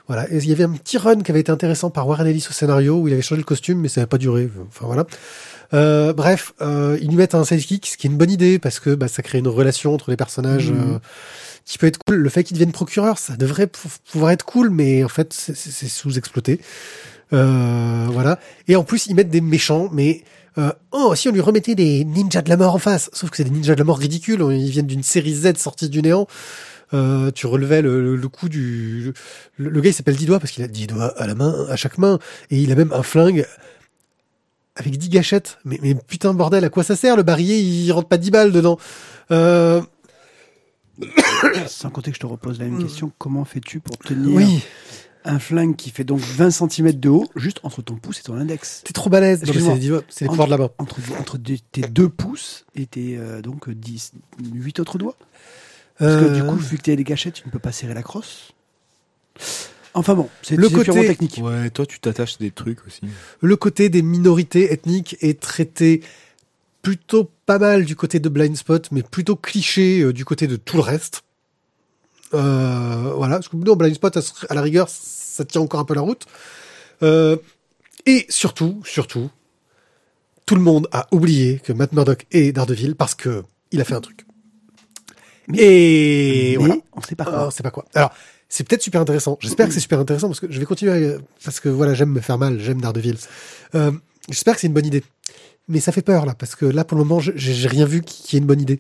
Voilà. 0.08 0.30
Et 0.32 0.38
il 0.38 0.50
y 0.50 0.52
avait 0.52 0.66
un 0.66 0.72
petit 0.72 0.98
run 0.98 1.22
qui 1.22 1.32
avait 1.32 1.40
été 1.40 1.52
intéressant 1.52 1.90
par 1.90 2.08
Warren 2.08 2.28
Ellis 2.28 2.46
au 2.50 2.54
scénario 2.54 2.98
où 3.00 3.08
il 3.08 3.14
avait 3.14 3.22
changé 3.22 3.40
le 3.40 3.46
costume, 3.46 3.80
mais 3.80 3.88
ça 3.88 4.02
n'avait 4.02 4.10
pas 4.10 4.18
duré. 4.18 4.50
Enfin 4.68 4.86
voilà. 4.86 5.06
Euh, 5.74 6.12
bref, 6.14 6.54
euh, 6.62 6.98
ils 7.02 7.08
lui 7.08 7.16
mettent 7.16 7.36
un 7.36 7.46
sidekick, 7.46 7.88
ce 7.88 7.98
qui 7.98 8.08
est 8.08 8.10
une 8.12 8.18
bonne 8.18 8.30
idée 8.30 8.60
parce 8.60 8.80
que 8.80 8.94
bah, 8.96 9.08
ça 9.08 9.24
crée 9.24 9.38
une 9.40 9.48
relation 9.48 9.94
entre 9.94 10.12
les 10.12 10.18
personnages 10.18 10.72
Mhm. 10.72 10.96
euh, 10.96 11.00
qui 11.66 11.78
peut 11.78 11.88
être 11.88 12.00
cool. 12.06 12.18
Le 12.18 12.30
fait 12.30 12.44
qu'il 12.44 12.56
devienne 12.56 12.74
procureur, 12.74 13.18
ça 13.18 13.38
devrait 13.38 13.68
pou- 13.68 13.88
pouvoir 14.12 14.32
être 14.32 14.44
cool, 14.46 14.70
mais 14.70 15.04
en 15.06 15.10
fait, 15.10 15.32
c'est 15.34 15.88
sous-exploité. 15.88 16.60
Euh, 17.32 18.08
voilà. 18.12 18.40
Et 18.68 18.76
en 18.76 18.84
plus, 18.84 19.08
ils 19.08 19.16
mettent 19.16 19.30
des 19.30 19.42
méchants, 19.42 19.90
mais 19.92 20.24
euh, 20.58 20.72
oh, 20.92 21.16
si 21.16 21.30
on 21.30 21.32
lui 21.32 21.42
remettait 21.42 21.76
des 21.76 22.06
ninjas 22.06 22.42
de 22.42 22.50
la 22.50 22.58
mort 22.58 22.76
en 22.76 22.80
face, 22.80 23.10
sauf 23.14 23.30
que 23.32 23.38
c'est 23.38 23.44
des 23.46 23.50
ninjas 23.50 23.74
de 23.74 23.80
la 23.80 23.86
mort 23.86 23.98
ridicules. 23.98 24.42
Ils 24.52 24.70
viennent 24.70 24.86
d'une 24.88 25.02
série 25.04 25.34
Z 25.34 25.54
sortie 25.58 25.90
du 25.90 26.02
néant. 26.02 26.28
Euh, 26.94 27.32
tu 27.32 27.48
relevais 27.48 27.82
le, 27.82 28.16
le, 28.16 28.28
coup 28.28 28.50
du 28.50 29.14
le, 29.58 29.70
le 29.70 29.82
gars 29.82 29.90
il 29.90 29.94
s'appelle 29.94 30.16
10 30.16 30.28
doigts 30.28 30.40
parce 30.40 30.52
qu'il 30.52 30.64
a 30.64 30.68
10 30.68 30.88
doigts 30.88 31.20
à 31.20 31.26
la 31.26 31.34
main 31.34 31.66
à 31.70 31.76
chaque 31.76 31.98
main 31.98 32.20
et 32.52 32.58
il 32.62 32.72
a 32.72 32.76
même 32.76 32.94
un 32.94 33.02
flingue 33.02 33.48
avec 34.76 34.98
10 34.98 35.10
gâchettes. 35.10 35.58
Mais, 35.66 35.80
mais 35.82 35.96
putain 35.96 36.34
bordel 36.34 36.64
à 36.64 36.70
quoi 36.70 36.84
ça 36.84 36.96
sert 36.96 37.16
le 37.16 37.24
barillet 37.24 37.62
il 37.62 37.92
rentre 37.92 38.08
pas 38.08 38.18
10 38.18 38.32
balles 38.32 38.52
dedans. 38.52 38.78
Euh, 39.32 39.82
Sans 41.68 41.90
compter 41.90 42.12
que 42.12 42.16
je 42.16 42.22
te 42.22 42.26
repose 42.26 42.60
la 42.60 42.66
même 42.66 42.82
question, 42.82 43.12
comment 43.18 43.46
fais-tu 43.46 43.80
pour 43.80 43.98
tenir 43.98 44.36
oui. 44.36 44.64
un 45.26 45.40
flingue 45.40 45.76
qui 45.76 45.90
fait 45.90 46.04
donc 46.04 46.20
20 46.20 46.52
cm 46.52 46.92
de 46.94 47.10
haut, 47.10 47.28
juste 47.36 47.60
entre 47.64 47.82
ton 47.82 47.96
pouce 47.96 48.20
et 48.20 48.24
ton 48.24 48.36
index? 48.36 48.82
T'es 48.86 48.94
trop 48.94 49.10
balèze. 49.10 49.40
C'est 50.10 50.26
les 50.26 50.28
pouvoirs 50.30 50.48
de 50.48 50.52
la 50.52 50.58
main. 50.58 50.70
Entre, 50.78 51.38
tes 51.72 51.82
deux 51.82 52.10
pouces 52.10 52.66
et 52.76 52.86
tes 52.86 53.18
euh, 53.18 53.42
donc 53.42 53.70
10, 53.70 54.14
8 54.54 54.80
autres 54.80 54.98
doigts? 54.98 55.18
Parce 56.04 56.22
que 56.22 56.26
Euh, 56.30 56.36
du 56.36 56.44
coup, 56.44 56.56
vu 56.56 56.78
que 56.78 56.82
tu 56.84 56.92
as 56.92 56.96
des 56.96 57.04
gâchettes, 57.04 57.36
tu 57.36 57.44
ne 57.48 57.52
peux 57.52 57.60
pas 57.60 57.72
serrer 57.72 57.94
la 57.94 58.04
crosse. 58.04 58.52
Enfin 59.94 60.16
bon, 60.16 60.30
c'est 60.42 60.56
Le 60.56 60.70
côté- 60.70 60.92
technique. 61.08 61.40
Ouais, 61.42 61.70
toi 61.70 61.86
tu 61.86 62.00
t'attaches 62.00 62.38
des 62.40 62.52
trucs 62.52 62.86
aussi. 62.88 63.02
le 63.42 63.56
côté 63.56 63.90
des 63.90 64.02
minorités 64.02 64.74
ethniques 64.74 65.18
est 65.22 65.40
traité 65.40 66.02
plutôt 66.82 67.30
pas 67.46 67.60
mal 67.60 67.86
du 67.86 67.96
côté 67.96 68.20
de 68.20 68.28
Blind 68.28 68.56
Spot, 68.58 68.88
mais 68.92 69.04
plutôt 69.04 69.36
cliché 69.36 70.02
euh, 70.02 70.12
du 70.12 70.26
côté 70.26 70.48
de 70.48 70.56
tout 70.56 70.76
le 70.78 70.82
reste. 70.84 71.22
Euh, 72.34 73.14
voilà, 73.16 73.36
parce 73.36 73.48
que 73.50 73.56
non, 73.56 73.76
Blind 73.76 73.94
Spot, 73.96 74.18
à, 74.18 74.22
à 74.50 74.54
la 74.56 74.62
rigueur, 74.62 74.90
ça 74.90 75.46
tient 75.46 75.62
encore 75.62 75.80
un 75.80 75.86
peu 75.86 75.94
la 75.94 76.02
route. 76.02 76.26
Euh, 77.04 77.38
et 78.06 78.26
surtout, 78.30 78.82
surtout, 78.86 79.30
tout 80.46 80.56
le 80.56 80.62
monde 80.62 80.88
a 80.92 81.08
oublié 81.12 81.60
que 81.64 81.72
Matt 81.72 81.94
Murdock 81.94 82.26
est 82.32 82.52
Daredevil 82.52 82.96
parce 82.96 83.16
que 83.16 83.44
il 83.72 83.80
a 83.80 83.84
fait 83.86 83.94
un 83.96 84.02
truc. 84.02 84.26
Et 85.54 86.52
Mais 86.52 86.56
voilà. 86.58 86.76
on 86.94 87.02
sait 87.02 87.16
pas 87.16 87.26
Ah, 87.28 87.32
quoi. 87.32 87.48
on 87.48 87.52
sait 87.52 87.64
pas 87.64 87.72
quoi. 87.72 87.86
Alors, 87.94 88.12
c'est 88.50 88.68
peut-être 88.68 88.82
super 88.84 89.02
intéressant. 89.02 89.38
J'espère 89.42 89.68
que 89.68 89.74
c'est 89.74 89.80
super 89.80 90.00
intéressant 90.00 90.28
parce 90.28 90.40
que 90.40 90.52
je 90.52 90.60
vais 90.60 90.66
continuer 90.66 91.14
à- 91.14 91.18
parce 91.44 91.60
que 91.60 91.70
voilà, 91.70 91.94
j'aime 91.94 92.10
me 92.12 92.20
faire 92.22 92.38
mal, 92.38 92.60
j'aime 92.60 92.82
Daredevil. 92.82 93.18
Euh, 93.76 93.92
J'espère 94.30 94.54
que 94.56 94.62
c'est 94.62 94.68
une 94.68 94.74
bonne 94.74 94.86
idée. 94.86 95.04
Mais 95.68 95.80
ça 95.82 95.92
fait 95.92 96.02
peur 96.02 96.26
là 96.26 96.34
parce 96.34 96.56
que 96.56 96.66
là 96.66 96.84
pour 96.86 96.98
le 96.98 97.04
moment, 97.04 97.20
j'ai 97.20 97.68
rien 97.68 97.86
vu 97.86 98.02
qui, 98.02 98.24
qui 98.24 98.36
est 98.36 98.40
une 98.40 98.46
bonne 98.46 98.62
idée. 98.62 98.80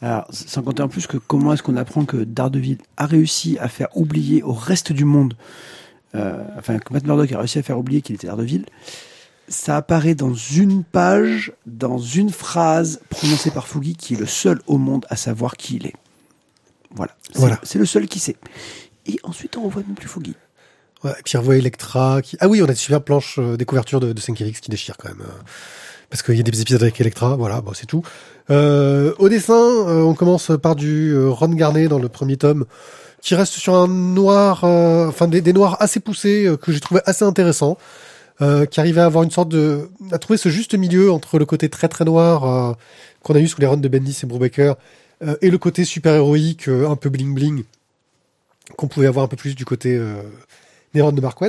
Alors, 0.00 0.26
sans 0.32 0.62
compter 0.62 0.82
en 0.82 0.88
plus 0.88 1.06
que 1.06 1.16
comment 1.18 1.52
est-ce 1.52 1.62
qu'on 1.62 1.76
apprend 1.76 2.04
que 2.06 2.16
Daredevil 2.16 2.78
a 2.96 3.06
réussi 3.06 3.58
à 3.60 3.68
faire 3.68 3.88
oublier 3.96 4.42
au 4.42 4.52
reste 4.52 4.92
du 4.92 5.04
monde, 5.04 5.34
euh, 6.14 6.42
enfin 6.58 6.78
que 6.78 6.92
Matt 6.92 7.04
Murdock 7.04 7.30
a 7.32 7.38
réussi 7.38 7.58
à 7.58 7.62
faire 7.62 7.78
oublier 7.78 8.00
qu'il 8.00 8.14
était 8.16 8.26
Daredevil, 8.28 8.64
ça 9.52 9.76
apparaît 9.76 10.14
dans 10.14 10.34
une 10.34 10.82
page, 10.84 11.52
dans 11.66 11.98
une 11.98 12.30
phrase 12.30 13.00
prononcée 13.10 13.50
par 13.50 13.66
Fougi, 13.68 13.94
qui 13.96 14.14
est 14.14 14.18
le 14.18 14.26
seul 14.26 14.60
au 14.66 14.78
monde 14.78 15.06
à 15.10 15.16
savoir 15.16 15.56
qui 15.56 15.76
il 15.76 15.86
est. 15.86 15.94
Voilà. 16.94 17.14
C'est- 17.32 17.38
Voilà. 17.38 17.60
C'est 17.62 17.78
le 17.78 17.86
seul 17.86 18.06
qui 18.08 18.18
sait. 18.18 18.36
Et 19.06 19.18
ensuite, 19.22 19.56
on 19.56 19.62
revoit 19.64 19.82
même 19.86 19.94
plus 19.94 20.08
Fougi. 20.08 20.34
Ouais, 21.04 21.10
et 21.18 21.22
puis 21.24 21.36
on 21.36 21.52
Electra 21.52 22.22
qui. 22.22 22.36
Ah 22.40 22.48
oui, 22.48 22.62
on 22.62 22.64
a 22.64 22.68
des 22.68 22.74
super 22.76 23.02
planches 23.02 23.36
euh, 23.38 23.56
des 23.56 23.64
couvertures 23.64 23.98
de, 24.00 24.12
de 24.12 24.20
Sienkiewicz 24.20 24.60
qui 24.60 24.70
déchirent 24.70 24.96
quand 24.96 25.08
même. 25.08 25.22
euh, 25.22 25.42
parce 26.10 26.22
qu'il 26.22 26.36
y 26.36 26.40
a 26.40 26.42
des 26.42 26.60
épisodes 26.60 26.82
avec 26.82 27.00
Electra, 27.00 27.36
voilà, 27.36 27.60
bon, 27.62 27.72
c'est 27.74 27.86
tout. 27.86 28.02
Euh, 28.50 29.14
au 29.18 29.28
dessin, 29.30 29.54
on 29.56 30.14
commence 30.14 30.52
par 30.62 30.76
du 30.76 31.16
Ron 31.26 31.48
Garnet 31.54 31.88
dans 31.88 31.98
le 31.98 32.08
premier 32.10 32.36
tome, 32.36 32.66
qui 33.22 33.34
reste 33.34 33.54
sur 33.54 33.74
un 33.74 33.88
noir, 33.88 34.62
enfin 34.64 35.26
des, 35.26 35.40
des 35.40 35.54
noirs 35.54 35.78
assez 35.80 36.00
poussés 36.00 36.54
que 36.60 36.70
j'ai 36.70 36.80
trouvé 36.80 37.00
assez 37.06 37.24
intéressant, 37.24 37.78
euh, 38.42 38.66
qui 38.66 38.80
arrivait 38.80 39.00
à 39.00 39.04
avoir 39.04 39.22
une 39.22 39.30
sorte 39.30 39.50
de, 39.50 39.88
à 40.10 40.18
trouver 40.18 40.36
ce 40.36 40.48
juste 40.48 40.74
milieu 40.74 41.12
entre 41.12 41.38
le 41.38 41.46
côté 41.46 41.68
très 41.68 41.86
très 41.86 42.04
noir 42.04 42.44
euh, 42.44 42.72
qu'on 43.22 43.36
a 43.36 43.38
eu 43.38 43.46
sous 43.46 43.60
les 43.60 43.68
runs 43.68 43.76
de 43.76 43.86
Bendis 43.86 44.18
et 44.20 44.26
Brubaker 44.26 44.74
euh, 45.22 45.36
et 45.42 45.48
le 45.48 45.58
côté 45.58 45.84
super 45.84 46.12
héroïque, 46.14 46.66
un 46.66 46.96
peu 46.96 47.08
bling 47.08 47.34
bling, 47.34 47.62
qu'on 48.76 48.88
pouvait 48.88 49.06
avoir 49.06 49.24
un 49.24 49.28
peu 49.28 49.36
plus 49.36 49.54
du 49.54 49.64
côté 49.64 49.96
des 50.92 51.02
de 51.02 51.20
Mark. 51.20 51.40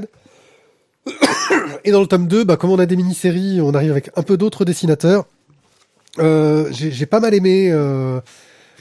Et 1.84 1.92
dans 1.92 2.00
le 2.00 2.06
tome 2.06 2.28
2, 2.28 2.44
bah, 2.44 2.58
comme 2.58 2.70
on 2.70 2.78
a 2.78 2.86
des 2.86 2.96
mini-séries, 2.96 3.60
on 3.60 3.74
arrive 3.74 3.90
avec 3.90 4.12
un 4.16 4.22
peu 4.22 4.38
d'autres 4.38 4.64
dessinateurs. 4.64 5.26
J'ai 6.20 7.06
pas 7.08 7.20
mal 7.20 7.34
aimé 7.34 7.72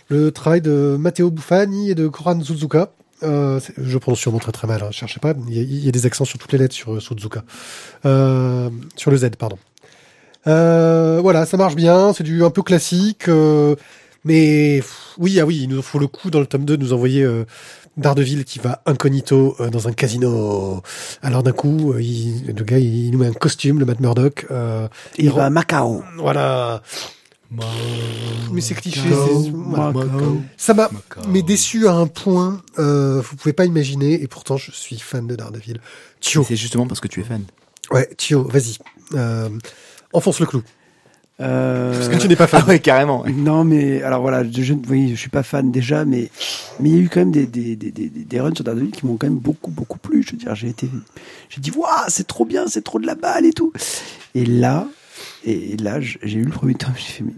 le 0.09 0.31
travail 0.33 0.61
de 0.61 0.97
Matteo 1.01 1.31
Buffani 1.31 1.91
et 1.91 1.95
de 1.95 2.09
Koran 2.09 2.43
Suzuka. 2.43 2.93
Euh, 3.23 3.61
je 3.79 3.99
prononce 3.99 4.18
sûrement 4.20 4.39
très 4.39 4.53
très 4.53 4.66
mal, 4.66 4.83
hein, 4.83 4.91
cherchez 4.91 5.20
pas. 5.20 5.35
Il 5.49 5.55
y, 5.55 5.59
a, 5.61 5.62
il 5.62 5.85
y 5.85 5.89
a 5.89 5.93
des 5.93 6.07
accents 6.07 6.25
sur 6.25 6.39
toutes 6.39 6.53
les 6.53 6.59
lettres 6.59 6.75
sur 6.75 6.95
euh, 6.95 7.01
Suzuka. 7.01 7.45
Euh, 8.07 8.68
sur 8.97 9.11
le 9.11 9.16
Z, 9.16 9.31
pardon. 9.39 9.59
Euh, 10.47 11.20
voilà, 11.23 11.47
ça 11.47 11.57
marche 11.57 11.77
bien, 11.77 12.12
c'est 12.12 12.25
du 12.25 12.43
un 12.45 12.51
peu 12.51 12.62
classique. 12.62 13.29
euh, 13.29 13.77
mais 14.25 14.77
pff, 14.79 15.14
oui, 15.18 15.39
ah 15.41 15.47
oui, 15.47 15.61
il 15.62 15.68
nous 15.68 15.83
faut 15.83 15.99
le 15.99 16.07
coup 16.07 16.31
dans 16.31 16.41
le 16.41 16.47
tome 16.47 16.64
2 16.64 16.77
de 16.77 16.83
nous 16.83 16.93
envoyer 16.93 17.23
euh, 17.23 17.45
Daredevil 17.97 18.45
qui 18.45 18.59
va 18.59 18.83
incognito 18.87 19.57
dans 19.70 19.87
un 19.89 19.93
casino. 19.93 20.83
Alors 21.23 21.43
d'un 21.43 21.53
coup, 21.53 21.95
il- 21.99 22.47
le 22.57 22.64
gars, 22.64 22.79
il, 22.79 23.11
nous 23.11 23.18
met 23.18 23.27
un 23.27 23.33
costume, 23.33 23.79
le 23.79 23.85
Matt 23.85 24.01
Murdock. 24.01 24.47
Il 25.18 25.29
rend- 25.31 25.37
va 25.39 25.47
à 25.47 25.51
Macao. 25.51 26.03
Voilà. 26.18 26.83
Mais 28.53 28.61
c'est 28.61 28.74
cliché. 28.74 29.00
Ça 30.57 30.74
m'a 30.74 30.90
mais 31.28 31.42
déçu 31.42 31.86
à 31.88 31.92
un 31.92 32.07
point, 32.07 32.62
euh, 32.78 33.20
vous 33.22 33.36
pouvez 33.36 33.53
pas 33.53 33.64
imaginer. 33.64 34.22
Et 34.22 34.26
pourtant, 34.26 34.57
je 34.57 34.70
suis 34.72 34.98
fan 34.98 35.26
de 35.26 35.36
Daredevil. 35.36 35.80
Tio, 36.20 36.44
C'est 36.46 36.57
justement 36.57 36.86
parce 36.86 37.00
que 37.00 37.09
tu 37.09 37.20
es 37.20 37.24
fan. 37.24 37.42
ouais, 37.90 38.09
Tio, 38.16 38.42
vas-y, 38.44 38.78
euh, 39.14 39.48
enfonce 40.12 40.40
le 40.40 40.46
clou. 40.46 40.62
Euh, 41.40 41.92
Parce 41.96 42.09
que 42.09 42.16
tu 42.22 42.28
n'es 42.28 42.36
pas 42.36 42.46
fan. 42.46 42.62
Ah 42.64 42.68
ouais, 42.68 42.78
carrément. 42.78 43.24
Non, 43.26 43.64
mais 43.64 44.03
alors 44.03 44.20
voilà, 44.20 44.44
je, 44.48 44.62
je, 44.62 44.74
oui, 44.88 45.11
je 45.11 45.16
suis 45.16 45.30
pas 45.30 45.42
fan 45.42 45.72
déjà, 45.72 46.05
mais 46.05 46.30
mais 46.78 46.90
il 46.90 46.94
y 46.96 46.98
a 46.98 47.03
eu 47.03 47.09
quand 47.09 47.20
même 47.20 47.32
des, 47.32 47.46
des, 47.46 47.74
des, 47.74 47.90
des, 47.90 48.09
des 48.11 48.40
runs 48.40 48.55
sur 48.55 48.62
Daredevil 48.64 48.90
qui 48.92 49.07
m'ont 49.07 49.16
quand 49.16 49.26
même 49.26 49.38
beaucoup, 49.38 49.70
beaucoup 49.72 49.98
plu. 49.98 50.22
Je 50.22 50.32
veux 50.32 50.36
dire, 50.36 50.55
j'ai 50.55 50.68
été, 50.68 50.88
j'ai 51.48 51.61
dit, 51.61 51.72
waouh, 51.72 51.88
c'est 52.09 52.26
trop 52.28 52.44
bien, 52.44 52.66
c'est 52.68 52.82
trop 52.84 53.00
de 53.00 53.07
la 53.07 53.16
balle 53.16 53.44
et 53.46 53.53
tout. 53.53 53.72
Et 54.36 54.44
là, 54.44 54.86
et 55.44 55.76
là, 55.78 56.00
j'ai 56.00 56.38
eu 56.38 56.44
le 56.44 56.53
premier 56.53 56.74
tome, 56.74 56.92
j'ai 56.96 57.03
fait, 57.12 57.24
mais 57.24 57.32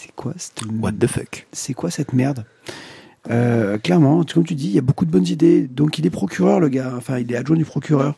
c'est 0.00 0.14
quoi 0.14 0.32
cette, 0.36 0.62
What 0.80 0.92
the 0.92 1.06
fuck? 1.08 1.46
c'est 1.52 1.74
quoi 1.74 1.90
cette 1.90 2.12
merde? 2.12 2.44
Euh, 3.30 3.78
Clairement, 3.78 4.24
comme 4.24 4.44
tu 4.44 4.54
dis, 4.54 4.66
il 4.68 4.74
y 4.74 4.78
a 4.78 4.82
beaucoup 4.82 5.04
de 5.04 5.10
bonnes 5.10 5.26
idées. 5.26 5.62
Donc, 5.62 5.98
il 5.98 6.06
est 6.06 6.10
procureur, 6.10 6.60
le 6.60 6.68
gars. 6.68 6.92
Enfin, 6.96 7.18
il 7.18 7.32
est 7.32 7.36
adjoint 7.36 7.56
du 7.56 7.64
procureur. 7.64 8.14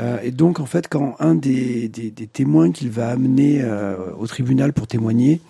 Euh, 0.00 0.18
et 0.22 0.30
donc, 0.30 0.60
en 0.60 0.66
fait, 0.66 0.86
quand 0.88 1.16
un 1.18 1.34
des, 1.34 1.88
des, 1.88 2.10
des 2.10 2.26
témoins 2.26 2.72
qu'il 2.72 2.90
va 2.90 3.08
amener 3.08 3.62
euh, 3.62 3.96
au 4.18 4.26
tribunal 4.26 4.74
pour 4.74 4.86
témoigner, 4.86 5.40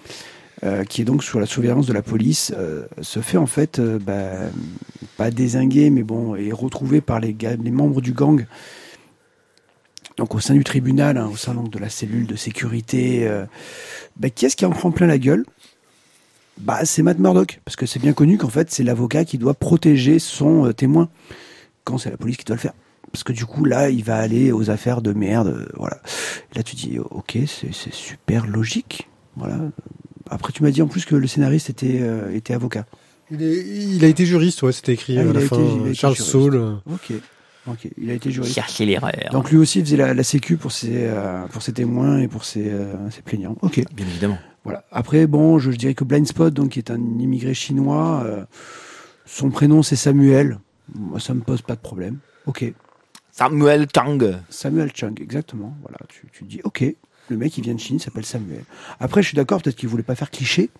euh, 0.63 0.85
qui 0.85 1.03
est 1.03 1.05
donc 1.05 1.25
sous 1.25 1.41
la 1.41 1.47
surveillance 1.47 1.87
de 1.87 1.93
la 1.93 2.03
police, 2.03 2.55
se 3.01 3.21
fait 3.21 3.39
en 3.39 3.47
fait 3.47 3.81
bah, 3.81 4.51
pas 5.17 5.31
désinguer, 5.33 5.91
mais 5.91 6.05
bon, 6.05 6.37
est 6.37 6.53
retrouvé 6.53 7.01
par 7.01 7.19
les, 7.19 7.35
gars, 7.35 7.57
les 7.57 7.71
membres 7.73 8.01
du 8.01 8.13
gang 8.13 8.47
donc 10.19 10.35
au 10.35 10.41
sein 10.41 10.55
du 10.55 10.65
tribunal, 10.65 11.17
hein, 11.17 11.29
au 11.33 11.37
sein 11.37 11.55
donc, 11.55 11.71
de 11.71 11.79
la 11.79 11.89
cellule 11.89 12.27
de 12.27 12.37
sécurité, 12.37 13.27
euh, 13.27 13.47
bah, 14.17 14.29
qui 14.31 14.45
est-ce 14.47 14.57
qui 14.57 14.67
en 14.67 14.71
prend 14.71 14.91
plein 14.91 15.07
la 15.07 15.19
gueule? 15.19 15.47
Bah, 16.59 16.85
c'est 16.85 17.03
Matt 17.03 17.19
Murdock, 17.21 17.61
parce 17.65 17.77
que 17.77 17.87
c'est 17.87 18.01
bien 18.01 18.13
connu 18.13 18.37
qu'en 18.37 18.49
fait, 18.49 18.71
c'est 18.71 18.83
l'avocat 18.83 19.25
qui 19.25 19.39
doit 19.39 19.55
protéger 19.55 20.19
son 20.19 20.67
euh, 20.67 20.73
témoin 20.73 21.09
quand 21.85 21.99
c'est 21.99 22.11
la 22.11 22.17
police 22.17 22.37
qui 22.37 22.45
doit 22.45 22.57
le 22.57 22.61
faire. 22.61 22.75
Parce 23.13 23.23
que 23.23 23.33
du 23.33 23.47
coup, 23.47 23.65
là, 23.65 23.89
il 23.91 24.03
va 24.05 24.17
aller 24.17 24.51
aux 24.53 24.69
affaires 24.71 25.01
de 25.01 25.13
merde, 25.13 25.47
euh, 25.49 25.67
voilà. 25.77 25.99
Là, 26.57 26.63
tu 26.65 26.75
dis, 26.75 26.99
ok, 26.99 27.39
c'est 27.47 27.73
super 27.93 28.47
logique, 28.47 29.09
voilà. 29.37 29.59
Après, 30.31 30.53
tu 30.53 30.63
m'as 30.65 30.71
dit 30.73 30.83
en 30.83 30.89
plus 30.89 31.05
que 31.07 31.15
le 31.15 31.27
scénariste 31.29 31.71
était, 31.71 32.01
euh, 32.03 32.35
était 32.35 32.53
avocat. 32.55 32.85
Il, 33.31 33.43
est- 33.43 33.65
il 33.97 34.05
a 34.05 34.09
été 34.09 34.27
juriste, 34.27 34.63
ouais, 34.63 34.73
c'était 34.73 34.95
écrit 34.95 35.17
Ah, 35.19 35.23
à 35.23 35.33
la 35.33 35.41
fin. 35.41 35.57
été- 35.87 35.95
Charles. 35.95 36.17
Saul. 36.17 36.81
Ok, 36.93 37.13
ok, 37.71 37.89
il 37.97 38.11
a 38.11 38.15
été 38.15 38.31
juriste. 38.31 38.55
Chercher 38.55 38.87
l'erreur. 38.87 39.13
Donc 39.33 39.51
lui 39.51 39.59
aussi 39.59 39.81
il 39.81 39.85
faisait 39.85 39.97
la, 39.97 40.15
la 40.15 40.23
sécu 40.23 40.57
pour 40.57 40.73
ses, 40.73 41.07
euh, 41.07 41.47
pour 41.47 41.63
ses 41.63 41.73
témoins 41.73 42.19
et 42.19 42.29
pour 42.29 42.45
ses, 42.45 42.71
euh, 42.71 43.11
ses 43.11 43.23
plaignants. 43.23 43.57
Ok. 43.63 43.83
Bien 43.95 44.07
évidemment. 44.07 44.39
Voilà. 44.65 44.85
Après, 44.91 45.27
bon, 45.27 45.59
je, 45.59 45.71
je 45.71 45.77
dirais 45.77 45.95
que 45.95 46.05
Blind 46.05 46.27
Spot, 46.27 46.53
donc, 46.53 46.71
qui 46.71 46.79
est 46.79 46.91
un 46.91 46.97
immigré 46.97 47.55
chinois, 47.55 48.23
euh, 48.27 48.45
son 49.25 49.51
prénom 49.51 49.83
c'est 49.83 49.97
Samuel. 49.97 50.59
Moi, 50.95 51.21
ça 51.21 51.33
me 51.35 51.41
pose 51.41 51.63
pas 51.63 51.75
de 51.75 51.81
problème. 51.81 52.19
Ok. 52.47 52.65
Samuel 53.31 53.87
Chang. 53.95 54.19
Samuel 54.49 54.91
Chung, 54.95 55.21
exactement. 55.21 55.77
Voilà. 55.83 55.99
Tu, 56.09 56.27
tu 56.33 56.45
dis, 56.45 56.61
ok, 56.65 56.85
le 57.29 57.37
mec 57.37 57.57
il 57.57 57.63
vient 57.63 57.75
de 57.75 57.81
Chine, 57.81 57.97
il 57.97 58.01
s'appelle 58.01 58.25
Samuel. 58.27 58.65
Après, 58.99 59.23
je 59.23 59.29
suis 59.29 59.37
d'accord, 59.37 59.63
peut-être 59.63 59.77
qu'il 59.77 59.89
voulait 59.89 60.03
pas 60.03 60.17
faire 60.17 60.31
cliché, 60.31 60.71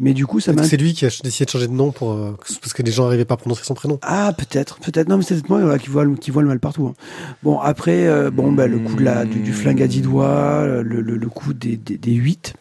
mais 0.00 0.14
du 0.14 0.26
coup, 0.26 0.40
ça 0.40 0.52
m'a. 0.52 0.62
C'est 0.64 0.76
lui 0.76 0.92
qui 0.94 1.04
a 1.06 1.08
décidé 1.22 1.44
de 1.44 1.50
changer 1.50 1.66
de 1.68 1.72
nom 1.72 1.90
pour, 1.92 2.12
euh, 2.12 2.36
parce 2.60 2.72
que 2.72 2.82
les 2.82 2.92
gens 2.92 3.04
n'arrivaient 3.04 3.24
pas 3.24 3.34
à 3.34 3.38
prononcer 3.38 3.64
son 3.64 3.74
prénom. 3.74 3.98
Ah, 4.02 4.32
peut-être, 4.36 4.78
peut-être. 4.80 5.08
Non, 5.08 5.16
mais 5.18 5.22
c'est 5.24 5.34
peut-être 5.34 5.48
moi 5.48 5.60
voilà, 5.60 5.78
qui, 5.78 5.88
voit 5.90 6.04
le, 6.04 6.14
qui 6.16 6.30
voit 6.30 6.42
le 6.42 6.48
mal 6.48 6.60
partout. 6.60 6.86
hein. 6.86 6.94
Bon, 7.42 7.58
après, 7.58 8.06
euh, 8.06 8.30
bon, 8.30 8.52
bah, 8.52 8.66
le 8.66 8.78
coup 8.78 8.94
de 8.96 9.04
la, 9.04 9.24
du, 9.24 9.40
du 9.40 9.52
flingue 9.52 9.82
à 9.82 9.86
10 9.86 10.02
doigts, 10.02 10.66
le, 10.66 10.82
le, 11.00 11.16
le 11.16 11.28
coup 11.28 11.52
des, 11.52 11.76
des, 11.76 11.98
des 11.98 12.12
8. 12.12 12.54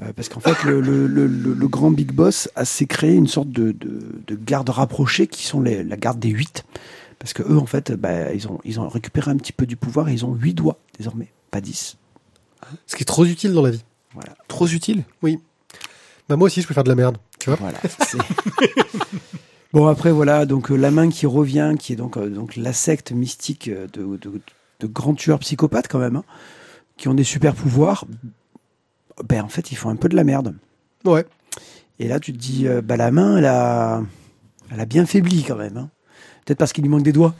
Euh, 0.00 0.12
parce 0.14 0.28
qu'en 0.28 0.40
fait, 0.40 0.62
le, 0.64 0.80
le, 0.80 1.68
grand 1.68 1.90
Big 1.90 2.12
Boss 2.12 2.48
a 2.54 2.64
s'est 2.64 2.86
créé 2.86 3.14
une 3.14 3.26
sorte 3.26 3.50
de, 3.50 3.72
de, 3.72 4.00
de 4.26 4.34
garde 4.36 4.68
rapprochée 4.70 5.26
qui 5.26 5.44
sont 5.44 5.60
les, 5.60 5.82
la 5.82 5.96
garde 5.96 6.20
des 6.20 6.28
8. 6.30 6.64
Parce 7.18 7.32
que 7.32 7.42
eux, 7.42 7.58
en 7.58 7.66
fait, 7.66 7.92
bah, 7.92 8.32
ils, 8.32 8.46
ont, 8.46 8.60
ils 8.64 8.78
ont 8.78 8.88
récupéré 8.88 9.30
un 9.32 9.36
petit 9.36 9.52
peu 9.52 9.66
du 9.66 9.74
pouvoir 9.76 10.08
et 10.08 10.12
ils 10.12 10.24
ont 10.24 10.34
8 10.34 10.54
doigts 10.54 10.78
désormais, 10.98 11.32
pas 11.50 11.60
10. 11.60 11.96
Ce 12.86 12.94
qui 12.96 13.02
est 13.02 13.06
trop 13.06 13.24
utile 13.24 13.52
dans 13.52 13.62
la 13.62 13.70
vie. 13.70 13.82
Voilà. 14.14 14.36
Trop 14.46 14.66
utile? 14.68 15.02
Bah, 16.28 16.36
moi 16.36 16.46
aussi, 16.46 16.60
je 16.62 16.66
peux 16.66 16.74
faire 16.74 16.84
de 16.84 16.88
la 16.90 16.94
merde. 16.94 17.18
Tu 17.38 17.50
vois 17.50 17.58
Voilà. 17.60 17.78
bon 19.72 19.86
après 19.86 20.10
voilà 20.10 20.46
donc 20.46 20.70
euh, 20.70 20.76
la 20.76 20.90
main 20.90 21.08
qui 21.10 21.26
revient, 21.26 21.74
qui 21.78 21.92
est 21.92 21.96
donc 21.96 22.16
euh, 22.16 22.28
donc 22.28 22.56
la 22.56 22.72
secte 22.72 23.12
mystique 23.12 23.68
euh, 23.68 23.86
de, 23.92 24.16
de, 24.16 24.40
de 24.80 24.86
grands 24.86 25.14
tueurs 25.14 25.38
psychopathes 25.40 25.88
quand 25.88 25.98
même, 25.98 26.16
hein, 26.16 26.24
qui 26.96 27.08
ont 27.08 27.14
des 27.14 27.24
super 27.24 27.54
pouvoirs. 27.54 28.04
Ben 29.24 29.42
en 29.42 29.48
fait 29.48 29.70
ils 29.70 29.76
font 29.76 29.90
un 29.90 29.96
peu 29.96 30.08
de 30.08 30.16
la 30.16 30.24
merde. 30.24 30.54
Ouais. 31.04 31.26
Et 31.98 32.08
là 32.08 32.18
tu 32.18 32.32
te 32.32 32.38
dis 32.38 32.66
euh, 32.66 32.80
bah 32.82 32.96
la 32.96 33.10
main 33.10 33.36
elle 33.36 33.46
a 33.46 34.02
elle 34.70 34.80
a 34.80 34.86
bien 34.86 35.04
faibli 35.06 35.44
quand 35.44 35.56
même. 35.56 35.76
hein. 35.76 35.90
Peut-être 36.44 36.58
parce 36.58 36.72
qu'il 36.72 36.82
lui 36.82 36.90
manque 36.90 37.02
des 37.02 37.12
doigts. 37.12 37.34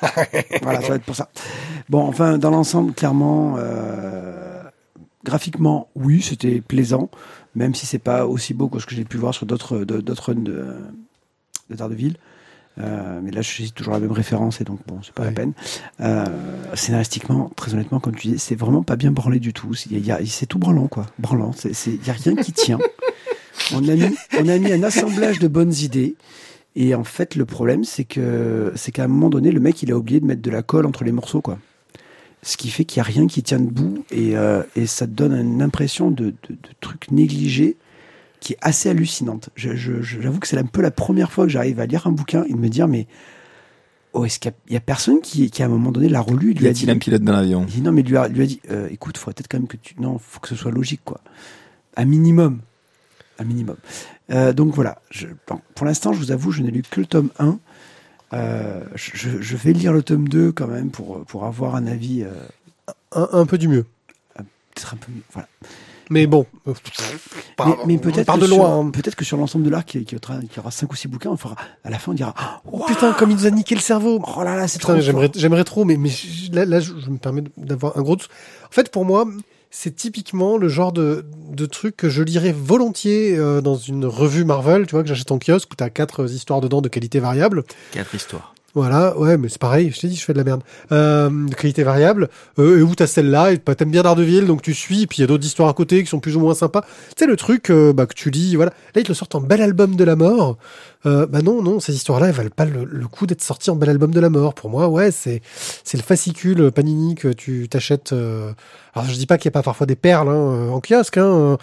voilà 0.62 0.80
ça 0.80 0.88
va 0.88 0.94
être 0.96 1.04
pour 1.04 1.16
ça. 1.16 1.28
Bon 1.90 2.00
enfin 2.06 2.38
dans 2.38 2.50
l'ensemble 2.50 2.94
clairement 2.94 3.56
euh, 3.58 4.62
graphiquement 5.24 5.88
oui 5.94 6.22
c'était 6.22 6.60
plaisant 6.62 7.10
même 7.54 7.74
si 7.74 7.86
c'est 7.86 7.98
pas 7.98 8.26
aussi 8.26 8.54
beau 8.54 8.68
que 8.68 8.78
ce 8.78 8.86
que 8.86 8.94
j'ai 8.94 9.04
pu 9.04 9.16
voir 9.16 9.34
sur 9.34 9.46
d'autres 9.46 9.84
d'autres 9.84 10.32
runs 10.32 10.42
de, 10.42 10.74
de 11.70 11.74
Daredevil. 11.74 12.16
Euh, 12.78 13.20
mais 13.22 13.30
là, 13.30 13.40
je 13.40 13.48
cite 13.50 13.74
toujours 13.74 13.92
la 13.94 14.00
même 14.00 14.10
référence 14.10 14.60
et 14.60 14.64
donc 14.64 14.80
bon, 14.88 14.98
c'est 15.02 15.14
pas 15.14 15.24
la 15.24 15.30
peine. 15.30 15.52
Euh, 16.00 16.26
scénaristiquement, 16.74 17.50
très 17.54 17.72
honnêtement, 17.72 18.00
comme 18.00 18.16
tu 18.16 18.28
dis, 18.28 18.38
c'est 18.40 18.56
vraiment 18.56 18.82
pas 18.82 18.96
bien 18.96 19.12
branlé 19.12 19.38
du 19.38 19.52
tout. 19.52 19.74
C'est- 19.74 20.46
tout 20.48 20.58
branlant, 20.58 20.88
quoi. 20.88 21.06
Branlant. 21.20 21.52
Il 21.64 22.04
y 22.06 22.10
a 22.10 22.14
rien 22.14 22.34
qui 22.34 22.52
tient. 22.52 22.78
On 23.72 23.88
a 23.88 23.94
mis, 23.94 24.14
on 24.38 24.48
a 24.48 24.58
mis 24.58 24.72
un 24.72 24.82
assemblage 24.82 25.38
de 25.38 25.46
bonnes 25.46 25.72
idées. 25.72 26.16
Et 26.74 26.94
en 26.96 27.04
fait, 27.04 27.36
le 27.36 27.44
problème, 27.44 27.84
c'est 27.84 28.04
que, 28.04 28.72
c'est 28.74 28.90
qu'à 28.90 29.04
un 29.04 29.08
moment 29.08 29.30
donné, 29.30 29.52
le 29.52 29.60
mec, 29.60 29.80
il 29.84 29.92
a 29.92 29.96
oublié 29.96 30.18
de 30.18 30.26
mettre 30.26 30.42
de 30.42 30.50
la 30.50 30.62
colle 30.62 30.86
entre 30.86 31.04
les 31.04 31.12
morceaux, 31.12 31.40
quoi. 31.40 31.58
Ce 32.46 32.56
qui 32.58 32.68
fait 32.70 32.84
qu'il 32.84 33.00
n'y 33.00 33.08
a 33.08 33.10
rien 33.10 33.26
qui 33.26 33.42
tient 33.42 33.58
debout 33.58 34.04
et, 34.10 34.36
euh, 34.36 34.62
et 34.76 34.86
ça 34.86 35.06
te 35.06 35.12
donne 35.12 35.34
une 35.34 35.62
impression 35.62 36.10
de, 36.10 36.26
de, 36.26 36.34
de 36.50 36.56
truc 36.80 37.10
négligé 37.10 37.76
qui 38.40 38.52
est 38.52 38.58
assez 38.60 38.90
hallucinante. 38.90 39.48
Je- 39.56 39.74
je- 39.74 40.02
je- 40.02 40.20
J'avoue 40.20 40.38
que 40.40 40.46
c'est 40.46 40.58
un 40.58 40.66
peu 40.66 40.82
la 40.82 40.90
première 40.90 41.32
fois 41.32 41.44
que 41.46 41.50
j'arrive 41.50 41.80
à 41.80 41.86
lire 41.86 42.06
un 42.06 42.12
bouquin 42.12 42.44
et 42.44 42.52
de 42.52 42.58
me 42.58 42.68
dire, 42.68 42.86
mais 42.86 43.06
oh, 44.12 44.26
est-ce 44.26 44.38
qu'il 44.38 44.50
y, 44.50 44.72
a- 44.72 44.74
y 44.74 44.76
a 44.76 44.80
personne 44.80 45.22
qui, 45.22 45.50
qui, 45.50 45.62
à 45.62 45.66
un 45.66 45.70
moment 45.70 45.90
donné, 45.90 46.10
l'a 46.10 46.20
relu 46.20 46.52
lui 46.52 46.64
Y 46.66 46.68
a 46.68 46.72
dit, 46.72 46.82
a-t-il 46.84 46.90
un 46.90 46.98
pilote 46.98 47.22
dans 47.22 47.32
l'avion? 47.32 47.64
Il 47.66 47.74
dit 47.76 47.80
non, 47.82 47.92
mais 47.92 48.02
lui 48.02 48.16
a, 48.18 48.28
lui 48.28 48.42
a 48.42 48.46
dit, 48.46 48.60
euh, 48.70 48.88
écoute, 48.90 49.16
faudrait 49.16 49.32
peut-être 49.34 49.48
quand 49.48 49.58
même 49.58 49.66
que 49.68 49.78
tu, 49.78 49.94
non, 49.98 50.18
faut 50.18 50.40
que 50.40 50.48
ce 50.48 50.54
soit 50.56 50.70
logique, 50.70 51.00
quoi. 51.04 51.22
Un 51.96 52.04
minimum, 52.04 52.60
un 53.38 53.44
minimum. 53.44 53.76
Euh, 54.30 54.52
donc 54.52 54.74
voilà. 54.74 55.00
Je, 55.10 55.28
bon, 55.48 55.60
pour 55.74 55.86
l'instant, 55.86 56.12
je 56.12 56.18
vous 56.18 56.30
avoue, 56.30 56.50
je 56.52 56.62
n'ai 56.62 56.70
lu 56.70 56.82
que 56.82 57.00
le 57.00 57.06
tome 57.06 57.30
1. 57.38 57.58
Euh, 58.34 58.80
je, 58.94 59.56
vais 59.56 59.72
lire 59.72 59.92
le 59.92 60.02
tome 60.02 60.28
2 60.28 60.52
quand 60.52 60.66
même 60.66 60.90
pour, 60.90 61.24
pour 61.24 61.44
avoir 61.44 61.76
un 61.76 61.86
avis 61.86 62.22
euh, 62.22 62.30
Un, 63.12 63.28
un 63.32 63.46
peu 63.46 63.58
du 63.58 63.68
mieux. 63.68 63.84
peut-être 64.34 64.94
un 64.94 64.96
peu 64.96 65.12
mieux. 65.12 65.22
Voilà. 65.32 65.48
Mais 66.10 66.26
bon. 66.26 66.44
euh, 66.68 66.74
mais, 67.64 67.72
mais 67.86 67.98
peut-être 67.98 68.30
que 68.34 68.40
de 68.40 68.46
sur- 68.46 68.56
loin. 68.58 68.78
hein. 68.80 68.90
Peut-être 68.90 69.14
que 69.16 69.24
sur 69.24 69.36
l'ensemble 69.38 69.64
de 69.64 69.70
l'arc, 69.70 69.86
qui, 69.88 70.04
qui, 70.04 70.16
aura- 70.16 70.40
qui 70.50 70.58
aura 70.60 70.70
5 70.70 70.92
ou 70.92 70.96
6 70.96 71.08
bouquins, 71.08 71.30
on 71.30 71.36
fera, 71.36 71.56
à 71.82 71.88
la 71.90 71.98
fin, 71.98 72.12
on 72.12 72.14
dira 72.14 72.34
Oh, 72.70 72.84
putain, 72.86 73.12
comme 73.14 73.30
il 73.30 73.36
nous 73.36 73.46
a 73.46 73.50
niqué 73.50 73.74
le 73.74 73.80
cerveau. 73.80 74.20
Oh 74.36 74.42
là 74.42 74.56
là, 74.56 74.68
c'est 74.68 74.78
trop 74.78 74.98
j'aimerais, 75.00 75.64
trop, 75.64 75.84
mais, 75.84 75.96
mais 75.96 76.10
là, 76.52 76.64
là, 76.66 76.80
je, 76.80 76.92
je 76.98 77.10
me 77.10 77.16
permets 77.16 77.44
d'avoir 77.56 77.96
un 77.96 78.02
gros. 78.02 78.16
En 78.16 78.70
fait, 78.72 78.90
pour 78.90 79.04
moi, 79.06 79.24
c'est 79.76 79.96
typiquement 79.96 80.56
le 80.56 80.68
genre 80.68 80.92
de, 80.92 81.26
de 81.50 81.66
truc 81.66 81.96
que 81.96 82.08
je 82.08 82.22
lirais 82.22 82.54
volontiers 82.56 83.36
euh, 83.36 83.60
dans 83.60 83.74
une 83.74 84.06
revue 84.06 84.44
Marvel, 84.44 84.86
tu 84.86 84.92
vois, 84.92 85.02
que 85.02 85.08
j'achète 85.08 85.32
en 85.32 85.40
kiosque, 85.40 85.72
où 85.72 85.74
t'as 85.74 85.90
quatre 85.90 86.30
histoires 86.30 86.60
dedans 86.60 86.80
de 86.80 86.88
qualité 86.88 87.18
variable. 87.18 87.64
Quatre 87.90 88.14
histoires. 88.14 88.53
Voilà, 88.76 89.16
ouais, 89.16 89.36
mais 89.38 89.48
c'est 89.48 89.60
pareil, 89.60 89.92
je 89.94 90.00
t'ai 90.00 90.08
dit, 90.08 90.16
je 90.16 90.24
fais 90.24 90.32
de 90.32 90.38
la 90.38 90.42
merde. 90.42 90.62
Euh, 90.90 91.30
de 91.30 91.54
qualité 91.54 91.84
variable, 91.84 92.28
euh, 92.58 92.80
et 92.80 92.82
où 92.82 92.92
t'as 92.96 93.06
celle-là, 93.06 93.52
et 93.52 93.60
bah, 93.64 93.76
t'aimes 93.76 93.92
bien 93.92 94.02
Daredevil, 94.02 94.46
donc 94.46 94.62
tu 94.62 94.74
suis, 94.74 95.02
et 95.02 95.06
puis 95.06 95.18
il 95.18 95.20
y 95.20 95.24
a 95.24 95.28
d'autres 95.28 95.46
histoires 95.46 95.68
à 95.68 95.74
côté 95.74 96.02
qui 96.02 96.08
sont 96.08 96.18
plus 96.18 96.34
ou 96.34 96.40
moins 96.40 96.54
sympas. 96.54 96.80
Tu 96.82 96.88
sais, 97.18 97.26
le 97.26 97.36
truc 97.36 97.70
euh, 97.70 97.92
bah, 97.92 98.06
que 98.06 98.14
tu 98.14 98.30
lis, 98.30 98.56
voilà. 98.56 98.72
Là, 98.94 99.00
ils 99.00 99.04
te 99.04 99.08
le 99.08 99.14
sortent 99.14 99.36
en 99.36 99.40
bel 99.40 99.62
album 99.62 99.94
de 99.94 100.02
la 100.02 100.16
mort. 100.16 100.58
Euh, 101.06 101.24
bah 101.26 101.40
non, 101.40 101.62
non, 101.62 101.78
ces 101.78 101.94
histoires-là, 101.94 102.28
elles 102.28 102.34
valent 102.34 102.50
pas 102.50 102.64
le, 102.64 102.84
le 102.84 103.06
coup 103.06 103.26
d'être 103.28 103.42
sorties 103.42 103.70
en 103.70 103.76
bel 103.76 103.90
album 103.90 104.10
de 104.10 104.18
la 104.18 104.28
mort. 104.28 104.54
Pour 104.54 104.70
moi, 104.70 104.88
ouais, 104.88 105.12
c'est 105.12 105.40
c'est 105.84 105.96
le 105.96 106.02
fascicule 106.02 106.72
Panini 106.72 107.14
que 107.14 107.28
tu 107.28 107.68
t'achètes. 107.68 108.12
euh, 108.12 108.52
Alors, 108.94 109.06
je 109.08 109.14
dis 109.14 109.26
pas 109.26 109.38
qu'il 109.38 109.44
y 109.44 109.48
a 109.48 109.52
pas 109.52 109.62
parfois 109.62 109.86
des 109.86 109.94
perles 109.96 110.30
hein, 110.30 110.32
euh, 110.32 110.68
en 110.70 110.80
kiosque, 110.80 111.18
hein, 111.18 111.26
euh, 111.26 111.56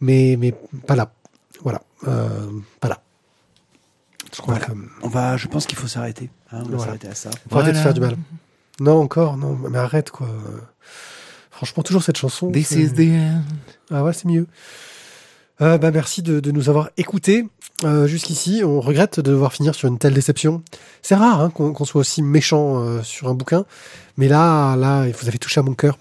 mais, 0.00 0.36
mais 0.40 0.54
pas 0.86 0.96
là. 0.96 1.12
Voilà, 1.62 1.82
euh, 2.08 2.48
pas 2.80 2.88
là. 2.88 3.02
Voilà. 4.46 4.66
On 5.02 5.08
va, 5.08 5.36
je 5.36 5.48
pense 5.48 5.66
qu'il 5.66 5.76
faut 5.76 5.86
s'arrêter. 5.86 6.30
Hein, 6.56 6.62
on 6.64 6.68
va 6.70 6.76
Voilà. 6.76 6.84
s'arrêter 6.84 7.08
à 7.08 7.14
ça. 7.14 7.30
Faut 7.50 7.58
arrêter 7.58 7.78
de 7.78 7.82
faire 7.82 7.94
du 7.94 8.00
mal. 8.00 8.16
Non, 8.80 9.00
encore, 9.00 9.36
non, 9.36 9.56
mais 9.70 9.78
arrête, 9.78 10.10
quoi. 10.10 10.28
Franchement, 11.50 11.82
toujours 11.82 12.02
cette 12.02 12.18
chanson. 12.18 12.50
This 12.50 12.72
is 12.72 12.92
the 12.92 13.00
end. 13.00 13.42
Ah 13.90 14.02
ouais, 14.04 14.12
c'est 14.12 14.26
mieux. 14.26 14.46
Euh, 15.62 15.78
bah, 15.78 15.90
merci 15.90 16.22
de, 16.22 16.38
de 16.40 16.50
nous 16.50 16.68
avoir 16.68 16.90
écoutés 16.98 17.46
euh, 17.84 18.06
jusqu'ici. 18.06 18.62
On 18.62 18.78
regrette 18.82 19.20
de 19.20 19.30
devoir 19.30 19.54
finir 19.54 19.74
sur 19.74 19.88
une 19.88 19.96
telle 19.98 20.12
déception. 20.12 20.62
C'est 21.00 21.14
rare 21.14 21.40
hein, 21.40 21.48
qu'on 21.48 21.72
qu'on 21.72 21.86
soit 21.86 22.00
aussi 22.02 22.20
méchant 22.20 22.82
euh, 22.84 23.02
sur 23.02 23.28
un 23.28 23.34
bouquin, 23.34 23.64
mais 24.18 24.28
là, 24.28 24.76
là, 24.76 25.06
vous 25.08 25.28
avez 25.28 25.38
touché 25.38 25.60
à 25.60 25.62
mon 25.62 25.72
cœur. 25.74 25.98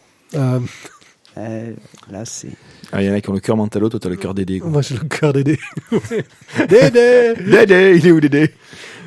Euh, 1.38 1.74
là, 2.12 2.24
c'est. 2.26 2.50
Ah, 2.92 3.02
Il 3.02 3.08
y 3.08 3.12
en 3.12 3.14
a 3.14 3.22
qui 3.22 3.30
ont 3.30 3.34
le 3.34 3.40
cœur 3.40 3.58
mentalo, 3.58 3.90
toi 3.90 4.00
t'as 4.00 4.10
le 4.10 4.16
cœur 4.16 4.34
Dédé. 4.34 4.60
quoi. 4.60 4.70
moi, 4.70 4.82
j'ai 4.82 4.96
le 4.96 5.04
cœur 5.04 5.34
d'aider. 5.34 5.60
Dédé 6.70 7.34
Dédé, 7.46 7.96
il 7.98 8.08
est 8.08 8.12
où 8.12 8.20
Dédé? 8.20 8.52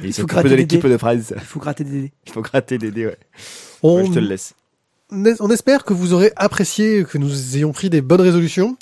Il 0.04 0.12
faut 0.12 0.26
gratter 0.26 0.48
de 0.50 0.54
l'équipe 0.54 0.82
Dédé. 0.82 0.96
de. 0.96 1.34
Il 1.34 1.40
faut 1.40 1.58
gratter 1.60 1.84
des 1.84 1.90
dés. 2.02 2.12
Il 2.26 2.32
faut 2.32 2.42
gratter 2.42 2.78
Dédé, 2.78 3.06
ouais. 3.06 3.16
on, 3.82 3.96
Ouais, 4.00 4.06
je 4.06 4.12
te 4.12 4.18
le 4.18 4.26
laisse. 4.28 4.54
on 5.10 5.50
espère 5.50 5.84
que 5.84 5.92
vous 5.92 6.12
aurez 6.12 6.32
apprécié, 6.36 7.04
que 7.04 7.18
nous 7.18 7.56
ayons 7.56 7.72
pris 7.72 7.88
des 7.90 8.00
bonnes 8.02 8.20
résolutions, 8.20 8.76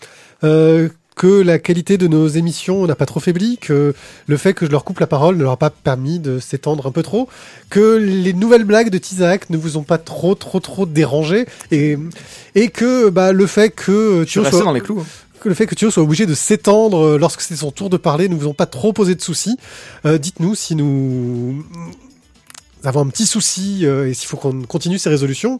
euh, 0.44 0.88
que 1.16 1.40
la 1.40 1.58
qualité 1.58 1.96
de 1.96 2.06
nos 2.08 2.28
émissions 2.28 2.86
n'a 2.86 2.94
pas 2.94 3.06
trop 3.06 3.20
faibli, 3.20 3.56
que 3.58 3.94
le 4.26 4.36
fait 4.36 4.52
que 4.54 4.66
je 4.66 4.70
leur 4.70 4.84
coupe 4.84 5.00
la 5.00 5.06
parole 5.06 5.36
ne 5.36 5.42
leur 5.42 5.52
a 5.52 5.56
pas 5.56 5.70
permis 5.70 6.18
de 6.18 6.38
s'étendre 6.38 6.86
un 6.86 6.92
peu 6.92 7.02
trop, 7.02 7.26
que 7.70 7.96
les 7.96 8.34
nouvelles 8.34 8.64
blagues 8.64 8.90
de 8.90 8.98
Tizak 8.98 9.48
ne 9.50 9.56
vous 9.56 9.78
ont 9.78 9.82
pas 9.82 9.96
trop 9.98 10.34
trop 10.34 10.60
trop 10.60 10.84
dérangé, 10.86 11.46
et, 11.72 11.96
et 12.54 12.68
que 12.68 13.08
bah, 13.08 13.32
le 13.32 13.46
fait 13.46 13.70
que 13.70 14.24
dans 14.64 14.72
les 14.72 14.80
clous. 14.82 15.00
hein. 15.00 15.48
le 15.48 15.54
fait 15.54 15.66
que 15.66 15.74
Thio 15.74 15.90
soit 15.90 16.02
obligé 16.02 16.26
de 16.26 16.34
s'étendre 16.34 16.98
euh, 17.02 17.18
lorsque 17.18 17.40
c'est 17.40 17.56
son 17.56 17.70
tour 17.70 17.88
de 17.88 17.96
parler 17.96 18.28
ne 18.28 18.34
vous 18.34 18.46
ont 18.48 18.54
pas 18.54 18.66
trop 18.66 18.92
posé 18.92 19.14
de 19.14 19.22
soucis. 19.22 19.56
Euh, 20.04 20.18
Dites-nous 20.18 20.54
si 20.54 20.74
nous 20.74 21.64
avons 22.84 23.00
un 23.00 23.06
petit 23.08 23.26
souci 23.26 23.86
euh, 23.86 24.08
et 24.08 24.12
s'il 24.14 24.28
faut 24.28 24.36
qu'on 24.36 24.62
continue 24.62 24.98
ces 24.98 25.08
résolutions. 25.08 25.58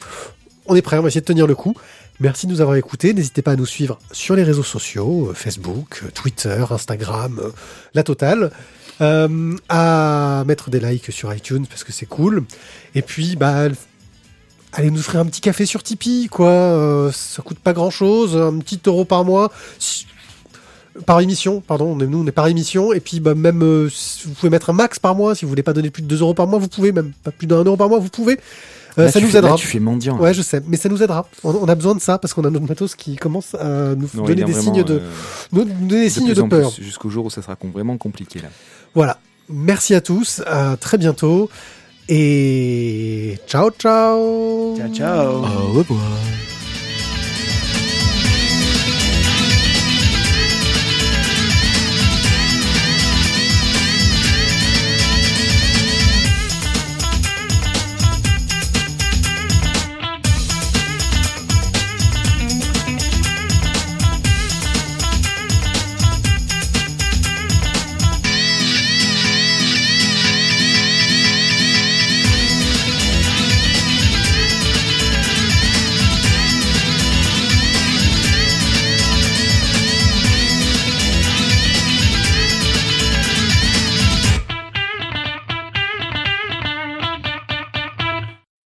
On 0.66 0.74
est 0.74 0.82
prêt, 0.82 0.98
on 0.98 1.02
va 1.02 1.08
essayer 1.08 1.20
de 1.20 1.26
tenir 1.26 1.46
le 1.46 1.54
coup. 1.54 1.74
Merci 2.18 2.46
de 2.46 2.52
nous 2.52 2.60
avoir 2.60 2.76
écoutés. 2.76 3.12
N'hésitez 3.12 3.42
pas 3.42 3.52
à 3.52 3.56
nous 3.56 3.66
suivre 3.66 3.98
sur 4.10 4.36
les 4.36 4.42
réseaux 4.42 4.62
sociaux, 4.62 5.28
euh, 5.30 5.34
Facebook, 5.34 6.02
euh, 6.02 6.10
Twitter, 6.14 6.64
Instagram, 6.70 7.40
euh, 7.42 7.50
la 7.94 8.02
totale. 8.02 8.50
À 8.98 10.44
mettre 10.46 10.70
des 10.70 10.80
likes 10.80 11.12
sur 11.12 11.34
iTunes 11.34 11.66
parce 11.68 11.84
que 11.84 11.92
c'est 11.92 12.06
cool. 12.06 12.44
Et 12.94 13.02
puis, 13.02 13.36
bah, 13.36 13.68
allez 14.76 14.90
nous 14.90 15.00
offrir 15.00 15.20
un 15.20 15.26
petit 15.26 15.40
café 15.40 15.66
sur 15.66 15.82
Tipeee, 15.82 16.28
quoi. 16.28 16.48
Euh, 16.48 17.10
ça 17.12 17.42
coûte 17.42 17.58
pas 17.58 17.72
grand 17.72 17.90
chose, 17.90 18.36
un 18.36 18.58
petit 18.58 18.80
euro 18.86 19.04
par 19.04 19.24
mois. 19.24 19.50
Par 21.04 21.20
émission, 21.20 21.60
pardon, 21.60 21.94
nous 21.94 22.22
on 22.22 22.26
est 22.26 22.32
par 22.32 22.46
émission, 22.46 22.94
et 22.94 23.00
puis 23.00 23.20
bah, 23.20 23.34
même 23.34 23.62
vous 23.62 24.34
pouvez 24.34 24.48
mettre 24.48 24.70
un 24.70 24.72
max 24.72 24.98
par 24.98 25.14
mois, 25.14 25.34
si 25.34 25.44
vous 25.44 25.50
voulez 25.50 25.62
pas 25.62 25.74
donner 25.74 25.90
plus 25.90 26.02
de 26.02 26.08
2 26.08 26.22
euros 26.22 26.32
par 26.32 26.46
mois, 26.46 26.58
vous 26.58 26.68
pouvez, 26.68 26.90
même 26.90 27.12
pas 27.22 27.30
plus 27.30 27.46
d'un 27.46 27.62
euro 27.64 27.76
par 27.76 27.90
mois, 27.90 27.98
vous 27.98 28.08
pouvez. 28.08 28.38
Euh, 28.98 29.04
Là, 29.04 29.12
ça 29.12 29.20
nous 29.20 29.26
fais- 29.26 29.32
là, 29.34 29.48
aidera. 29.48 29.56
tu 29.56 29.66
fais 29.66 29.78
mendiant. 29.78 30.18
Ouais, 30.18 30.32
je 30.32 30.40
sais, 30.42 30.62
mais 30.66 30.76
ça 30.78 30.88
nous 30.88 31.02
aidera. 31.02 31.28
On, 31.44 31.50
on 31.50 31.68
a 31.68 31.74
besoin 31.74 31.94
de 31.94 32.00
ça 32.00 32.16
parce 32.18 32.32
qu'on 32.32 32.44
a 32.44 32.50
notre 32.50 32.66
matos 32.66 32.94
qui 32.94 33.16
commence 33.16 33.54
à 33.54 33.94
nous 33.94 34.08
Non, 34.14 34.24
il 34.24 34.26
donner 34.28 34.34
des 34.44 34.52
vraiment, 34.52 34.74
signes 34.74 34.84
de, 34.84 34.94
euh, 34.94 35.10
nous 35.52 35.64
donner 35.64 35.74
des 36.00 36.04
de 36.04 36.08
signes 36.08 36.24
plus 36.26 36.34
de 36.34 36.40
en 36.42 36.48
peur. 36.48 36.70
Jusqu'au 36.80 37.10
jour 37.10 37.26
où 37.26 37.30
ça 37.30 37.42
sera 37.42 37.56
vraiment 37.72 37.98
compliqué 37.98 38.38
là. 38.40 38.48
Voilà. 38.94 39.18
Merci 39.50 39.94
à 39.94 40.00
tous. 40.00 40.40
À 40.46 40.76
très 40.78 40.96
bientôt. 40.98 41.50
Et 42.08 43.38
ciao, 43.46 43.70
ciao. 43.70 44.76
Ciao, 44.76 44.88
ciao. 44.94 45.44
Au 45.44 45.72
revoir. 45.72 46.55